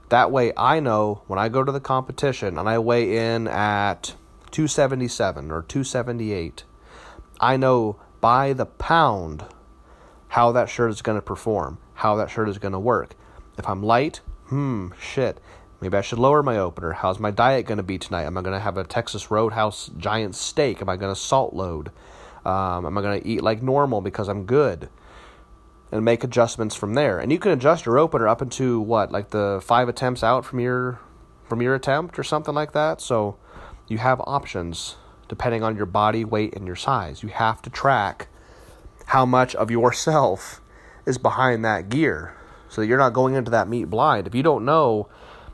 That 0.10 0.29
way, 0.29 0.51
I 0.58 0.82
know 0.82 1.23
when 1.27 1.39
I 1.39 1.47
go 1.47 1.63
to 1.63 1.71
the 1.71 1.79
competition 1.79 2.58
and 2.58 2.67
I 2.67 2.79
weigh 2.79 3.34
in 3.34 3.47
at 3.47 4.13
277 4.53 5.51
or 5.51 5.63
278, 5.63 6.63
I 7.41 7.57
know 7.57 7.99
by 8.21 8.53
the 8.53 8.65
pound 8.65 9.45
how 10.29 10.53
that 10.53 10.69
shirt 10.69 10.91
is 10.91 11.01
going 11.01 11.17
to 11.17 11.21
perform, 11.21 11.79
how 11.95 12.15
that 12.15 12.29
shirt 12.29 12.47
is 12.47 12.57
going 12.57 12.71
to 12.71 12.79
work. 12.79 13.15
If 13.57 13.67
I'm 13.67 13.83
light, 13.83 14.21
hmm, 14.47 14.89
shit. 14.99 15.41
Maybe 15.81 15.97
I 15.97 16.01
should 16.01 16.19
lower 16.19 16.41
my 16.41 16.57
opener. 16.57 16.93
How's 16.93 17.19
my 17.19 17.31
diet 17.31 17.65
going 17.65 17.77
to 17.77 17.83
be 17.83 17.97
tonight? 17.97 18.23
Am 18.23 18.37
I 18.37 18.41
going 18.41 18.53
to 18.53 18.59
have 18.59 18.77
a 18.77 18.85
Texas 18.85 19.29
Roadhouse 19.29 19.91
giant 19.97 20.35
steak? 20.35 20.81
Am 20.81 20.87
I 20.87 20.95
going 20.95 21.13
to 21.13 21.19
salt 21.19 21.53
load? 21.53 21.91
Um, 22.45 22.85
am 22.85 22.97
I 22.97 23.01
going 23.01 23.21
to 23.21 23.27
eat 23.27 23.43
like 23.43 23.61
normal 23.61 23.99
because 23.99 24.29
I'm 24.29 24.45
good? 24.45 24.89
and 25.91 26.03
make 26.03 26.23
adjustments 26.23 26.73
from 26.73 26.95
there. 26.95 27.19
And 27.19 27.31
you 27.31 27.37
can 27.37 27.51
adjust 27.51 27.85
your 27.85 27.99
opener 27.99 28.27
up 28.27 28.41
into 28.41 28.81
what, 28.81 29.11
like 29.11 29.29
the 29.29 29.61
five 29.63 29.87
attempts 29.87 30.23
out 30.23 30.43
from 30.43 30.59
your 30.59 30.99
from 31.43 31.61
your 31.61 31.75
attempt 31.75 32.17
or 32.17 32.23
something 32.23 32.55
like 32.55 32.71
that. 32.71 32.99
So 32.99 33.37
you 33.88 33.98
have 33.98 34.22
options 34.26 34.96
depending 35.28 35.63
on 35.63 35.76
your 35.76 35.86
body 35.86 36.24
weight 36.24 36.56
and 36.56 36.67
your 36.67 36.76
size. 36.76 37.24
You 37.24 37.30
have 37.30 37.62
to 37.63 37.69
track 37.69 38.28
how 39.08 39.26
much 39.26 39.56
of 39.56 39.72
yourself 39.72 40.62
is 41.06 41.17
behind 41.17 41.65
that 41.65 41.89
gear 41.89 42.36
so 42.69 42.82
that 42.82 42.88
you're 42.88 42.98
not 42.98 43.13
going 43.13 43.36
into 43.36 43.52
that 43.52 43.67
meet 43.67 43.86
blind. 43.86 44.28
If 44.28 44.36
you 44.36 44.43
don't 44.43 44.65
know 44.65 45.08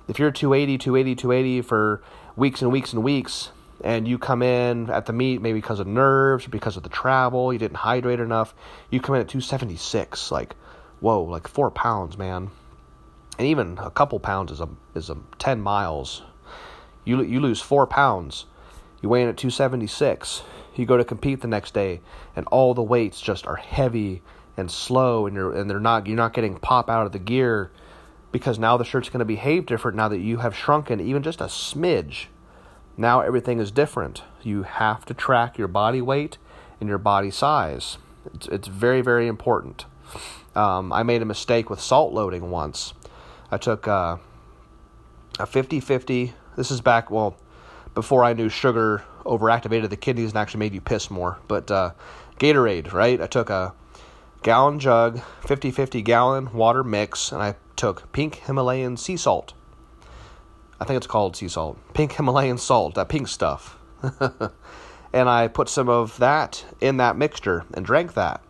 if 0.08 0.20
you're 0.20 0.32
280, 0.32 0.78
280, 0.78 1.16
280 1.16 1.62
for 1.62 2.02
weeks 2.36 2.62
and 2.62 2.72
weeks 2.72 2.94
and 2.94 3.04
weeks 3.04 3.52
and 3.82 4.08
you 4.08 4.18
come 4.18 4.42
in 4.42 4.90
at 4.90 5.06
the 5.06 5.14
meet 5.14 5.42
maybe 5.42 5.60
because 5.60 5.80
of 5.80 5.88
nerves 5.88 6.46
or 6.46 6.50
because 6.50 6.78
of 6.78 6.84
the 6.84 6.90
travel, 6.90 7.54
you 7.54 7.60
didn't 7.60 7.78
hydrate 7.78 8.20
enough, 8.20 8.54
you 8.90 9.00
come 9.00 9.16
in 9.16 9.22
at 9.22 9.28
276, 9.28 10.32
like, 10.32 10.56
whoa, 11.00 11.22
like 11.24 11.48
four 11.48 11.72
pounds, 11.72 12.18
man. 12.18 12.50
And 13.38 13.48
even 13.48 13.78
a 13.78 13.90
couple 13.90 14.20
pounds 14.20 14.52
is 14.52 14.60
a 14.60 14.68
is 14.96 15.10
a 15.10 15.18
10 15.38 15.62
miles. 15.62 16.24
You 17.06 17.22
you 17.22 17.40
lose 17.40 17.62
four 17.62 17.88
pounds, 17.88 18.46
You 19.02 19.10
weigh 19.10 19.24
in 19.24 19.30
at 19.30 19.38
276. 19.38 20.44
You 20.76 20.86
go 20.86 20.98
to 20.98 21.04
compete 21.04 21.42
the 21.42 21.48
next 21.48 21.74
day, 21.74 22.02
and 22.36 22.46
all 22.48 22.74
the 22.74 22.84
weights 22.84 23.20
just 23.20 23.46
are 23.48 23.58
heavy 23.58 24.22
and 24.56 24.72
slow, 24.72 25.26
and 25.26 25.36
you're 25.36 25.52
and 25.52 25.70
they're 25.70 25.80
not 25.80 26.08
you're 26.08 26.16
not 26.16 26.34
getting 26.34 26.58
pop 26.58 26.90
out 26.90 27.06
of 27.06 27.12
the 27.12 27.20
gear 27.20 27.72
because 28.32 28.60
now 28.60 28.78
the 28.78 28.86
shirt's 28.86 29.10
going 29.10 29.20
to 29.20 29.26
behave 29.26 29.66
different 29.66 29.98
now 29.98 30.08
that 30.08 30.20
you 30.20 30.38
have 30.38 30.56
shrunken 30.56 31.00
even 31.00 31.24
just 31.24 31.42
a 31.42 31.46
smidge. 31.46 32.28
Now 32.96 33.22
everything 33.22 33.60
is 33.60 33.72
different. 33.72 34.24
You 34.44 34.64
have 34.64 35.06
to 35.06 35.14
track 35.14 35.58
your 35.58 35.68
body 35.68 36.02
weight 36.02 36.38
and 36.80 36.90
your 36.90 36.98
body 36.98 37.32
size. 37.32 37.98
It's, 38.34 38.48
it's 38.48 38.68
very, 38.68 39.02
very 39.02 39.28
important. 39.28 39.86
Um, 40.56 40.92
I 40.92 41.04
made 41.04 41.22
a 41.22 41.26
mistake 41.26 41.70
with 41.70 41.80
salt 41.80 42.14
loading 42.14 42.52
once. 42.52 42.94
I 43.52 43.58
took 43.58 43.88
uh, 43.88 44.18
a 45.40 45.46
50 45.46 45.80
50. 45.80 46.34
This 46.56 46.72
is 46.72 46.82
back, 46.82 47.10
well, 47.12 47.38
before 47.94 48.24
I 48.24 48.34
knew 48.34 48.50
sugar 48.50 49.04
overactivated 49.26 49.90
the 49.90 49.98
kidneys 49.98 50.32
and 50.32 50.38
actually 50.38 50.60
made 50.60 50.74
you 50.74 50.82
piss 50.82 51.10
more. 51.10 51.40
But 51.48 51.70
uh, 51.70 51.92
Gatorade, 52.40 52.92
right? 52.92 53.22
I 53.22 53.28
took 53.28 53.50
a 53.50 53.74
gallon 54.42 54.80
jug, 54.80 55.22
50 55.46 55.72
50 55.72 56.02
gallon 56.02 56.54
water 56.54 56.84
mix, 56.84 57.32
and 57.32 57.42
I 57.42 57.56
took 57.76 58.12
pink 58.12 58.36
Himalayan 58.36 58.98
sea 58.98 59.16
salt. 59.16 59.54
I 60.80 60.86
think 60.86 60.98
it's 60.98 61.08
called 61.08 61.36
sea 61.36 61.48
salt. 61.48 61.78
Pink 61.94 62.14
Himalayan 62.14 62.58
salt, 62.58 62.96
that 62.96 63.10
pink 63.10 63.28
stuff. 63.28 63.78
and 65.14 65.30
I 65.30 65.48
put 65.48 65.70
some 65.70 65.88
of 65.88 66.18
that 66.18 66.66
in 66.82 66.98
that 66.98 67.16
mixture 67.16 67.66
and 67.74 67.86
drank 67.86 68.16
that. 68.16 68.42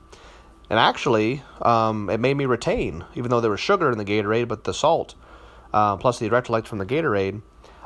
And 0.69 0.79
actually, 0.79 1.43
um, 1.62 2.09
it 2.09 2.19
made 2.19 2.38
me 2.38 2.45
retain, 2.45 3.03
even 3.15 3.29
though 3.29 3.41
there 3.41 3.51
was 3.51 3.59
sugar 3.59 3.91
in 3.91 3.97
the 3.97 4.05
Gatorade, 4.05 4.47
but 4.47 4.63
the 4.63 4.73
salt, 4.73 5.15
uh, 5.73 5.97
plus 5.97 6.19
the 6.19 6.29
electrolytes 6.29 6.67
from 6.67 6.77
the 6.77 6.85
Gatorade, 6.85 7.41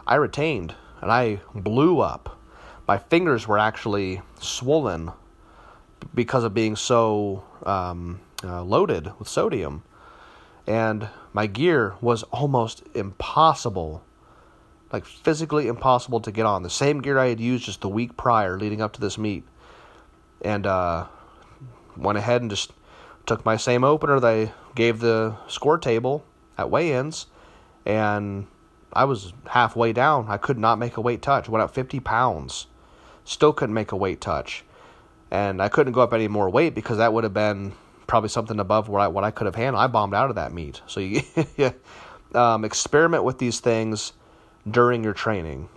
I 0.06 0.16
retained 0.16 0.76
and 1.02 1.12
I 1.12 1.42
blew 1.54 2.00
up. 2.00 2.40
My 2.88 2.98
fingers 2.98 3.48
were 3.48 3.60
actually 3.60 4.22
swollen 4.40 5.12
because 6.14 6.44
of 6.44 6.54
being 6.54 6.76
so 6.76 7.44
um, 7.66 8.20
uh, 8.44 8.64
loaded 8.64 9.12
with 9.20 9.28
sodium. 9.28 9.84
And 10.68 11.10
my 11.34 11.48
gear 11.48 11.96
was 12.02 12.24
almost 12.24 12.84
impossible, 12.94 14.04
like 14.92 15.06
physically 15.06 15.68
impossible 15.68 16.20
to 16.22 16.32
get 16.32 16.46
on. 16.46 16.64
The 16.64 16.70
same 16.70 17.02
gear 17.02 17.18
I 17.18 17.28
had 17.28 17.40
used 17.40 17.66
just 17.66 17.82
the 17.82 17.90
week 17.90 18.18
prior 18.18 18.58
leading 18.58 18.82
up 18.82 18.94
to 18.94 19.02
this 19.02 19.18
meet. 19.18 19.46
And 20.42 20.66
uh, 20.66 21.08
went 21.96 22.18
ahead 22.18 22.42
and 22.42 22.50
just 22.50 22.72
took 23.26 23.46
my 23.46 23.56
same 23.56 23.84
opener 23.84 24.20
they 24.20 24.52
gave 24.76 25.00
the 25.00 25.36
score 25.48 25.78
table 25.78 26.26
at 26.58 26.70
weigh-ins 26.70 27.28
and 27.86 28.48
I 28.94 29.06
was 29.06 29.34
halfway 29.50 29.94
down. 29.94 30.26
I 30.30 30.38
could 30.38 30.58
not 30.58 30.80
make 30.80 30.98
a 30.98 31.02
weight 31.02 31.22
touch. 31.22 31.50
Went 31.50 31.64
up 31.64 31.74
50 31.74 32.00
pounds. 32.00 32.68
Still 33.26 33.54
couldn't 33.54 33.74
make 33.74 33.92
a 33.92 33.96
weight 33.96 34.22
touch. 34.22 34.64
And 35.32 35.62
I 35.62 35.70
couldn't 35.70 35.94
go 35.94 36.02
up 36.02 36.14
any 36.14 36.28
more 36.28 36.50
weight 36.50 36.76
because 36.76 36.98
that 36.98 37.14
would 37.14 37.24
have 37.24 37.34
been 37.34 37.74
probably 38.08 38.30
something 38.30 38.60
above 38.60 38.90
what 38.90 39.02
I, 39.02 39.08
what 39.08 39.24
I 39.24 39.32
could 39.32 39.46
have 39.46 39.56
handled. 39.56 39.84
I 39.84 39.88
bombed 39.88 40.14
out 40.14 40.30
of 40.30 40.36
that 40.36 40.54
meet. 40.54 40.82
So 40.88 41.00
you 41.00 41.22
um, 42.36 42.66
experiment 42.66 43.24
with 43.24 43.40
these 43.40 43.60
things 43.60 44.14
during 44.70 45.04
your 45.04 45.14
training. 45.14 45.70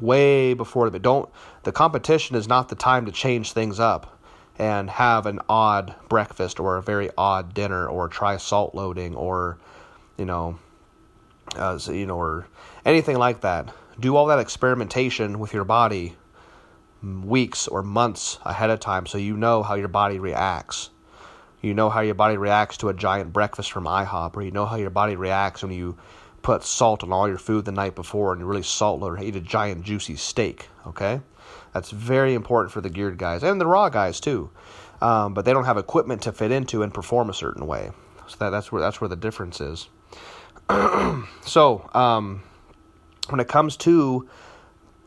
Way 0.00 0.54
before 0.54 0.90
the 0.90 0.98
don't 0.98 1.28
the 1.62 1.72
competition 1.72 2.36
is 2.36 2.46
not 2.46 2.68
the 2.68 2.74
time 2.74 3.06
to 3.06 3.12
change 3.12 3.52
things 3.52 3.80
up 3.80 4.18
and 4.58 4.90
have 4.90 5.26
an 5.26 5.40
odd 5.48 5.94
breakfast 6.08 6.60
or 6.60 6.76
a 6.76 6.82
very 6.82 7.10
odd 7.16 7.54
dinner 7.54 7.88
or 7.88 8.08
try 8.08 8.36
salt 8.36 8.74
loading 8.74 9.14
or 9.14 9.56
you 10.18 10.26
know 10.26 10.58
uh, 11.54 11.78
you 11.86 12.06
know 12.06 12.16
or 12.16 12.46
anything 12.84 13.16
like 13.16 13.40
that 13.40 13.72
do 13.98 14.16
all 14.16 14.26
that 14.26 14.38
experimentation 14.38 15.38
with 15.38 15.52
your 15.54 15.64
body 15.64 16.16
weeks 17.02 17.68
or 17.68 17.82
months 17.82 18.38
ahead 18.44 18.70
of 18.70 18.80
time 18.80 19.06
so 19.06 19.18
you 19.18 19.36
know 19.36 19.62
how 19.62 19.74
your 19.74 19.88
body 19.88 20.18
reacts 20.18 20.90
you 21.62 21.72
know 21.72 21.88
how 21.88 22.00
your 22.00 22.14
body 22.14 22.36
reacts 22.36 22.76
to 22.76 22.88
a 22.88 22.94
giant 22.94 23.32
breakfast 23.32 23.72
from 23.72 23.84
IHOP 23.84 24.36
or 24.36 24.42
you 24.42 24.50
know 24.50 24.66
how 24.66 24.76
your 24.76 24.90
body 24.90 25.16
reacts 25.16 25.62
when 25.62 25.72
you 25.72 25.96
put 26.42 26.64
salt 26.64 27.02
on 27.02 27.12
all 27.12 27.28
your 27.28 27.38
food 27.38 27.64
the 27.64 27.72
night 27.72 27.94
before 27.94 28.32
and 28.32 28.40
you 28.40 28.46
really 28.46 28.62
salt 28.62 29.02
or 29.02 29.18
eat 29.20 29.36
a 29.36 29.40
giant 29.40 29.84
juicy 29.84 30.16
steak 30.16 30.68
okay 30.86 31.20
that's 31.76 31.90
very 31.90 32.32
important 32.32 32.72
for 32.72 32.80
the 32.80 32.88
geared 32.88 33.18
guys 33.18 33.42
and 33.42 33.60
the 33.60 33.66
raw 33.66 33.90
guys 33.90 34.18
too. 34.18 34.50
Um, 35.02 35.34
but 35.34 35.44
they 35.44 35.52
don't 35.52 35.64
have 35.64 35.76
equipment 35.76 36.22
to 36.22 36.32
fit 36.32 36.50
into 36.50 36.82
and 36.82 36.92
perform 36.92 37.28
a 37.28 37.34
certain 37.34 37.66
way. 37.66 37.90
So 38.28 38.36
that, 38.38 38.48
that's 38.50 38.72
where 38.72 38.80
that's 38.80 38.98
where 38.98 39.08
the 39.08 39.16
difference 39.16 39.60
is. 39.60 39.88
so 41.42 41.88
um, 41.94 42.42
when 43.28 43.40
it 43.40 43.48
comes 43.48 43.76
to 43.78 44.28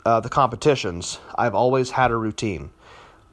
uh, 0.05 0.19
the 0.19 0.29
competitions, 0.29 1.19
I've 1.35 1.55
always 1.55 1.91
had 1.91 2.11
a 2.11 2.15
routine. 2.15 2.71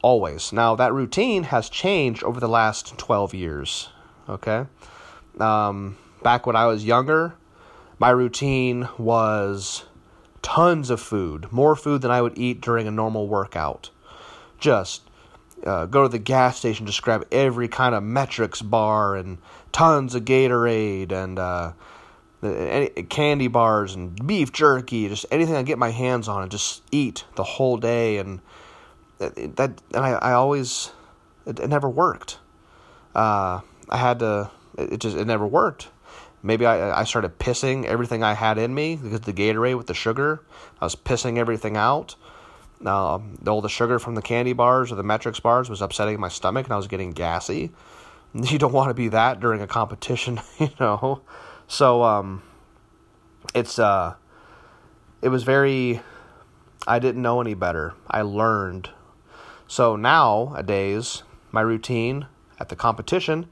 Always. 0.01 0.53
Now 0.53 0.75
that 0.75 0.93
routine 0.93 1.43
has 1.43 1.69
changed 1.69 2.23
over 2.23 2.39
the 2.39 2.47
last 2.47 2.97
twelve 2.97 3.33
years. 3.33 3.89
Okay. 4.29 4.65
Um, 5.39 5.97
back 6.21 6.45
when 6.45 6.55
I 6.55 6.67
was 6.67 6.85
younger, 6.85 7.33
my 7.99 8.09
routine 8.09 8.87
was 8.97 9.85
tons 10.41 10.89
of 10.89 11.01
food, 11.01 11.51
more 11.51 11.75
food 11.75 12.01
than 12.01 12.11
I 12.11 12.21
would 12.21 12.37
eat 12.37 12.61
during 12.61 12.87
a 12.87 12.91
normal 12.91 13.27
workout. 13.27 13.89
Just 14.59 15.01
uh, 15.65 15.85
go 15.85 16.03
to 16.03 16.09
the 16.09 16.19
gas 16.19 16.57
station, 16.57 16.85
just 16.85 17.01
grab 17.01 17.25
every 17.31 17.67
kind 17.67 17.95
of 17.95 18.03
Met-Rx 18.03 18.61
bar 18.61 19.15
and 19.15 19.39
tons 19.71 20.15
of 20.15 20.25
Gatorade 20.25 21.11
and 21.11 21.39
uh, 21.39 21.73
any, 22.43 22.89
candy 23.03 23.47
bars 23.47 23.95
and 23.95 24.27
beef 24.27 24.51
jerky, 24.51 25.07
just 25.09 25.25
anything 25.31 25.55
I 25.55 25.63
get 25.63 25.77
my 25.77 25.89
hands 25.89 26.27
on, 26.27 26.43
and 26.43 26.51
just 26.51 26.83
eat 26.91 27.25
the 27.35 27.43
whole 27.43 27.77
day. 27.77 28.17
And 28.17 28.41
that, 29.19 29.37
and 29.37 29.79
I, 29.95 30.11
I 30.11 30.33
always, 30.33 30.91
it, 31.45 31.59
it 31.59 31.67
never 31.67 31.89
worked. 31.89 32.39
Uh, 33.15 33.61
I 33.89 33.97
had 33.97 34.19
to, 34.19 34.51
it 34.77 34.99
just, 34.99 35.17
it 35.17 35.25
never 35.25 35.47
worked. 35.47 35.89
Maybe 36.43 36.65
I, 36.65 37.01
I 37.01 37.03
started 37.03 37.39
pissing 37.39 37.85
everything 37.85 38.23
I 38.23 38.33
had 38.33 38.57
in 38.57 38.73
me 38.73 38.95
because 38.95 39.21
the 39.21 39.33
Gatorade 39.33 39.77
with 39.77 39.87
the 39.87 39.93
sugar. 39.93 40.41
I 40.79 40.85
was 40.85 40.95
pissing 40.95 41.37
everything 41.37 41.75
out. 41.75 42.15
Uh, 42.85 43.17
all 43.47 43.61
the 43.61 43.69
sugar 43.69 43.97
from 43.97 44.13
the 44.13 44.21
candy 44.21 44.53
bars 44.53 44.91
or 44.91 44.95
the 44.95 45.03
Met-Rx 45.03 45.39
bars 45.39 45.67
was 45.67 45.81
upsetting 45.81 46.19
my 46.19 46.27
stomach 46.27 46.67
and 46.67 46.73
I 46.73 46.77
was 46.77 46.87
getting 46.87 47.11
gassy. 47.11 47.71
You 48.33 48.59
don't 48.59 48.73
want 48.73 48.89
to 48.89 48.93
be 48.93 49.07
that 49.07 49.39
during 49.39 49.61
a 49.61 49.67
competition, 49.67 50.41
you 50.59 50.69
know. 50.81 51.21
So 51.67 52.03
um, 52.03 52.43
it's 53.53 53.77
uh, 53.77 54.15
it 55.21 55.29
was 55.29 55.43
very. 55.43 56.01
I 56.87 56.99
didn't 56.99 57.21
know 57.21 57.41
any 57.41 57.53
better. 57.53 57.93
I 58.09 58.21
learned. 58.21 58.89
So 59.67 59.97
nowadays, 59.97 61.23
my 61.51 61.59
routine 61.59 62.27
at 62.59 62.69
the 62.69 62.77
competition 62.77 63.47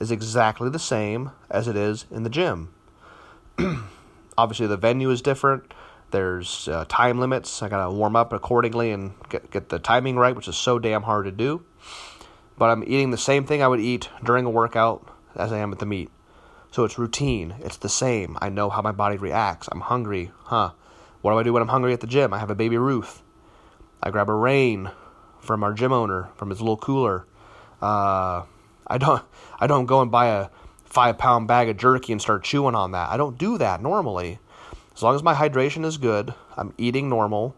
is 0.00 0.10
exactly 0.10 0.68
the 0.68 0.78
same 0.80 1.30
as 1.48 1.68
it 1.68 1.76
is 1.76 2.06
in 2.10 2.24
the 2.24 2.30
gym. 2.30 2.74
Obviously, 4.38 4.66
the 4.66 4.76
venue 4.76 5.10
is 5.10 5.22
different. 5.22 5.72
There's 6.10 6.66
uh, 6.66 6.86
time 6.88 7.20
limits. 7.20 7.62
I 7.62 7.68
gotta 7.68 7.92
warm 7.94 8.16
up 8.16 8.32
accordingly 8.32 8.90
and 8.90 9.12
get 9.28 9.50
get 9.52 9.68
the 9.68 9.78
timing 9.78 10.16
right, 10.16 10.34
which 10.34 10.48
is 10.48 10.56
so 10.56 10.80
damn 10.80 11.02
hard 11.02 11.26
to 11.26 11.32
do. 11.32 11.62
But 12.58 12.70
I'm 12.70 12.82
eating 12.82 13.10
the 13.10 13.18
same 13.18 13.46
thing 13.46 13.62
I 13.62 13.68
would 13.68 13.80
eat 13.80 14.08
during 14.24 14.44
a 14.44 14.50
workout 14.50 15.06
as 15.36 15.52
I 15.52 15.58
am 15.58 15.72
at 15.72 15.78
the 15.78 15.86
meet. 15.86 16.10
So 16.70 16.84
it's 16.84 16.98
routine. 16.98 17.54
It's 17.60 17.76
the 17.76 17.88
same. 17.88 18.38
I 18.40 18.48
know 18.48 18.70
how 18.70 18.82
my 18.82 18.92
body 18.92 19.16
reacts. 19.16 19.68
I'm 19.72 19.80
hungry, 19.80 20.30
huh? 20.44 20.72
What 21.20 21.32
do 21.32 21.38
I 21.38 21.42
do 21.42 21.52
when 21.52 21.62
I'm 21.62 21.68
hungry 21.68 21.92
at 21.92 22.00
the 22.00 22.06
gym? 22.06 22.32
I 22.32 22.38
have 22.38 22.50
a 22.50 22.54
baby 22.54 22.78
Ruth. 22.78 23.22
I 24.02 24.10
grab 24.10 24.28
a 24.28 24.34
Reign 24.34 24.90
from 25.40 25.62
our 25.62 25.72
gym 25.72 25.92
owner 25.92 26.28
from 26.36 26.50
his 26.50 26.60
little 26.60 26.76
cooler. 26.76 27.26
Uh, 27.82 28.44
I 28.86 28.98
don't 28.98 29.22
I 29.58 29.66
don't 29.66 29.86
go 29.86 30.00
and 30.00 30.10
buy 30.10 30.28
a 30.28 30.48
five 30.84 31.18
pound 31.18 31.48
bag 31.48 31.68
of 31.68 31.76
jerky 31.76 32.12
and 32.12 32.20
start 32.20 32.44
chewing 32.44 32.74
on 32.74 32.92
that. 32.92 33.10
I 33.10 33.16
don't 33.16 33.38
do 33.38 33.58
that 33.58 33.82
normally. 33.82 34.38
As 34.94 35.02
long 35.02 35.14
as 35.14 35.22
my 35.22 35.34
hydration 35.34 35.84
is 35.84 35.98
good, 35.98 36.34
I'm 36.56 36.74
eating 36.76 37.08
normal. 37.08 37.56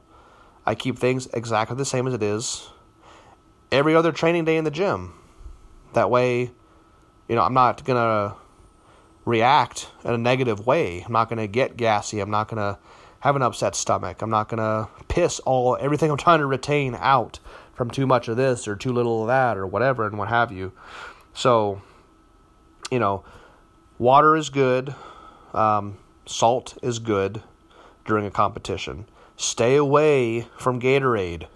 I 0.64 0.74
keep 0.74 0.98
things 0.98 1.26
exactly 1.34 1.76
the 1.76 1.84
same 1.84 2.06
as 2.06 2.14
it 2.14 2.22
is. 2.22 2.68
Every 3.70 3.94
other 3.94 4.12
training 4.12 4.44
day 4.44 4.56
in 4.56 4.64
the 4.64 4.70
gym. 4.70 5.14
That 5.94 6.10
way, 6.10 6.50
you 7.28 7.34
know, 7.34 7.42
I'm 7.42 7.54
not 7.54 7.84
gonna 7.84 8.36
react 9.24 9.90
in 10.04 10.12
a 10.12 10.18
negative 10.18 10.66
way. 10.66 11.02
I'm 11.02 11.12
not 11.12 11.28
gonna 11.28 11.46
get 11.46 11.76
gassy. 11.76 12.20
I'm 12.20 12.30
not 12.30 12.48
gonna 12.48 12.78
have 13.20 13.36
an 13.36 13.42
upset 13.42 13.74
stomach. 13.74 14.22
I'm 14.22 14.30
not 14.30 14.48
gonna 14.48 14.88
piss 15.08 15.38
all 15.40 15.76
everything 15.80 16.10
I'm 16.10 16.16
trying 16.16 16.40
to 16.40 16.46
retain 16.46 16.96
out 16.98 17.38
from 17.74 17.90
too 17.90 18.06
much 18.06 18.28
of 18.28 18.36
this 18.36 18.66
or 18.68 18.76
too 18.76 18.92
little 18.92 19.22
of 19.22 19.28
that 19.28 19.56
or 19.56 19.66
whatever 19.66 20.06
and 20.06 20.18
what 20.18 20.28
have 20.28 20.52
you. 20.52 20.72
So, 21.34 21.80
you 22.90 22.98
know, 22.98 23.24
water 23.98 24.36
is 24.36 24.50
good, 24.50 24.94
um, 25.54 25.98
salt 26.26 26.76
is 26.82 26.98
good 26.98 27.42
during 28.04 28.26
a 28.26 28.30
competition. 28.30 29.06
Stay 29.36 29.76
away 29.76 30.46
from 30.58 30.80
Gatorade. 30.80 31.46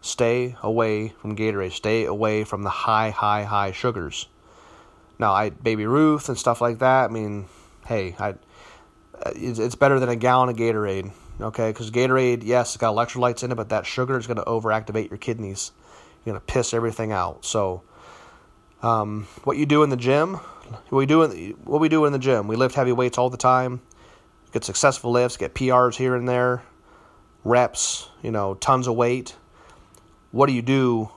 Stay 0.00 0.56
away 0.62 1.14
from 1.20 1.36
Gatorade. 1.36 1.72
Stay 1.72 2.04
away 2.04 2.44
from 2.44 2.62
the 2.62 2.70
high, 2.70 3.10
high, 3.10 3.44
high 3.44 3.72
sugars. 3.72 4.26
Now, 5.18 5.32
I 5.32 5.50
Baby 5.50 5.86
Ruth 5.86 6.28
and 6.28 6.36
stuff 6.36 6.60
like 6.60 6.80
that. 6.80 7.10
I 7.10 7.12
mean, 7.12 7.46
hey, 7.86 8.16
I 8.18 8.34
it's, 9.26 9.58
it's 9.58 9.74
better 9.74 10.00
than 10.00 10.08
a 10.08 10.16
gallon 10.16 10.48
of 10.48 10.56
Gatorade. 10.56 11.12
okay? 11.40 11.70
Because 11.70 11.90
Gatorade, 11.90 12.42
yes, 12.44 12.70
it's 12.74 12.76
got 12.76 12.94
electrolytes 12.94 13.42
in 13.42 13.52
it, 13.52 13.54
but 13.54 13.68
that 13.70 13.86
sugar 13.86 14.18
is 14.18 14.26
going 14.26 14.36
to 14.36 14.44
overactivate 14.44 15.10
your 15.10 15.18
kidneys. 15.18 15.72
You're 16.24 16.34
going 16.34 16.40
to 16.40 16.52
piss 16.52 16.74
everything 16.74 17.12
out. 17.12 17.44
So, 17.44 17.82
um, 18.82 19.26
what 19.44 19.56
you 19.56 19.66
do 19.66 19.82
in 19.82 19.90
the 19.90 19.96
gym, 19.96 20.34
what 20.34 20.98
we 20.98 21.06
do 21.06 21.22
in 21.22 21.50
what 21.64 21.80
we 21.80 21.88
do 21.88 22.04
in 22.04 22.12
the 22.12 22.18
gym, 22.18 22.48
we 22.48 22.56
lift 22.56 22.74
heavy 22.74 22.92
weights 22.92 23.18
all 23.18 23.30
the 23.30 23.36
time, 23.36 23.80
get 24.52 24.64
successful 24.64 25.10
lifts, 25.10 25.36
get 25.36 25.54
PRs 25.54 25.96
here 25.96 26.14
and 26.14 26.28
there, 26.28 26.62
reps, 27.44 28.08
you 28.22 28.30
know, 28.30 28.54
tons 28.54 28.86
of 28.86 28.94
weight. 28.94 29.34
What 30.32 30.46
do 30.46 30.52
you 30.52 30.62
do 30.62 31.10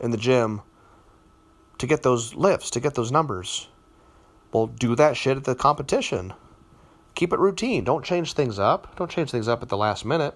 in 0.00 0.10
the 0.10 0.16
gym 0.16 0.62
to 1.84 1.88
get 1.88 2.02
those 2.02 2.34
lifts, 2.34 2.70
to 2.70 2.80
get 2.80 2.94
those 2.94 3.12
numbers? 3.12 3.68
Well, 4.52 4.66
do 4.66 4.96
that 4.96 5.16
shit 5.16 5.36
at 5.36 5.44
the 5.44 5.54
competition. 5.54 6.32
Keep 7.14 7.32
it 7.32 7.38
routine. 7.38 7.84
Don't 7.84 8.04
change 8.04 8.32
things 8.32 8.58
up. 8.58 8.96
Don't 8.96 9.10
change 9.10 9.30
things 9.30 9.48
up 9.48 9.62
at 9.62 9.68
the 9.68 9.76
last 9.76 10.04
minute. 10.04 10.34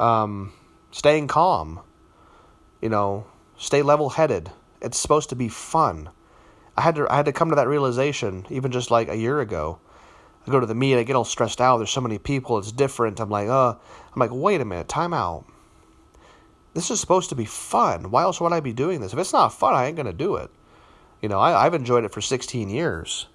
Um, 0.00 0.52
staying 0.90 1.28
calm. 1.28 1.80
You 2.82 2.88
know, 2.88 3.26
stay 3.56 3.82
level 3.82 4.10
headed. 4.10 4.50
It's 4.82 4.98
supposed 4.98 5.30
to 5.30 5.36
be 5.36 5.48
fun. 5.48 6.10
I 6.76 6.82
had 6.82 6.96
to 6.96 7.06
I 7.10 7.16
had 7.16 7.26
to 7.26 7.32
come 7.32 7.48
to 7.48 7.56
that 7.56 7.68
realization 7.68 8.46
even 8.50 8.70
just 8.70 8.90
like 8.90 9.08
a 9.08 9.16
year 9.16 9.40
ago. 9.40 9.78
I 10.46 10.50
go 10.50 10.60
to 10.60 10.66
the 10.66 10.74
meet, 10.74 10.98
I 10.98 11.02
get 11.02 11.16
all 11.16 11.24
stressed 11.24 11.60
out. 11.60 11.78
There's 11.78 11.90
so 11.90 12.00
many 12.00 12.18
people, 12.18 12.58
it's 12.58 12.70
different. 12.70 13.18
I'm 13.18 13.30
like, 13.30 13.48
uh, 13.48 13.70
I'm 13.70 14.20
like, 14.20 14.30
wait 14.32 14.60
a 14.60 14.64
minute, 14.64 14.88
time 14.88 15.14
out. 15.14 15.44
This 16.76 16.90
is 16.90 17.00
supposed 17.00 17.30
to 17.30 17.34
be 17.34 17.46
fun. 17.46 18.10
Why 18.10 18.20
else 18.20 18.38
would 18.38 18.52
I 18.52 18.60
be 18.60 18.74
doing 18.74 19.00
this? 19.00 19.14
If 19.14 19.18
it's 19.18 19.32
not 19.32 19.48
fun, 19.48 19.72
I 19.72 19.86
ain't 19.86 19.96
gonna 19.96 20.12
do 20.12 20.36
it. 20.36 20.50
You 21.22 21.30
know, 21.30 21.40
I, 21.40 21.64
have 21.64 21.72
enjoyed 21.72 22.04
it 22.04 22.12
for 22.12 22.20
16 22.20 22.68
years. 22.68 23.28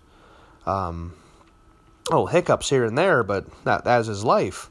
Um, 0.67 1.15
oh, 2.11 2.27
hiccups 2.27 2.69
here 2.69 2.85
and 2.85 2.95
there, 2.95 3.23
but 3.23 3.47
that 3.63 3.83
that 3.85 4.01
is 4.01 4.23
life. 4.23 4.69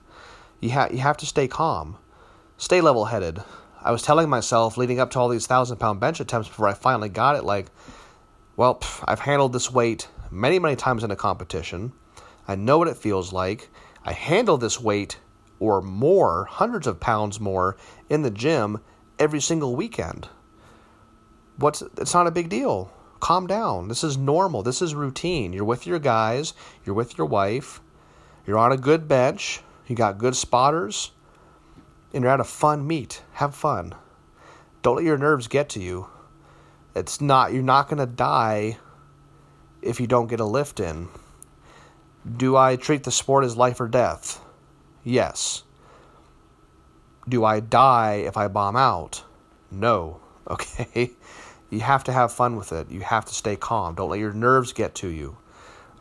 You 0.61 0.71
have 0.71 0.93
you 0.93 0.99
have 0.99 1.17
to 1.17 1.27
stay 1.27 1.49
calm, 1.49 1.97
stay 2.59 2.81
level 2.81 3.07
headed. 3.07 3.43
I 3.83 3.91
was 3.91 4.03
telling 4.03 4.29
myself 4.29 4.77
leading 4.77 5.01
up 5.01 5.11
to 5.11 5.19
all 5.19 5.29
these 5.29 5.49
thousand 5.49 5.79
pound 5.79 5.99
bench 5.99 6.21
attempts 6.21 6.47
before 6.47 6.69
I 6.69 6.75
finally 6.75 7.09
got 7.09 7.35
it, 7.35 7.43
like, 7.43 7.67
well, 8.55 8.77
pff, 8.77 9.03
I've 9.09 9.19
handled 9.19 9.53
this 9.53 9.73
weight 9.73 10.07
many 10.31 10.61
many 10.61 10.77
times 10.77 11.03
in 11.03 11.11
a 11.11 11.17
competition. 11.17 11.91
I 12.47 12.55
know 12.55 12.79
what 12.79 12.87
it 12.87 12.97
feels 12.97 13.33
like. 13.33 13.69
I 14.05 14.13
handle 14.13 14.59
this 14.59 14.81
weight 14.81 15.19
or 15.61 15.81
more, 15.81 16.47
hundreds 16.47 16.89
of 16.89 16.99
pounds 16.99 17.39
more, 17.39 17.77
in 18.09 18.23
the 18.23 18.31
gym 18.31 18.81
every 19.19 19.41
single 19.41 19.77
weekend. 19.77 20.29
What's 21.57 21.83
it's 21.83 22.15
not 22.15 22.27
a 22.27 22.33
big 22.33 22.49
deal. 22.49 22.91
Calm 23.21 23.47
down. 23.47 23.89
This 23.89 24.03
is 24.03 24.17
normal. 24.17 24.63
This 24.63 24.81
is 24.81 24.95
routine. 24.95 25.53
You're 25.53 25.65
with 25.65 25.87
your 25.87 25.99
guys, 25.99 26.55
you're 26.85 26.95
with 26.95 27.19
your 27.19 27.27
wife, 27.27 27.81
you're 28.47 28.59
on 28.59 28.73
a 28.73 28.79
good 28.79 29.07
bench, 29.07 29.61
you 29.87 29.95
got 29.95 30.19
good 30.19 30.35
spotters, 30.35 31.13
and 32.15 32.25
you're 32.25 32.33
at 32.33 32.41
a 32.41 32.45
fun 32.45 32.87
meet. 32.87 33.23
Have 33.35 33.55
fun. 33.55 33.95
Don't 34.83 34.97
let 34.97 35.05
your 35.05 35.19
nerves 35.19 35.47
get 35.47 35.69
to 35.71 35.81
you. 35.81 36.09
It's 36.97 37.21
not 37.21 37.53
you're 37.53 37.63
not 37.63 37.89
going 37.89 37.99
to 37.99 38.07
die 38.07 38.79
if 39.83 40.01
you 40.01 40.07
don't 40.07 40.29
get 40.29 40.41
a 40.41 40.45
lift 40.45 40.81
in. 40.81 41.09
Do 42.37 42.57
I 42.57 42.77
treat 42.77 43.05
the 43.05 43.11
sport 43.11 43.45
as 43.45 43.57
life 43.57 43.81
or 43.81 43.89
death? 43.89 44.41
Yes. 45.11 45.65
Do 47.29 47.45
I 47.45 47.59
die 47.59 48.23
if 48.25 48.37
I 48.37 48.47
bomb 48.47 48.77
out? 48.77 49.25
No. 49.71 50.21
Okay? 50.51 51.13
You 51.69 51.81
have 51.81 52.03
to 52.05 52.13
have 52.13 52.33
fun 52.33 52.57
with 52.57 52.73
it. 52.73 52.91
You 52.91 53.03
have 53.03 53.25
to 53.27 53.35
stay 53.35 53.55
calm. 53.55 53.95
Don't 53.95 54.11
let 54.11 54.19
your 54.19 54.33
nerves 54.33 54.73
get 54.73 54.97
to 54.97 55.09
you. 55.09 55.37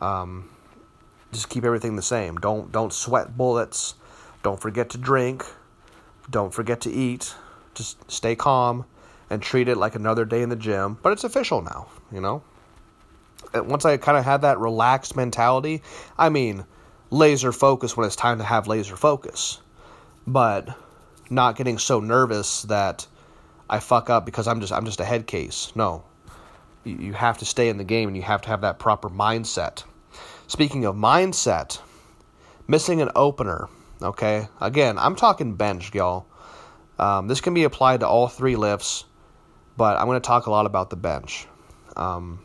Um, 0.02 0.50
just 1.32 1.50
keep 1.50 1.64
everything 1.64 1.96
the 1.96 2.02
same. 2.02 2.38
Don't 2.38 2.72
don't 2.72 2.92
sweat 2.92 3.38
bullets. 3.38 3.94
Don't 4.42 4.60
forget 4.60 4.90
to 4.92 4.98
drink. 4.98 5.46
Don't 6.32 6.52
forget 6.52 6.82
to 6.82 6.92
eat. 6.92 7.36
Just 7.76 8.10
stay 8.10 8.36
calm 8.36 8.86
and 9.30 9.40
treat 9.40 9.68
it 9.68 9.78
like 9.78 9.94
another 9.94 10.26
day 10.26 10.42
in 10.42 10.50
the 10.50 10.56
gym. 10.56 10.98
But 11.04 11.14
it's 11.14 11.24
official 11.24 11.62
now, 11.62 11.90
you 12.12 12.22
know? 12.22 12.42
Once 13.54 13.86
I 13.86 13.98
kind 13.98 14.18
of 14.18 14.26
had 14.26 14.42
that 14.42 14.58
relaxed 14.58 15.16
mentality, 15.16 15.84
I 16.18 16.30
mean, 16.30 16.66
laser 17.10 17.52
focus 17.52 17.96
when 17.96 18.06
it's 18.06 18.16
time 18.16 18.38
to 18.38 18.44
have 18.44 18.68
laser 18.68 18.96
focus. 18.96 19.60
But 20.28 20.78
not 21.30 21.56
getting 21.56 21.78
so 21.78 22.00
nervous 22.00 22.64
that 22.64 23.08
I 23.70 23.80
fuck 23.80 24.10
up 24.10 24.26
because 24.26 24.48
I'm 24.48 24.62
just 24.62 24.74
I'm 24.74 24.86
just 24.86 25.00
a 25.00 25.06
head 25.06 25.28
case. 25.28 25.72
No. 25.76 26.04
You, 26.86 27.14
have 27.14 27.38
to 27.40 27.46
stay 27.46 27.70
in 27.70 27.78
the 27.78 27.84
game 27.84 28.08
and 28.08 28.16
you 28.16 28.24
have 28.24 28.42
to 28.44 28.50
have 28.50 28.62
that 28.62 28.80
proper 28.80 29.10
mindset. 29.10 29.84
Speaking 30.48 30.86
of 30.86 30.96
mindset, 30.96 31.80
missing 32.68 33.02
an 33.02 33.10
opener. 33.16 33.68
Okay, 34.02 34.48
again, 34.62 34.98
I'm 34.98 35.16
talking 35.16 35.56
bench, 35.56 35.94
y'all. 35.94 36.26
Um, 36.98 37.28
this 37.28 37.42
can 37.42 37.54
be 37.54 37.66
applied 37.66 38.00
to 38.00 38.08
all 38.08 38.28
three 38.28 38.56
lifts, 38.56 39.04
but 39.76 39.98
I'm 40.00 40.06
going 40.06 40.20
to 40.20 40.26
talk 40.26 40.48
a 40.48 40.52
lot 40.52 40.66
about 40.66 40.90
the 40.90 40.96
bench. 40.96 41.48
Um, 41.98 42.40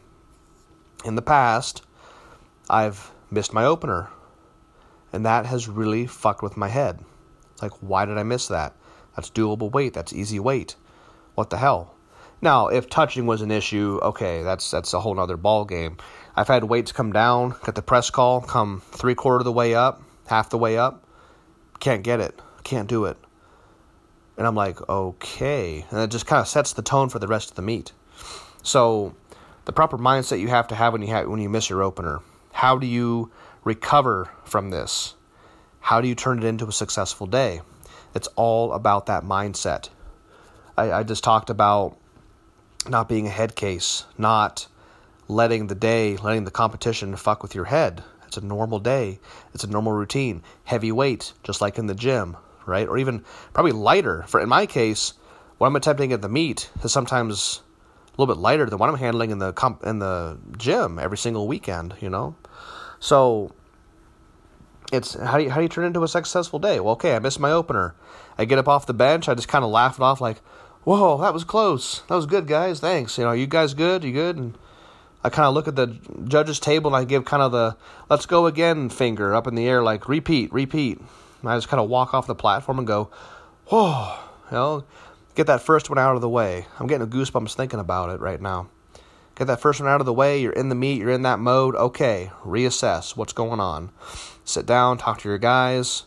in 1.04 1.14
the 1.14 1.22
past, 1.22 1.82
I've 2.68 3.12
missed 3.30 3.52
my 3.52 3.64
opener, 3.64 4.10
and 5.14 5.24
that 5.24 5.46
has 5.46 5.68
really 5.68 6.06
fucked 6.06 6.42
with 6.42 6.56
my 6.56 6.68
head. 6.68 7.00
It's 7.52 7.62
like, 7.62 7.72
why 7.80 8.04
did 8.04 8.18
I 8.18 8.24
miss 8.24 8.48
that? 8.48 8.74
That's 9.14 9.30
doable 9.30 9.70
weight. 9.70 9.94
That's 9.94 10.12
easy 10.12 10.40
weight. 10.40 10.76
What 11.34 11.50
the 11.50 11.58
hell? 11.58 11.94
Now, 12.42 12.68
if 12.68 12.90
touching 12.90 13.26
was 13.26 13.40
an 13.40 13.50
issue, 13.50 14.00
okay, 14.02 14.42
that's 14.42 14.70
that's 14.70 14.92
a 14.92 15.00
whole 15.00 15.18
other 15.18 15.36
ball 15.36 15.64
game. 15.64 15.96
I've 16.36 16.48
had 16.48 16.64
weights 16.64 16.92
come 16.92 17.12
down, 17.12 17.54
get 17.64 17.74
the 17.74 17.82
press 17.82 18.10
call, 18.10 18.40
come 18.40 18.82
three 18.90 19.14
quarter 19.14 19.38
of 19.38 19.44
the 19.44 19.52
way 19.52 19.74
up, 19.74 20.02
half 20.26 20.50
the 20.50 20.58
way 20.58 20.76
up, 20.76 21.06
can't 21.80 22.02
get 22.02 22.20
it, 22.20 22.38
can't 22.64 22.88
do 22.88 23.04
it, 23.04 23.16
and 24.36 24.46
I'm 24.46 24.56
like, 24.56 24.86
okay, 24.88 25.86
and 25.90 26.00
it 26.00 26.10
just 26.10 26.26
kind 26.26 26.40
of 26.40 26.48
sets 26.48 26.72
the 26.72 26.82
tone 26.82 27.08
for 27.08 27.18
the 27.18 27.28
rest 27.28 27.50
of 27.50 27.56
the 27.56 27.62
meet. 27.62 27.92
So, 28.62 29.14
the 29.64 29.72
proper 29.72 29.96
mindset 29.96 30.40
you 30.40 30.48
have 30.48 30.68
to 30.68 30.74
have 30.74 30.92
when 30.92 31.02
you 31.02 31.08
have 31.08 31.28
when 31.28 31.40
you 31.40 31.48
miss 31.48 31.70
your 31.70 31.82
opener. 31.82 32.20
How 32.52 32.76
do 32.78 32.86
you 32.86 33.30
recover 33.64 34.30
from 34.44 34.70
this? 34.70 35.14
How 35.80 36.00
do 36.00 36.08
you 36.08 36.14
turn 36.14 36.38
it 36.38 36.44
into 36.44 36.66
a 36.66 36.72
successful 36.72 37.26
day? 37.26 37.60
It's 38.14 38.28
all 38.36 38.72
about 38.72 39.06
that 39.06 39.24
mindset. 39.24 39.88
I, 40.76 40.92
I 40.92 41.02
just 41.02 41.24
talked 41.24 41.50
about 41.50 41.96
not 42.88 43.08
being 43.08 43.26
a 43.26 43.30
head 43.30 43.56
case, 43.56 44.04
not 44.16 44.66
letting 45.28 45.66
the 45.66 45.74
day, 45.74 46.16
letting 46.16 46.44
the 46.44 46.50
competition 46.50 47.16
fuck 47.16 47.42
with 47.42 47.54
your 47.54 47.64
head. 47.64 48.04
It's 48.26 48.36
a 48.36 48.44
normal 48.44 48.78
day. 48.78 49.20
It's 49.52 49.64
a 49.64 49.70
normal 49.70 49.92
routine. 49.92 50.42
Heavy 50.64 50.92
weight, 50.92 51.32
just 51.42 51.60
like 51.60 51.78
in 51.78 51.86
the 51.86 51.94
gym, 51.94 52.36
right? 52.66 52.88
Or 52.88 52.98
even 52.98 53.24
probably 53.52 53.72
lighter. 53.72 54.24
For 54.26 54.40
in 54.40 54.48
my 54.48 54.66
case, 54.66 55.14
what 55.58 55.68
I'm 55.68 55.76
attempting 55.76 56.12
at 56.12 56.20
the 56.20 56.28
meet 56.28 56.70
is 56.82 56.92
sometimes 56.92 57.62
a 58.08 58.20
little 58.20 58.34
bit 58.34 58.40
lighter 58.40 58.66
than 58.66 58.78
what 58.78 58.88
I'm 58.90 58.96
handling 58.96 59.30
in 59.30 59.38
the 59.38 59.52
comp- 59.52 59.84
in 59.84 59.98
the 59.98 60.38
gym 60.56 60.98
every 60.98 61.18
single 61.18 61.46
weekend. 61.46 61.94
You 62.00 62.10
know, 62.10 62.36
so 63.04 63.52
it's 64.90 65.12
how 65.12 65.36
do 65.36 65.44
you 65.44 65.50
how 65.50 65.56
do 65.56 65.62
you 65.62 65.68
turn 65.68 65.84
into 65.84 66.02
a 66.02 66.08
successful 66.08 66.58
day? 66.58 66.80
Well, 66.80 66.94
okay, 66.94 67.14
I 67.14 67.18
missed 67.18 67.38
my 67.38 67.52
opener. 67.52 67.94
I 68.38 68.46
get 68.46 68.58
up 68.58 68.66
off 68.66 68.86
the 68.86 68.94
bench. 68.94 69.28
I 69.28 69.34
just 69.34 69.46
kind 69.46 69.62
of 69.62 69.70
laugh 69.70 69.98
it 69.98 70.02
off 70.02 70.22
like, 70.22 70.38
whoa, 70.84 71.18
that 71.18 71.34
was 71.34 71.44
close. 71.44 72.00
That 72.08 72.14
was 72.14 72.24
good, 72.24 72.46
guys. 72.46 72.80
Thanks. 72.80 73.18
You 73.18 73.24
know, 73.24 73.32
you 73.32 73.46
guys 73.46 73.74
good? 73.74 74.04
You 74.04 74.12
good? 74.12 74.38
And 74.38 74.56
I 75.22 75.28
kind 75.28 75.44
of 75.44 75.52
look 75.52 75.68
at 75.68 75.76
the 75.76 75.98
judges' 76.26 76.58
table 76.58 76.94
and 76.94 76.96
I 76.96 77.04
give 77.04 77.26
kind 77.26 77.42
of 77.42 77.52
the 77.52 77.76
let's 78.08 78.24
go 78.24 78.46
again 78.46 78.88
finger 78.88 79.34
up 79.34 79.46
in 79.46 79.54
the 79.54 79.68
air, 79.68 79.82
like 79.82 80.08
repeat, 80.08 80.50
repeat. 80.50 80.98
And 81.42 81.50
I 81.50 81.58
just 81.58 81.68
kind 81.68 81.82
of 81.82 81.90
walk 81.90 82.14
off 82.14 82.26
the 82.26 82.34
platform 82.34 82.78
and 82.78 82.86
go, 82.86 83.10
whoa, 83.66 84.16
you 84.50 84.56
know, 84.56 84.84
get 85.34 85.46
that 85.48 85.60
first 85.60 85.90
one 85.90 85.98
out 85.98 86.14
of 86.14 86.22
the 86.22 86.28
way. 86.30 86.64
I'm 86.80 86.86
getting 86.86 87.06
goosebumps 87.06 87.52
thinking 87.54 87.80
about 87.80 88.08
it 88.08 88.20
right 88.20 88.40
now. 88.40 88.70
Get 89.34 89.46
that 89.46 89.60
first 89.60 89.80
one 89.80 89.88
out 89.88 90.00
of 90.00 90.06
the 90.06 90.12
way. 90.12 90.40
You're 90.40 90.52
in 90.52 90.68
the 90.68 90.74
meet. 90.74 91.00
You're 91.00 91.10
in 91.10 91.22
that 91.22 91.40
mode. 91.40 91.74
Okay, 91.74 92.30
reassess 92.44 93.16
what's 93.16 93.32
going 93.32 93.60
on. 93.60 93.90
Sit 94.44 94.66
down, 94.66 94.98
talk 94.98 95.20
to 95.20 95.28
your 95.28 95.38
guys, 95.38 96.04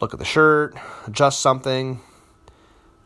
look 0.00 0.12
at 0.12 0.18
the 0.18 0.24
shirt, 0.24 0.74
adjust 1.06 1.40
something, 1.40 2.00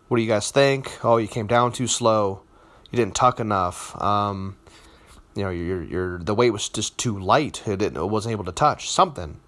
what 0.09 0.18
do 0.18 0.23
you 0.23 0.29
guys 0.29 0.51
think? 0.51 1.05
Oh, 1.05 1.16
you 1.16 1.27
came 1.27 1.49
down 1.49 1.73
too 1.73 1.89
slow. 1.89 2.43
You 2.91 2.97
didn't 2.97 3.16
tuck 3.16 3.41
enough. 3.41 4.01
Um, 4.01 4.57
you 5.35 5.43
know, 5.43 5.51
your 5.51 5.83
your 5.83 6.18
the 6.18 6.35
weight 6.35 6.53
was 6.53 6.68
just 6.68 6.97
too 6.97 7.18
light. 7.18 7.66
It 7.66 7.79
didn't, 7.79 7.97
it 7.97 8.07
wasn't 8.07 8.33
able 8.33 8.45
to 8.45 8.53
touch 8.53 8.89
something. 8.89 9.41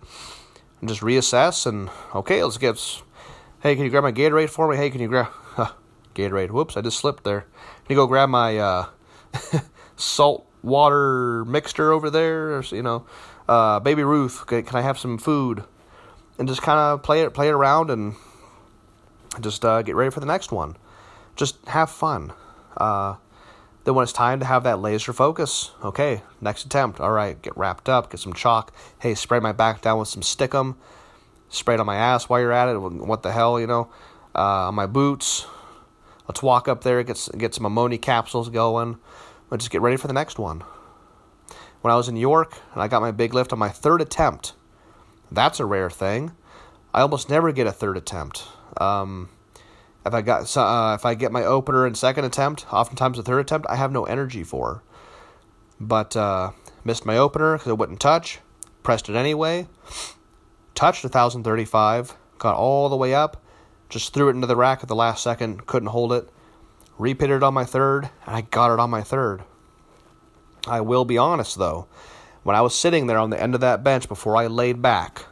And 0.81 0.89
just 0.89 1.01
reassess 1.01 1.66
and 1.66 1.91
okay, 2.14 2.43
let's 2.43 2.59
get. 2.59 3.03
Hey, 3.61 3.75
can 3.77 3.85
you 3.85 3.91
grab 3.91 4.03
my 4.03 4.12
Gatorade 4.12 4.51
for 4.51 4.68
me? 4.68 4.77
Hey, 4.77 4.91
can 4.91 5.01
you 5.01 5.09
grab 5.09 5.29
huh, 5.31 5.72
Gatorade? 6.14 6.51
Whoops, 6.51 6.77
I 6.77 6.81
just 6.81 6.99
slipped 6.99 7.22
there. 7.22 7.43
Can 7.43 7.91
you 7.91 7.97
go 7.97 8.07
grab 8.09 8.29
my 8.29 8.59
uh, 8.59 8.87
salt 9.99 10.46
water 10.62 11.44
mixture 11.44 11.92
over 11.92 12.09
there? 12.09 12.57
Or, 12.57 12.62
you 12.70 12.82
know, 12.82 13.05
uh, 13.49 13.80
Baby 13.80 14.05
Ruth, 14.05 14.46
can 14.46 14.64
I 14.72 14.80
have 14.80 14.99
some 14.99 15.18
food? 15.18 15.64
And 16.38 16.49
just 16.49 16.62
kind 16.62 16.78
of 16.78 17.03
play 17.03 17.22
it, 17.22 17.34
play 17.34 17.49
it 17.49 17.53
around, 17.53 17.90
and 17.90 18.14
just 19.40 19.64
uh, 19.64 19.82
get 19.82 19.96
ready 19.96 20.11
for 20.11 20.20
the 20.20 20.26
next 20.26 20.53
one. 20.53 20.76
Just 21.36 21.64
have 21.66 21.90
fun. 21.90 22.32
Uh, 22.76 23.16
then 23.84 23.94
when 23.94 24.03
it's 24.03 24.12
time 24.12 24.40
to 24.40 24.46
have 24.46 24.64
that 24.64 24.80
laser 24.80 25.12
focus, 25.12 25.70
okay, 25.82 26.22
next 26.40 26.64
attempt. 26.64 27.01
All 27.01 27.11
right, 27.11 27.40
get 27.40 27.57
wrapped 27.57 27.88
up, 27.88 28.11
get 28.11 28.20
some 28.20 28.34
chalk. 28.34 28.72
Hey, 29.01 29.14
spray 29.14 29.40
my 29.40 29.53
back 29.53 29.80
down 29.80 29.99
with 29.99 30.09
some 30.09 30.22
stickum. 30.22 30.76
spray 31.49 31.74
it 31.74 31.80
on 31.80 31.86
my 31.86 31.96
ass 31.96 32.28
while 32.28 32.40
you're 32.40 32.53
at 32.53 32.68
it. 32.68 32.78
What 32.78 33.22
the 33.22 33.32
hell, 33.32 33.59
you 33.59 33.66
know? 33.66 33.88
Uh, 34.34 34.68
on 34.68 34.74
my 34.74 34.86
boots. 34.86 35.46
Let's 36.28 36.42
walk 36.42 36.68
up 36.68 36.84
there, 36.84 37.03
get 37.03 37.28
get 37.38 37.55
some 37.55 37.64
ammonia 37.64 37.99
capsules 37.99 38.51
going. 38.51 38.99
Let's 39.51 39.64
just 39.64 39.70
get 39.70 39.80
ready 39.80 39.96
for 39.96 40.09
the 40.09 40.12
next 40.12 40.38
one. 40.38 40.62
When 41.80 41.92
I 41.92 41.96
was 41.96 42.09
in 42.09 42.16
York 42.16 42.59
and 42.74 42.82
I 42.82 42.88
got 42.88 43.03
my 43.03 43.12
big 43.12 43.32
lift 43.32 43.53
on 43.53 43.59
my 43.59 43.70
third 43.70 44.03
attempt, 44.03 44.53
that's 45.30 45.61
a 45.61 45.64
rare 45.64 45.90
thing. 45.90 46.32
I 46.92 47.01
almost 47.01 47.30
never 47.30 47.53
get 47.53 47.66
a 47.66 47.72
third 47.72 47.96
attempt. 47.96 48.44
Um, 48.78 49.30
if 50.05 50.12
I 50.12 50.22
got 50.22 50.57
uh, 50.57 50.94
if 50.94 51.07
I 51.07 51.14
get 51.14 51.32
my 51.32 51.44
opener 51.44 51.86
and 51.86 51.96
second 51.96 52.24
attempt, 52.24 52.66
oftentimes 52.72 53.16
the 53.16 53.22
third 53.22 53.40
attempt 53.40 53.66
I 53.70 53.76
have 53.76 53.92
no 53.92 54.05
energy 54.05 54.44
for. 54.44 54.82
But 55.80 56.16
uh, 56.16 56.51
missed 56.84 57.07
my 57.07 57.16
opener 57.16 57.55
because 57.55 57.68
it 57.68 57.78
wouldn't 57.78 58.01
touch. 58.01 58.40
Pressed 58.82 59.09
it 59.09 59.16
anyway. 59.16 59.66
Touched 60.74 61.05
1035. 61.05 62.16
Got 62.38 62.55
all 62.55 62.88
the 62.88 62.96
way 62.96 63.14
up. 63.14 63.42
Just 63.88 64.12
threw 64.12 64.28
it 64.28 64.32
into 64.32 64.46
the 64.46 64.57
rack 64.57 64.80
at 64.82 64.88
the 64.88 64.94
last 64.94 65.22
second. 65.22 65.66
Couldn't 65.66 65.88
hold 65.88 66.12
it. 66.12 66.28
Repeated 66.99 67.36
it 67.36 67.42
on 67.42 67.55
my 67.55 67.64
third, 67.64 68.11
and 68.26 68.36
I 68.36 68.40
got 68.42 68.72
it 68.72 68.80
on 68.80 68.90
my 68.90 69.03
third. 69.03 69.42
I 70.66 70.80
will 70.80 71.05
be 71.05 71.16
honest 71.16 71.57
though, 71.57 71.86
when 72.42 72.57
I 72.57 72.61
was 72.61 72.74
sitting 72.74 73.07
there 73.07 73.18
on 73.18 73.30
the 73.30 73.40
end 73.40 73.55
of 73.55 73.61
that 73.61 73.84
bench 73.84 74.09
before 74.09 74.36
I 74.36 74.49
laid 74.49 74.82
back, 74.82 75.26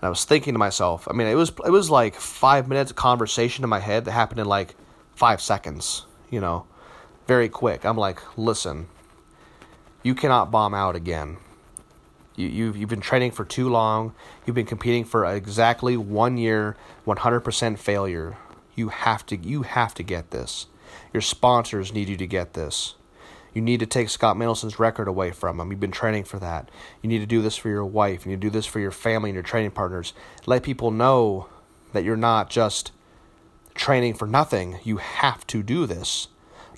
and 0.00 0.06
I 0.06 0.08
was 0.08 0.24
thinking 0.24 0.54
to 0.54 0.58
myself, 0.58 1.06
I 1.08 1.12
mean, 1.12 1.26
it 1.26 1.34
was 1.34 1.52
it 1.64 1.70
was 1.70 1.90
like 1.90 2.16
five 2.16 2.68
minutes 2.68 2.90
of 2.90 2.96
conversation 2.96 3.64
in 3.64 3.70
my 3.70 3.80
head 3.80 4.04
that 4.04 4.12
happened 4.12 4.40
in 4.40 4.46
like 4.46 4.74
five 5.14 5.40
seconds, 5.40 6.04
you 6.30 6.40
know, 6.40 6.66
very 7.26 7.48
quick. 7.48 7.84
I'm 7.84 7.96
like, 7.96 8.20
listen, 8.36 8.88
you 10.02 10.14
cannot 10.14 10.50
bomb 10.50 10.74
out 10.74 10.96
again. 10.96 11.38
You, 12.36 12.46
you've, 12.46 12.76
you've 12.76 12.88
been 12.88 13.00
training 13.00 13.32
for 13.32 13.44
too 13.44 13.68
long. 13.68 14.14
You've 14.46 14.54
been 14.54 14.64
competing 14.64 15.04
for 15.04 15.24
exactly 15.24 15.96
one 15.96 16.36
year, 16.36 16.76
100% 17.04 17.78
failure. 17.78 18.36
You 18.76 18.90
have 18.90 19.26
to 19.26 19.36
you 19.36 19.62
have 19.62 19.92
to 19.94 20.04
get 20.04 20.30
this. 20.30 20.66
Your 21.12 21.20
sponsors 21.20 21.92
need 21.92 22.08
you 22.08 22.16
to 22.16 22.26
get 22.26 22.54
this. 22.54 22.94
You 23.54 23.62
need 23.62 23.80
to 23.80 23.86
take 23.86 24.08
Scott 24.08 24.36
Mendelson's 24.36 24.78
record 24.78 25.08
away 25.08 25.30
from 25.32 25.58
him. 25.58 25.70
You've 25.70 25.80
been 25.80 25.90
training 25.90 26.24
for 26.24 26.38
that. 26.38 26.70
You 27.02 27.08
need 27.08 27.20
to 27.20 27.26
do 27.26 27.42
this 27.42 27.56
for 27.56 27.68
your 27.68 27.84
wife. 27.84 28.24
You 28.24 28.30
need 28.30 28.40
to 28.40 28.46
do 28.46 28.50
this 28.50 28.66
for 28.66 28.78
your 28.78 28.90
family 28.90 29.30
and 29.30 29.34
your 29.34 29.42
training 29.42 29.72
partners. 29.72 30.12
Let 30.46 30.62
people 30.62 30.90
know 30.90 31.48
that 31.92 32.04
you're 32.04 32.16
not 32.16 32.50
just 32.50 32.92
training 33.74 34.14
for 34.14 34.26
nothing. 34.26 34.78
You 34.84 34.98
have 34.98 35.46
to 35.48 35.62
do 35.62 35.86
this. 35.86 36.28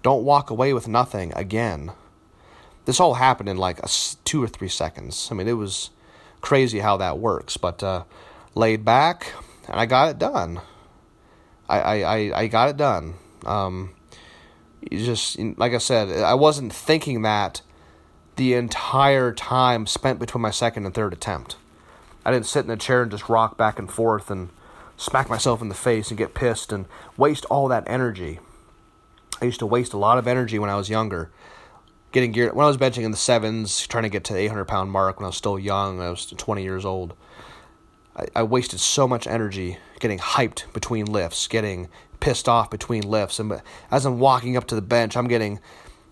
Don't 0.02 0.24
walk 0.24 0.50
away 0.50 0.72
with 0.72 0.88
nothing 0.88 1.32
again. 1.34 1.92
This 2.84 3.00
all 3.00 3.14
happened 3.14 3.48
in 3.48 3.56
like 3.56 3.80
a, 3.80 3.88
two 4.24 4.42
or 4.42 4.48
three 4.48 4.68
seconds. 4.68 5.28
I 5.30 5.34
mean, 5.34 5.48
it 5.48 5.54
was 5.54 5.90
crazy 6.40 6.78
how 6.78 6.96
that 6.98 7.18
works. 7.18 7.56
But 7.56 7.82
uh, 7.82 8.04
laid 8.54 8.84
back, 8.84 9.32
and 9.68 9.78
I 9.78 9.86
got 9.86 10.08
it 10.08 10.18
done. 10.18 10.60
I 11.68 12.02
I, 12.02 12.40
I, 12.40 12.46
got 12.48 12.68
it 12.68 12.76
done. 12.76 13.14
Um, 13.46 13.94
just 14.90 15.38
like 15.38 15.74
I 15.74 15.78
said, 15.78 16.08
I 16.22 16.34
wasn't 16.34 16.72
thinking 16.72 17.22
that 17.22 17.62
the 18.36 18.54
entire 18.54 19.32
time 19.32 19.86
spent 19.86 20.18
between 20.18 20.42
my 20.42 20.50
second 20.50 20.86
and 20.86 20.94
third 20.94 21.12
attempt. 21.12 21.56
I 22.24 22.30
didn't 22.30 22.46
sit 22.46 22.64
in 22.64 22.70
a 22.70 22.76
chair 22.76 23.02
and 23.02 23.10
just 23.10 23.28
rock 23.28 23.56
back 23.56 23.78
and 23.78 23.90
forth 23.90 24.30
and 24.30 24.50
smack 24.96 25.28
myself 25.30 25.62
in 25.62 25.68
the 25.68 25.74
face 25.74 26.10
and 26.10 26.18
get 26.18 26.34
pissed 26.34 26.72
and 26.72 26.86
waste 27.16 27.44
all 27.46 27.68
that 27.68 27.84
energy. 27.86 28.38
I 29.40 29.46
used 29.46 29.60
to 29.60 29.66
waste 29.66 29.92
a 29.92 29.98
lot 29.98 30.18
of 30.18 30.26
energy 30.26 30.58
when 30.58 30.70
I 30.70 30.76
was 30.76 30.90
younger. 30.90 31.30
Getting 32.12 32.32
geared 32.32 32.54
when 32.54 32.64
I 32.64 32.68
was 32.68 32.76
benching 32.76 33.04
in 33.04 33.10
the 33.10 33.16
sevens, 33.16 33.86
trying 33.86 34.02
to 34.02 34.08
get 34.10 34.24
to 34.24 34.32
the 34.32 34.40
800 34.40 34.66
pound 34.66 34.90
mark 34.90 35.18
when 35.18 35.24
I 35.24 35.28
was 35.28 35.36
still 35.36 35.58
young. 35.58 36.00
I 36.00 36.10
was 36.10 36.26
20 36.26 36.62
years 36.62 36.84
old. 36.84 37.14
I, 38.16 38.26
I 38.36 38.42
wasted 38.42 38.80
so 38.80 39.06
much 39.06 39.26
energy 39.26 39.78
getting 39.98 40.18
hyped 40.18 40.72
between 40.72 41.06
lifts, 41.06 41.46
getting 41.46 41.88
pissed 42.20 42.48
off 42.48 42.70
between 42.70 43.02
lifts. 43.02 43.38
And 43.38 43.60
as 43.90 44.04
I'm 44.04 44.18
walking 44.18 44.56
up 44.56 44.66
to 44.68 44.74
the 44.74 44.82
bench, 44.82 45.16
I'm 45.16 45.28
getting 45.28 45.60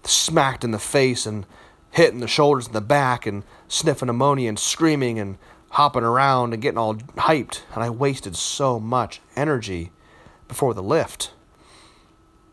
smacked 0.05 0.65
in 0.65 0.71
the 0.71 0.79
face 0.79 1.27
and 1.27 1.47
hitting 1.91 2.21
the 2.21 2.29
shoulders 2.29 2.67
and 2.67 2.75
the 2.75 2.81
back 2.81 3.27
and 3.27 3.43
sniffing 3.67 4.09
ammonia 4.09 4.49
and 4.49 4.59
screaming 4.59 5.19
and 5.19 5.39
hopping 5.71 6.05
around 6.05 6.53
and 6.53 6.63
getting 6.63 6.79
all 6.79 6.95
hyped. 6.95 7.63
And 7.75 7.83
I 7.83 7.91
wasted 7.91 8.37
so 8.37 8.79
much 8.79 9.21
energy 9.37 9.91
before 10.47 10.75
the 10.75 10.83
lift. 10.83 11.33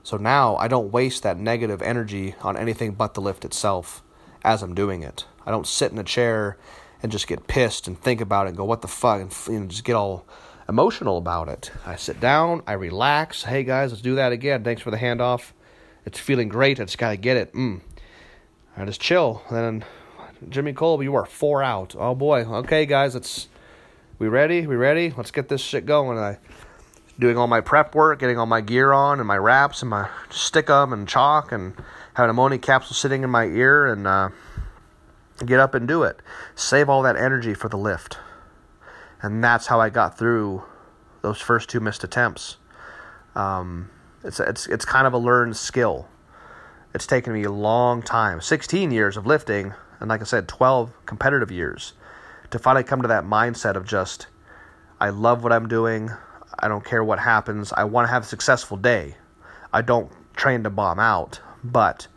So 0.04 0.18
now 0.18 0.56
I 0.58 0.68
don't 0.68 0.92
waste 0.92 1.24
that 1.24 1.38
negative 1.38 1.82
energy 1.82 2.36
on 2.42 2.58
anything 2.58 2.94
but 2.94 3.14
the 3.14 3.22
lift 3.22 3.44
itself 3.44 4.04
as 4.44 4.62
I'm 4.62 4.76
doing 4.76 5.02
it. 5.02 5.26
I 5.46 5.52
don't 5.52 5.66
sit 5.66 5.92
in 5.92 5.98
a 5.98 6.04
chair 6.04 6.58
and 7.06 7.12
just 7.12 7.28
get 7.28 7.46
pissed 7.46 7.88
and 7.88 8.02
think 8.02 8.20
about 8.20 8.48
it 8.48 8.50
and 8.50 8.58
go, 8.58 8.66
what 8.66 8.82
the 8.82 8.88
fuck, 8.88 9.22
and 9.22 9.32
you 9.48 9.60
know, 9.60 9.68
just 9.68 9.84
get 9.84 9.94
all 9.94 10.26
emotional 10.68 11.20
about 11.20 11.48
it. 11.48 11.72
I 11.86 11.98
sit 11.98 12.20
down, 12.20 12.64
I 12.66 12.74
relax. 12.74 13.44
Hey 13.44 13.64
guys, 13.64 13.92
let's 13.92 14.02
do 14.02 14.16
that 14.16 14.32
again. 14.32 14.64
Thanks 14.64 14.82
for 14.82 14.90
the 14.90 14.98
handoff. 14.98 15.52
It's 16.04 16.18
feeling 16.18 16.50
great. 16.50 16.80
I 16.80 16.86
just 16.86 16.98
gotta 16.98 17.18
get 17.18 17.38
it. 17.38 17.54
Mm. 17.54 17.82
I 18.76 18.86
just 18.86 19.00
chill. 19.00 19.44
Then 19.52 19.86
Jimmy 20.50 20.74
Colby, 20.74 21.06
you 21.06 21.14
are 21.14 21.28
four 21.28 21.62
out. 21.62 21.96
Oh 21.96 22.16
boy. 22.16 22.44
Okay, 22.44 22.88
guys, 22.88 23.14
let's. 23.14 23.50
We 24.18 24.28
ready? 24.28 24.66
We 24.66 24.76
ready? 24.76 25.14
Let's 25.16 25.30
get 25.30 25.48
this 25.48 25.62
shit 25.62 25.86
going. 25.86 26.18
I 26.18 26.40
doing 27.20 27.38
all 27.38 27.46
my 27.46 27.62
prep 27.62 27.94
work, 27.94 28.18
getting 28.18 28.40
all 28.40 28.48
my 28.48 28.62
gear 28.62 28.92
on 28.94 29.20
and 29.20 29.28
my 29.28 29.38
wraps 29.38 29.84
and 29.84 29.92
my 29.92 30.10
stickum 30.32 30.92
and 30.92 31.08
chalk 31.08 31.52
and 31.52 31.76
having 32.16 32.26
an 32.26 32.30
ammonia 32.32 32.58
capsule 32.58 32.96
sitting 32.96 33.24
in 33.24 33.30
my 33.30 33.46
ear 33.46 33.86
and 33.86 34.08
uh, 34.08 34.30
get 35.44 35.60
up 35.60 35.74
and 35.74 35.88
do 35.88 36.04
it. 36.04 36.20
Save 36.56 36.90
all 36.90 37.02
that 37.02 37.16
energy 37.16 37.54
for 37.54 37.70
the 37.70 37.78
lift. 37.78 38.18
And 39.22 39.44
that's 39.44 39.68
how 39.68 39.82
I 39.82 39.90
got 39.90 40.18
through 40.18 40.64
those 41.22 41.42
first 41.42 41.70
two 41.70 41.80
missed 41.80 42.04
attempts. 42.04 42.58
Um, 43.36 43.90
it's, 44.24 44.40
it's, 44.40 44.68
it's 44.68 44.86
kind 44.86 45.08
of 45.08 45.14
a 45.14 45.18
learned 45.18 45.58
skill. 45.58 46.08
It's 46.94 47.08
taken 47.08 47.34
me 47.34 47.44
a 47.44 47.52
long 47.52 48.02
time 48.02 48.40
16 48.40 48.92
years 48.92 49.18
of 49.18 49.26
lifting, 49.26 49.74
and 50.00 50.10
like 50.10 50.22
I 50.22 50.24
said, 50.24 50.48
12 50.48 50.94
competitive 51.06 51.52
years 51.52 51.94
to 52.52 52.60
finally 52.60 52.84
come 52.84 53.02
to 53.02 53.08
that 53.08 53.26
mindset 53.26 53.76
of 53.76 53.86
just, 53.86 54.28
I 55.00 55.10
love 55.10 55.44
what 55.44 55.52
I'm 55.52 55.68
doing. 55.68 56.12
I 56.60 56.68
don't 56.68 56.86
care 56.86 57.04
what 57.04 57.20
happens. 57.20 57.74
I 57.74 57.84
want 57.84 58.08
to 58.08 58.12
have 58.12 58.24
a 58.24 58.28
successful 58.28 58.78
day. 58.78 59.18
I 59.74 59.82
don't 59.82 60.10
train 60.36 60.64
to 60.64 60.70
bomb 60.70 61.00
out, 61.00 61.42
but 61.64 62.08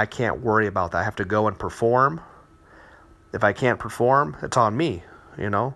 I 0.00 0.06
can't 0.06 0.40
worry 0.40 0.66
about 0.66 0.92
that. 0.92 0.98
I 0.98 1.04
have 1.04 1.16
to 1.16 1.26
go 1.26 1.46
and 1.46 1.58
perform. 1.58 2.22
If 3.34 3.44
I 3.44 3.52
can't 3.52 3.78
perform, 3.78 4.34
it's 4.42 4.56
on 4.56 4.74
me, 4.74 5.02
you 5.36 5.50
know. 5.50 5.74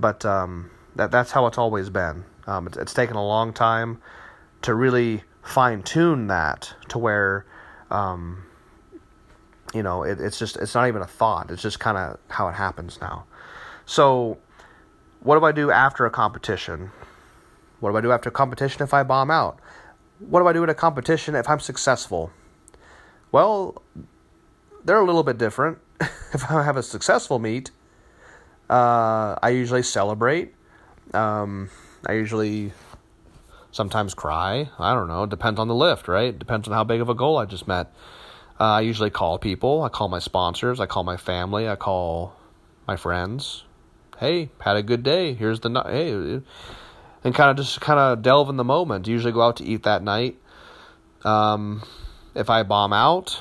But 0.00 0.24
um, 0.24 0.70
that 0.96 1.10
that's 1.10 1.32
how 1.32 1.46
it's 1.46 1.58
always 1.58 1.90
been. 1.90 2.24
Um, 2.46 2.66
it's, 2.66 2.78
it's 2.78 2.94
taken 2.94 3.16
a 3.16 3.26
long 3.26 3.52
time 3.52 4.00
to 4.62 4.74
really 4.74 5.22
fine 5.42 5.82
tune 5.82 6.28
that 6.28 6.72
to 6.88 6.98
where, 6.98 7.44
um, 7.90 8.46
you 9.74 9.82
know, 9.82 10.02
it, 10.02 10.18
it's 10.18 10.38
just 10.38 10.56
it's 10.56 10.74
not 10.74 10.88
even 10.88 11.02
a 11.02 11.06
thought. 11.06 11.50
It's 11.50 11.60
just 11.60 11.78
kind 11.78 11.98
of 11.98 12.18
how 12.28 12.48
it 12.48 12.54
happens 12.54 12.98
now. 13.02 13.26
So, 13.84 14.38
what 15.20 15.38
do 15.38 15.44
I 15.44 15.52
do 15.52 15.70
after 15.70 16.06
a 16.06 16.10
competition? 16.10 16.90
What 17.80 17.90
do 17.90 17.98
I 17.98 18.00
do 18.00 18.12
after 18.12 18.30
a 18.30 18.32
competition 18.32 18.82
if 18.82 18.94
I 18.94 19.02
bomb 19.02 19.30
out? 19.30 19.60
What 20.20 20.40
do 20.40 20.46
I 20.46 20.54
do 20.54 20.62
at 20.62 20.70
a 20.70 20.74
competition 20.74 21.34
if 21.34 21.50
I'm 21.50 21.60
successful? 21.60 22.32
Well, 23.30 23.82
they're 24.84 25.00
a 25.00 25.04
little 25.04 25.22
bit 25.22 25.38
different. 25.38 25.78
if 26.00 26.50
I 26.50 26.62
have 26.62 26.76
a 26.76 26.82
successful 26.82 27.38
meet, 27.38 27.70
uh, 28.70 29.36
I 29.42 29.50
usually 29.50 29.82
celebrate. 29.82 30.54
Um, 31.14 31.70
I 32.06 32.12
usually 32.12 32.72
sometimes 33.70 34.14
cry. 34.14 34.70
I 34.78 34.94
don't 34.94 35.08
know. 35.08 35.24
It 35.24 35.30
depends 35.30 35.60
on 35.60 35.68
the 35.68 35.74
lift, 35.74 36.08
right? 36.08 36.28
It 36.28 36.38
Depends 36.38 36.68
on 36.68 36.74
how 36.74 36.84
big 36.84 37.00
of 37.00 37.08
a 37.08 37.14
goal 37.14 37.36
I 37.38 37.44
just 37.44 37.68
met. 37.68 37.92
Uh, 38.60 38.64
I 38.64 38.80
usually 38.80 39.10
call 39.10 39.38
people. 39.38 39.82
I 39.82 39.88
call 39.88 40.08
my 40.08 40.18
sponsors. 40.18 40.80
I 40.80 40.86
call 40.86 41.04
my 41.04 41.16
family. 41.16 41.68
I 41.68 41.76
call 41.76 42.34
my 42.86 42.96
friends. 42.96 43.64
Hey, 44.18 44.50
had 44.60 44.76
a 44.76 44.82
good 44.82 45.02
day. 45.02 45.34
Here's 45.34 45.60
the 45.60 45.70
hey 45.86 46.42
and 47.24 47.34
kind 47.34 47.50
of 47.50 47.56
just 47.56 47.80
kind 47.80 47.98
of 47.98 48.22
delve 48.22 48.48
in 48.48 48.56
the 48.56 48.64
moment. 48.64 49.06
Usually 49.06 49.32
go 49.32 49.42
out 49.42 49.56
to 49.56 49.64
eat 49.64 49.84
that 49.84 50.02
night. 50.02 50.36
Um, 51.24 51.82
if 52.34 52.50
I 52.50 52.62
bomb 52.62 52.92
out, 52.92 53.40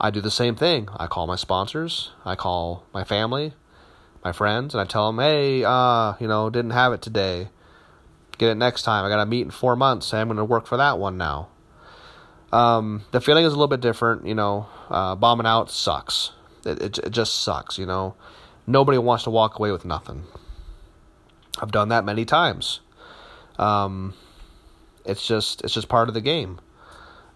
I 0.00 0.10
do 0.10 0.20
the 0.20 0.30
same 0.30 0.54
thing. 0.54 0.88
I 0.96 1.06
call 1.06 1.26
my 1.26 1.36
sponsors, 1.36 2.12
I 2.24 2.34
call 2.34 2.84
my 2.94 3.04
family, 3.04 3.54
my 4.24 4.32
friends, 4.32 4.74
and 4.74 4.80
I 4.80 4.84
tell 4.84 5.12
them, 5.12 5.18
hey, 5.18 5.64
uh, 5.64 6.14
you 6.20 6.28
know, 6.28 6.50
didn't 6.50 6.70
have 6.70 6.92
it 6.92 7.02
today. 7.02 7.48
Get 8.38 8.50
it 8.50 8.54
next 8.54 8.82
time. 8.82 9.04
I 9.04 9.08
got 9.08 9.20
a 9.20 9.26
meet 9.26 9.42
in 9.42 9.50
four 9.50 9.74
months. 9.74 10.06
So 10.06 10.18
I'm 10.18 10.28
going 10.28 10.36
to 10.36 10.44
work 10.44 10.66
for 10.66 10.76
that 10.76 10.98
one 10.98 11.18
now. 11.18 11.48
Um, 12.52 13.02
the 13.10 13.20
feeling 13.20 13.44
is 13.44 13.52
a 13.52 13.56
little 13.56 13.68
bit 13.68 13.80
different. 13.80 14.26
You 14.26 14.34
know, 14.34 14.66
uh, 14.88 15.16
bombing 15.16 15.46
out 15.46 15.70
sucks. 15.70 16.32
It, 16.64 16.80
it, 16.80 16.98
it 16.98 17.10
just 17.10 17.42
sucks. 17.42 17.78
You 17.78 17.86
know, 17.86 18.14
nobody 18.66 18.98
wants 18.98 19.24
to 19.24 19.30
walk 19.30 19.58
away 19.58 19.72
with 19.72 19.84
nothing. 19.84 20.22
I've 21.60 21.72
done 21.72 21.88
that 21.88 22.04
many 22.04 22.24
times. 22.24 22.80
Um, 23.58 24.14
it's 25.04 25.26
just 25.26 25.62
it's 25.62 25.74
just 25.74 25.88
part 25.88 26.08
of 26.08 26.14
the 26.14 26.20
game. 26.20 26.60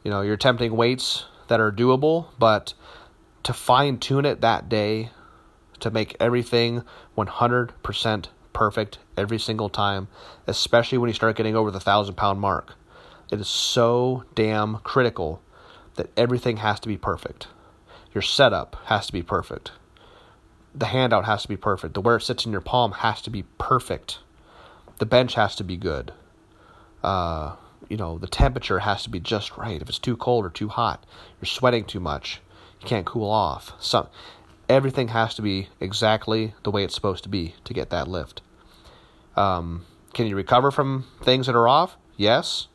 You 0.02 0.10
know, 0.10 0.20
you're 0.20 0.34
attempting 0.34 0.76
weights 0.76 1.26
that 1.48 1.60
are 1.60 1.72
doable, 1.72 2.26
but 2.38 2.74
to 3.44 3.52
fine 3.52 3.98
tune 3.98 4.24
it 4.24 4.40
that 4.40 4.68
day 4.68 5.10
to 5.80 5.90
make 5.90 6.16
everything 6.20 6.82
100% 7.16 8.26
perfect 8.52 8.98
every 9.16 9.38
single 9.38 9.68
time, 9.68 10.08
especially 10.46 10.98
when 10.98 11.08
you 11.08 11.14
start 11.14 11.36
getting 11.36 11.56
over 11.56 11.70
the 11.70 11.80
thousand 11.80 12.14
pound 12.14 12.40
mark. 12.40 12.74
It 13.30 13.40
is 13.40 13.48
so 13.48 14.24
damn 14.34 14.78
critical 14.78 15.42
that 15.94 16.10
everything 16.16 16.58
has 16.58 16.80
to 16.80 16.88
be 16.88 16.96
perfect. 16.96 17.48
Your 18.14 18.22
setup 18.22 18.76
has 18.86 19.06
to 19.06 19.12
be 19.12 19.22
perfect. 19.22 19.72
The 20.74 20.86
handout 20.86 21.24
has 21.24 21.42
to 21.42 21.48
be 21.48 21.56
perfect. 21.56 21.94
The 21.94 22.00
where 22.00 22.16
it 22.16 22.22
sits 22.22 22.46
in 22.46 22.52
your 22.52 22.60
palm 22.60 22.92
has 22.92 23.20
to 23.22 23.30
be 23.30 23.44
perfect. 23.58 24.18
The 24.98 25.06
bench 25.06 25.34
has 25.34 25.56
to 25.56 25.64
be 25.64 25.76
good. 25.76 26.12
Uh, 27.02 27.56
you 27.88 27.96
know, 27.96 28.18
the 28.18 28.26
temperature 28.26 28.80
has 28.80 29.02
to 29.04 29.10
be 29.10 29.20
just 29.20 29.56
right. 29.56 29.80
If 29.80 29.88
it's 29.88 29.98
too 29.98 30.16
cold 30.16 30.44
or 30.44 30.50
too 30.50 30.68
hot, 30.68 31.04
you're 31.40 31.46
sweating 31.46 31.84
too 31.84 32.00
much, 32.00 32.40
you 32.80 32.88
can't 32.88 33.06
cool 33.06 33.30
off. 33.30 33.72
So 33.80 34.08
everything 34.68 35.08
has 35.08 35.34
to 35.34 35.42
be 35.42 35.68
exactly 35.80 36.54
the 36.62 36.70
way 36.70 36.84
it's 36.84 36.94
supposed 36.94 37.22
to 37.24 37.28
be 37.28 37.54
to 37.64 37.74
get 37.74 37.90
that 37.90 38.08
lift. 38.08 38.42
Um, 39.36 39.84
can 40.12 40.26
you 40.26 40.36
recover 40.36 40.70
from 40.70 41.06
things 41.22 41.46
that 41.46 41.56
are 41.56 41.68
off? 41.68 41.96
Yes. 42.16 42.68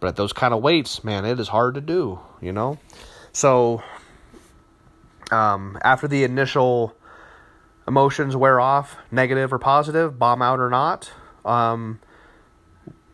But 0.00 0.08
at 0.08 0.16
those 0.16 0.32
kind 0.32 0.52
of 0.52 0.62
weights, 0.62 1.04
man, 1.04 1.24
it 1.24 1.38
is 1.38 1.48
hard 1.48 1.74
to 1.74 1.80
do, 1.80 2.20
you 2.40 2.52
know? 2.52 2.78
So 3.32 3.82
um, 5.30 5.78
after 5.82 6.08
the 6.08 6.24
initial 6.24 6.94
emotions 7.86 8.36
wear 8.36 8.60
off, 8.60 8.96
negative 9.10 9.52
or 9.52 9.58
positive, 9.58 10.18
bomb 10.18 10.42
out 10.42 10.60
or 10.60 10.70
not, 10.70 11.12
um, 11.44 12.00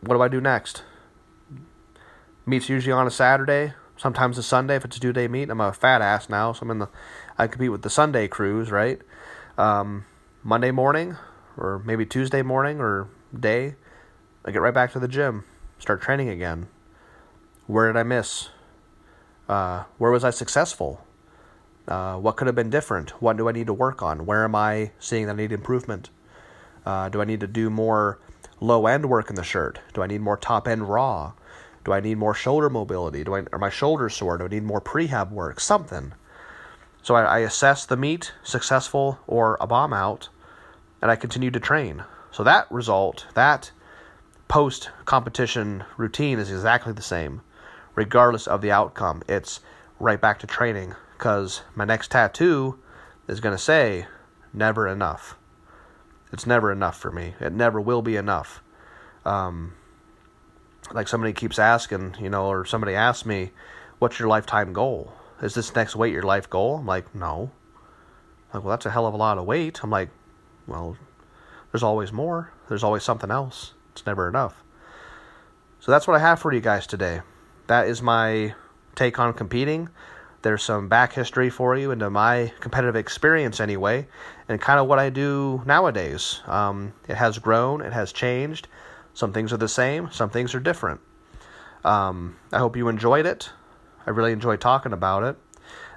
what 0.00 0.14
do 0.14 0.22
I 0.22 0.28
do 0.28 0.40
next? 0.40 0.82
Meets 2.48 2.70
usually 2.70 2.92
on 2.92 3.06
a 3.06 3.10
Saturday, 3.10 3.74
sometimes 3.98 4.38
a 4.38 4.42
Sunday 4.42 4.76
if 4.76 4.84
it's 4.86 4.96
a 4.96 5.00
two 5.00 5.12
day 5.12 5.28
meet. 5.28 5.50
I'm 5.50 5.60
a 5.60 5.70
fat 5.70 6.00
ass 6.00 6.30
now, 6.30 6.54
so 6.54 6.62
I'm 6.62 6.70
in 6.70 6.78
the 6.78 6.88
I 7.36 7.46
compete 7.46 7.70
with 7.70 7.82
the 7.82 7.90
Sunday 7.90 8.26
crews, 8.26 8.70
right? 8.70 9.02
Um, 9.58 10.06
Monday 10.42 10.70
morning 10.70 11.18
or 11.58 11.82
maybe 11.84 12.06
Tuesday 12.06 12.40
morning 12.40 12.80
or 12.80 13.08
day, 13.38 13.74
I 14.46 14.50
get 14.50 14.62
right 14.62 14.72
back 14.72 14.92
to 14.92 14.98
the 14.98 15.08
gym, 15.08 15.44
start 15.78 16.00
training 16.00 16.30
again. 16.30 16.68
Where 17.66 17.92
did 17.92 17.98
I 17.98 18.02
miss? 18.02 18.48
Uh, 19.46 19.84
where 19.98 20.10
was 20.10 20.24
I 20.24 20.30
successful? 20.30 21.04
Uh, 21.86 22.16
what 22.16 22.38
could 22.38 22.46
have 22.46 22.56
been 22.56 22.70
different? 22.70 23.10
What 23.20 23.36
do 23.36 23.46
I 23.50 23.52
need 23.52 23.66
to 23.66 23.74
work 23.74 24.00
on? 24.00 24.24
Where 24.24 24.44
am 24.44 24.54
I 24.54 24.92
seeing 24.98 25.26
that 25.26 25.32
I 25.32 25.36
need 25.36 25.52
improvement? 25.52 26.08
Uh, 26.86 27.10
do 27.10 27.20
I 27.20 27.26
need 27.26 27.40
to 27.40 27.46
do 27.46 27.68
more 27.68 28.18
low 28.58 28.86
end 28.86 29.10
work 29.10 29.28
in 29.28 29.36
the 29.36 29.44
shirt? 29.44 29.80
Do 29.92 30.00
I 30.00 30.06
need 30.06 30.22
more 30.22 30.38
top 30.38 30.66
end 30.66 30.88
raw? 30.88 31.34
Do 31.88 31.94
I 31.94 32.00
need 32.00 32.18
more 32.18 32.34
shoulder 32.34 32.68
mobility? 32.68 33.24
Do 33.24 33.34
I 33.34 33.44
are 33.50 33.58
my 33.58 33.70
shoulders 33.70 34.14
sore? 34.14 34.36
Do 34.36 34.44
I 34.44 34.48
need 34.48 34.62
more 34.62 34.78
prehab 34.78 35.30
work? 35.30 35.58
Something. 35.58 36.12
So 37.02 37.14
I, 37.14 37.22
I 37.22 37.38
assess 37.38 37.86
the 37.86 37.96
meet, 37.96 38.34
successful 38.42 39.20
or 39.26 39.56
a 39.58 39.66
bomb 39.66 39.94
out, 39.94 40.28
and 41.00 41.10
I 41.10 41.16
continue 41.16 41.50
to 41.50 41.58
train. 41.58 42.04
So 42.30 42.44
that 42.44 42.70
result, 42.70 43.24
that 43.32 43.70
post 44.48 44.90
competition 45.06 45.82
routine 45.96 46.38
is 46.38 46.50
exactly 46.50 46.92
the 46.92 47.00
same 47.00 47.40
regardless 47.94 48.46
of 48.46 48.60
the 48.60 48.70
outcome. 48.70 49.22
It's 49.26 49.60
right 49.98 50.20
back 50.20 50.40
to 50.40 50.46
training 50.46 50.94
because 51.16 51.62
my 51.74 51.86
next 51.86 52.10
tattoo 52.10 52.78
is 53.26 53.40
going 53.40 53.56
to 53.56 53.62
say, 53.62 54.04
never 54.52 54.86
enough. 54.86 55.38
It's 56.34 56.46
never 56.46 56.70
enough 56.70 56.98
for 56.98 57.10
me. 57.10 57.32
It 57.40 57.54
never 57.54 57.80
will 57.80 58.02
be 58.02 58.16
enough. 58.16 58.62
Um, 59.24 59.72
like 60.92 61.08
somebody 61.08 61.32
keeps 61.32 61.58
asking, 61.58 62.16
you 62.20 62.30
know, 62.30 62.46
or 62.46 62.64
somebody 62.64 62.94
asks 62.94 63.26
me, 63.26 63.50
what's 63.98 64.18
your 64.18 64.28
lifetime 64.28 64.72
goal? 64.72 65.12
Is 65.42 65.54
this 65.54 65.74
next 65.74 65.96
weight 65.96 66.12
your 66.12 66.22
life 66.22 66.48
goal? 66.50 66.76
I'm 66.76 66.86
like, 66.86 67.14
no. 67.14 67.50
I'm 68.52 68.58
like, 68.58 68.64
well, 68.64 68.70
that's 68.70 68.86
a 68.86 68.90
hell 68.90 69.06
of 69.06 69.14
a 69.14 69.18
lot 69.18 69.38
of 69.38 69.44
weight. 69.44 69.80
I'm 69.82 69.90
like, 69.90 70.10
well, 70.66 70.96
there's 71.72 71.82
always 71.82 72.12
more. 72.12 72.52
There's 72.68 72.82
always 72.84 73.02
something 73.02 73.30
else. 73.30 73.74
It's 73.92 74.06
never 74.06 74.28
enough. 74.28 74.62
So 75.80 75.92
that's 75.92 76.06
what 76.06 76.16
I 76.16 76.20
have 76.20 76.40
for 76.40 76.52
you 76.52 76.60
guys 76.60 76.86
today 76.86 77.20
that 77.68 77.86
is 77.86 78.02
my 78.02 78.54
take 78.96 79.18
on 79.18 79.32
competing. 79.32 79.88
There's 80.42 80.62
some 80.62 80.88
back 80.88 81.12
history 81.12 81.50
for 81.50 81.76
you 81.76 81.90
into 81.90 82.10
my 82.10 82.52
competitive 82.60 82.96
experience, 82.96 83.60
anyway, 83.60 84.08
and 84.48 84.60
kind 84.60 84.80
of 84.80 84.86
what 84.86 84.98
I 84.98 85.10
do 85.10 85.62
nowadays. 85.66 86.40
Um, 86.46 86.92
it 87.08 87.16
has 87.16 87.38
grown, 87.38 87.80
it 87.80 87.92
has 87.92 88.12
changed. 88.12 88.68
Some 89.14 89.32
things 89.32 89.52
are 89.52 89.56
the 89.56 89.68
same, 89.68 90.10
some 90.12 90.30
things 90.30 90.54
are 90.54 90.60
different. 90.60 91.00
Um, 91.84 92.36
I 92.52 92.58
hope 92.58 92.76
you 92.76 92.88
enjoyed 92.88 93.26
it. 93.26 93.50
I 94.06 94.10
really 94.10 94.32
enjoyed 94.32 94.60
talking 94.60 94.92
about 94.92 95.24
it. 95.24 95.36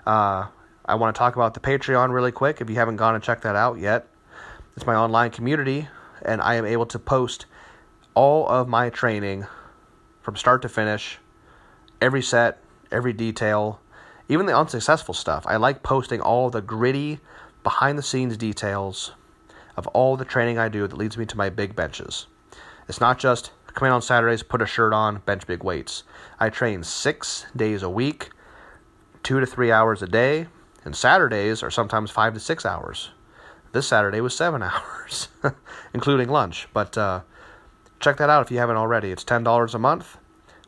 Uh, 0.05 0.47
I 0.85 0.95
want 0.95 1.15
to 1.15 1.19
talk 1.19 1.35
about 1.35 1.53
the 1.53 1.59
Patreon 1.59 2.11
really 2.11 2.31
quick 2.31 2.61
if 2.61 2.69
you 2.69 2.75
haven't 2.75 2.95
gone 2.95 3.15
and 3.15 3.23
checked 3.23 3.43
that 3.43 3.55
out 3.55 3.79
yet. 3.79 4.07
It's 4.75 4.85
my 4.85 4.95
online 4.95 5.31
community, 5.31 5.87
and 6.21 6.41
I 6.41 6.55
am 6.55 6.65
able 6.65 6.85
to 6.87 6.99
post 6.99 7.45
all 8.13 8.47
of 8.47 8.67
my 8.67 8.89
training 8.89 9.45
from 10.21 10.35
start 10.35 10.61
to 10.63 10.69
finish 10.69 11.19
every 12.01 12.21
set, 12.21 12.59
every 12.91 13.13
detail, 13.13 13.79
even 14.27 14.45
the 14.45 14.57
unsuccessful 14.57 15.13
stuff. 15.13 15.45
I 15.47 15.57
like 15.57 15.83
posting 15.83 16.21
all 16.21 16.49
the 16.49 16.61
gritty, 16.61 17.19
behind 17.63 17.97
the 17.97 18.03
scenes 18.03 18.37
details 18.37 19.11
of 19.77 19.87
all 19.87 20.17
the 20.17 20.25
training 20.25 20.57
I 20.57 20.69
do 20.69 20.87
that 20.87 20.97
leads 20.97 21.17
me 21.17 21.25
to 21.27 21.37
my 21.37 21.49
big 21.49 21.75
benches. 21.75 22.27
It's 22.87 23.01
not 23.01 23.19
just 23.19 23.51
come 23.67 23.87
in 23.87 23.93
on 23.93 24.01
Saturdays, 24.01 24.43
put 24.43 24.61
a 24.61 24.65
shirt 24.65 24.93
on, 24.93 25.19
bench 25.19 25.47
big 25.47 25.63
weights. 25.63 26.03
I 26.39 26.49
train 26.49 26.83
six 26.83 27.45
days 27.55 27.83
a 27.83 27.89
week, 27.89 28.29
two 29.23 29.39
to 29.39 29.45
three 29.45 29.71
hours 29.71 30.01
a 30.01 30.07
day, 30.07 30.47
and 30.83 30.95
Saturdays 30.95 31.63
are 31.63 31.71
sometimes 31.71 32.11
five 32.11 32.33
to 32.33 32.39
six 32.39 32.65
hours. 32.65 33.11
This 33.71 33.87
Saturday 33.87 34.19
was 34.19 34.35
seven 34.35 34.61
hours, 34.63 35.29
including 35.93 36.29
lunch. 36.29 36.67
But 36.73 36.97
uh, 36.97 37.21
check 37.99 38.17
that 38.17 38.29
out 38.29 38.45
if 38.45 38.51
you 38.51 38.57
haven't 38.57 38.77
already. 38.77 39.11
It's 39.11 39.23
$10 39.23 39.73
a 39.73 39.79
month 39.79 40.17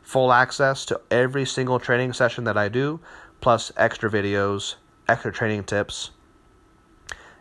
full 0.03 0.31
access 0.33 0.85
to 0.85 1.01
every 1.09 1.45
single 1.45 1.79
training 1.79 2.13
session 2.13 2.43
that 2.43 2.57
I 2.57 2.69
do, 2.69 2.99
plus 3.41 3.71
extra 3.77 4.11
videos, 4.11 4.75
extra 5.07 5.31
training 5.31 5.63
tips. 5.63 6.11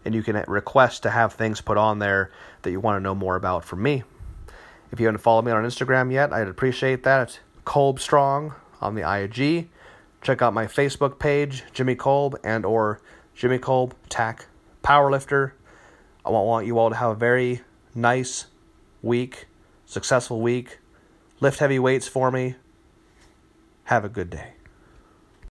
And 0.05 0.15
you 0.15 0.23
can 0.23 0.43
request 0.49 1.03
to 1.03 1.11
have 1.11 1.33
things 1.33 1.61
put 1.61 1.77
on 1.77 1.99
there 1.99 2.31
that 2.63 2.71
you 2.71 2.81
want 2.81 2.97
to 2.97 3.01
know 3.01 3.15
more 3.15 3.37
about 3.37 3.65
from 3.65 3.83
me. 3.83 4.05
If 4.93 5.01
you 5.01 5.07
haven't 5.07 5.21
followed 5.23 5.45
me 5.45 5.53
on 5.53 5.65
Instagram 5.65 6.13
yet, 6.13 6.33
I'd 6.33 6.47
appreciate 6.47 7.03
that. 7.03 7.23
It's 7.23 7.39
Kolb 7.65 7.99
Strong 7.99 8.55
on 8.81 8.95
the 8.95 9.03
IG. 9.03 9.69
Check 10.21 10.43
out 10.43 10.55
my 10.55 10.67
Facebook 10.67 11.19
page, 11.19 11.65
Jimmy 11.73 11.97
Kolb, 11.97 12.39
and 12.45 12.65
or 12.65 13.01
Jimmy 13.35 13.59
Kolb 13.59 13.95
Tack 14.09 14.47
Powerlifter. 14.85 15.53
I 16.25 16.31
want 16.31 16.67
you 16.67 16.79
all 16.79 16.91
to 16.91 16.97
have 16.97 17.11
a 17.11 17.17
very 17.17 17.63
nice 17.95 18.47
week, 19.03 19.47
successful 19.87 20.41
week 20.41 20.79
lift 21.43 21.59
heavy 21.59 21.79
weights 21.79 22.07
for 22.07 22.31
me. 22.31 22.55
Have 23.85 24.05
a 24.05 24.09
good 24.09 24.31
day. 24.31 24.53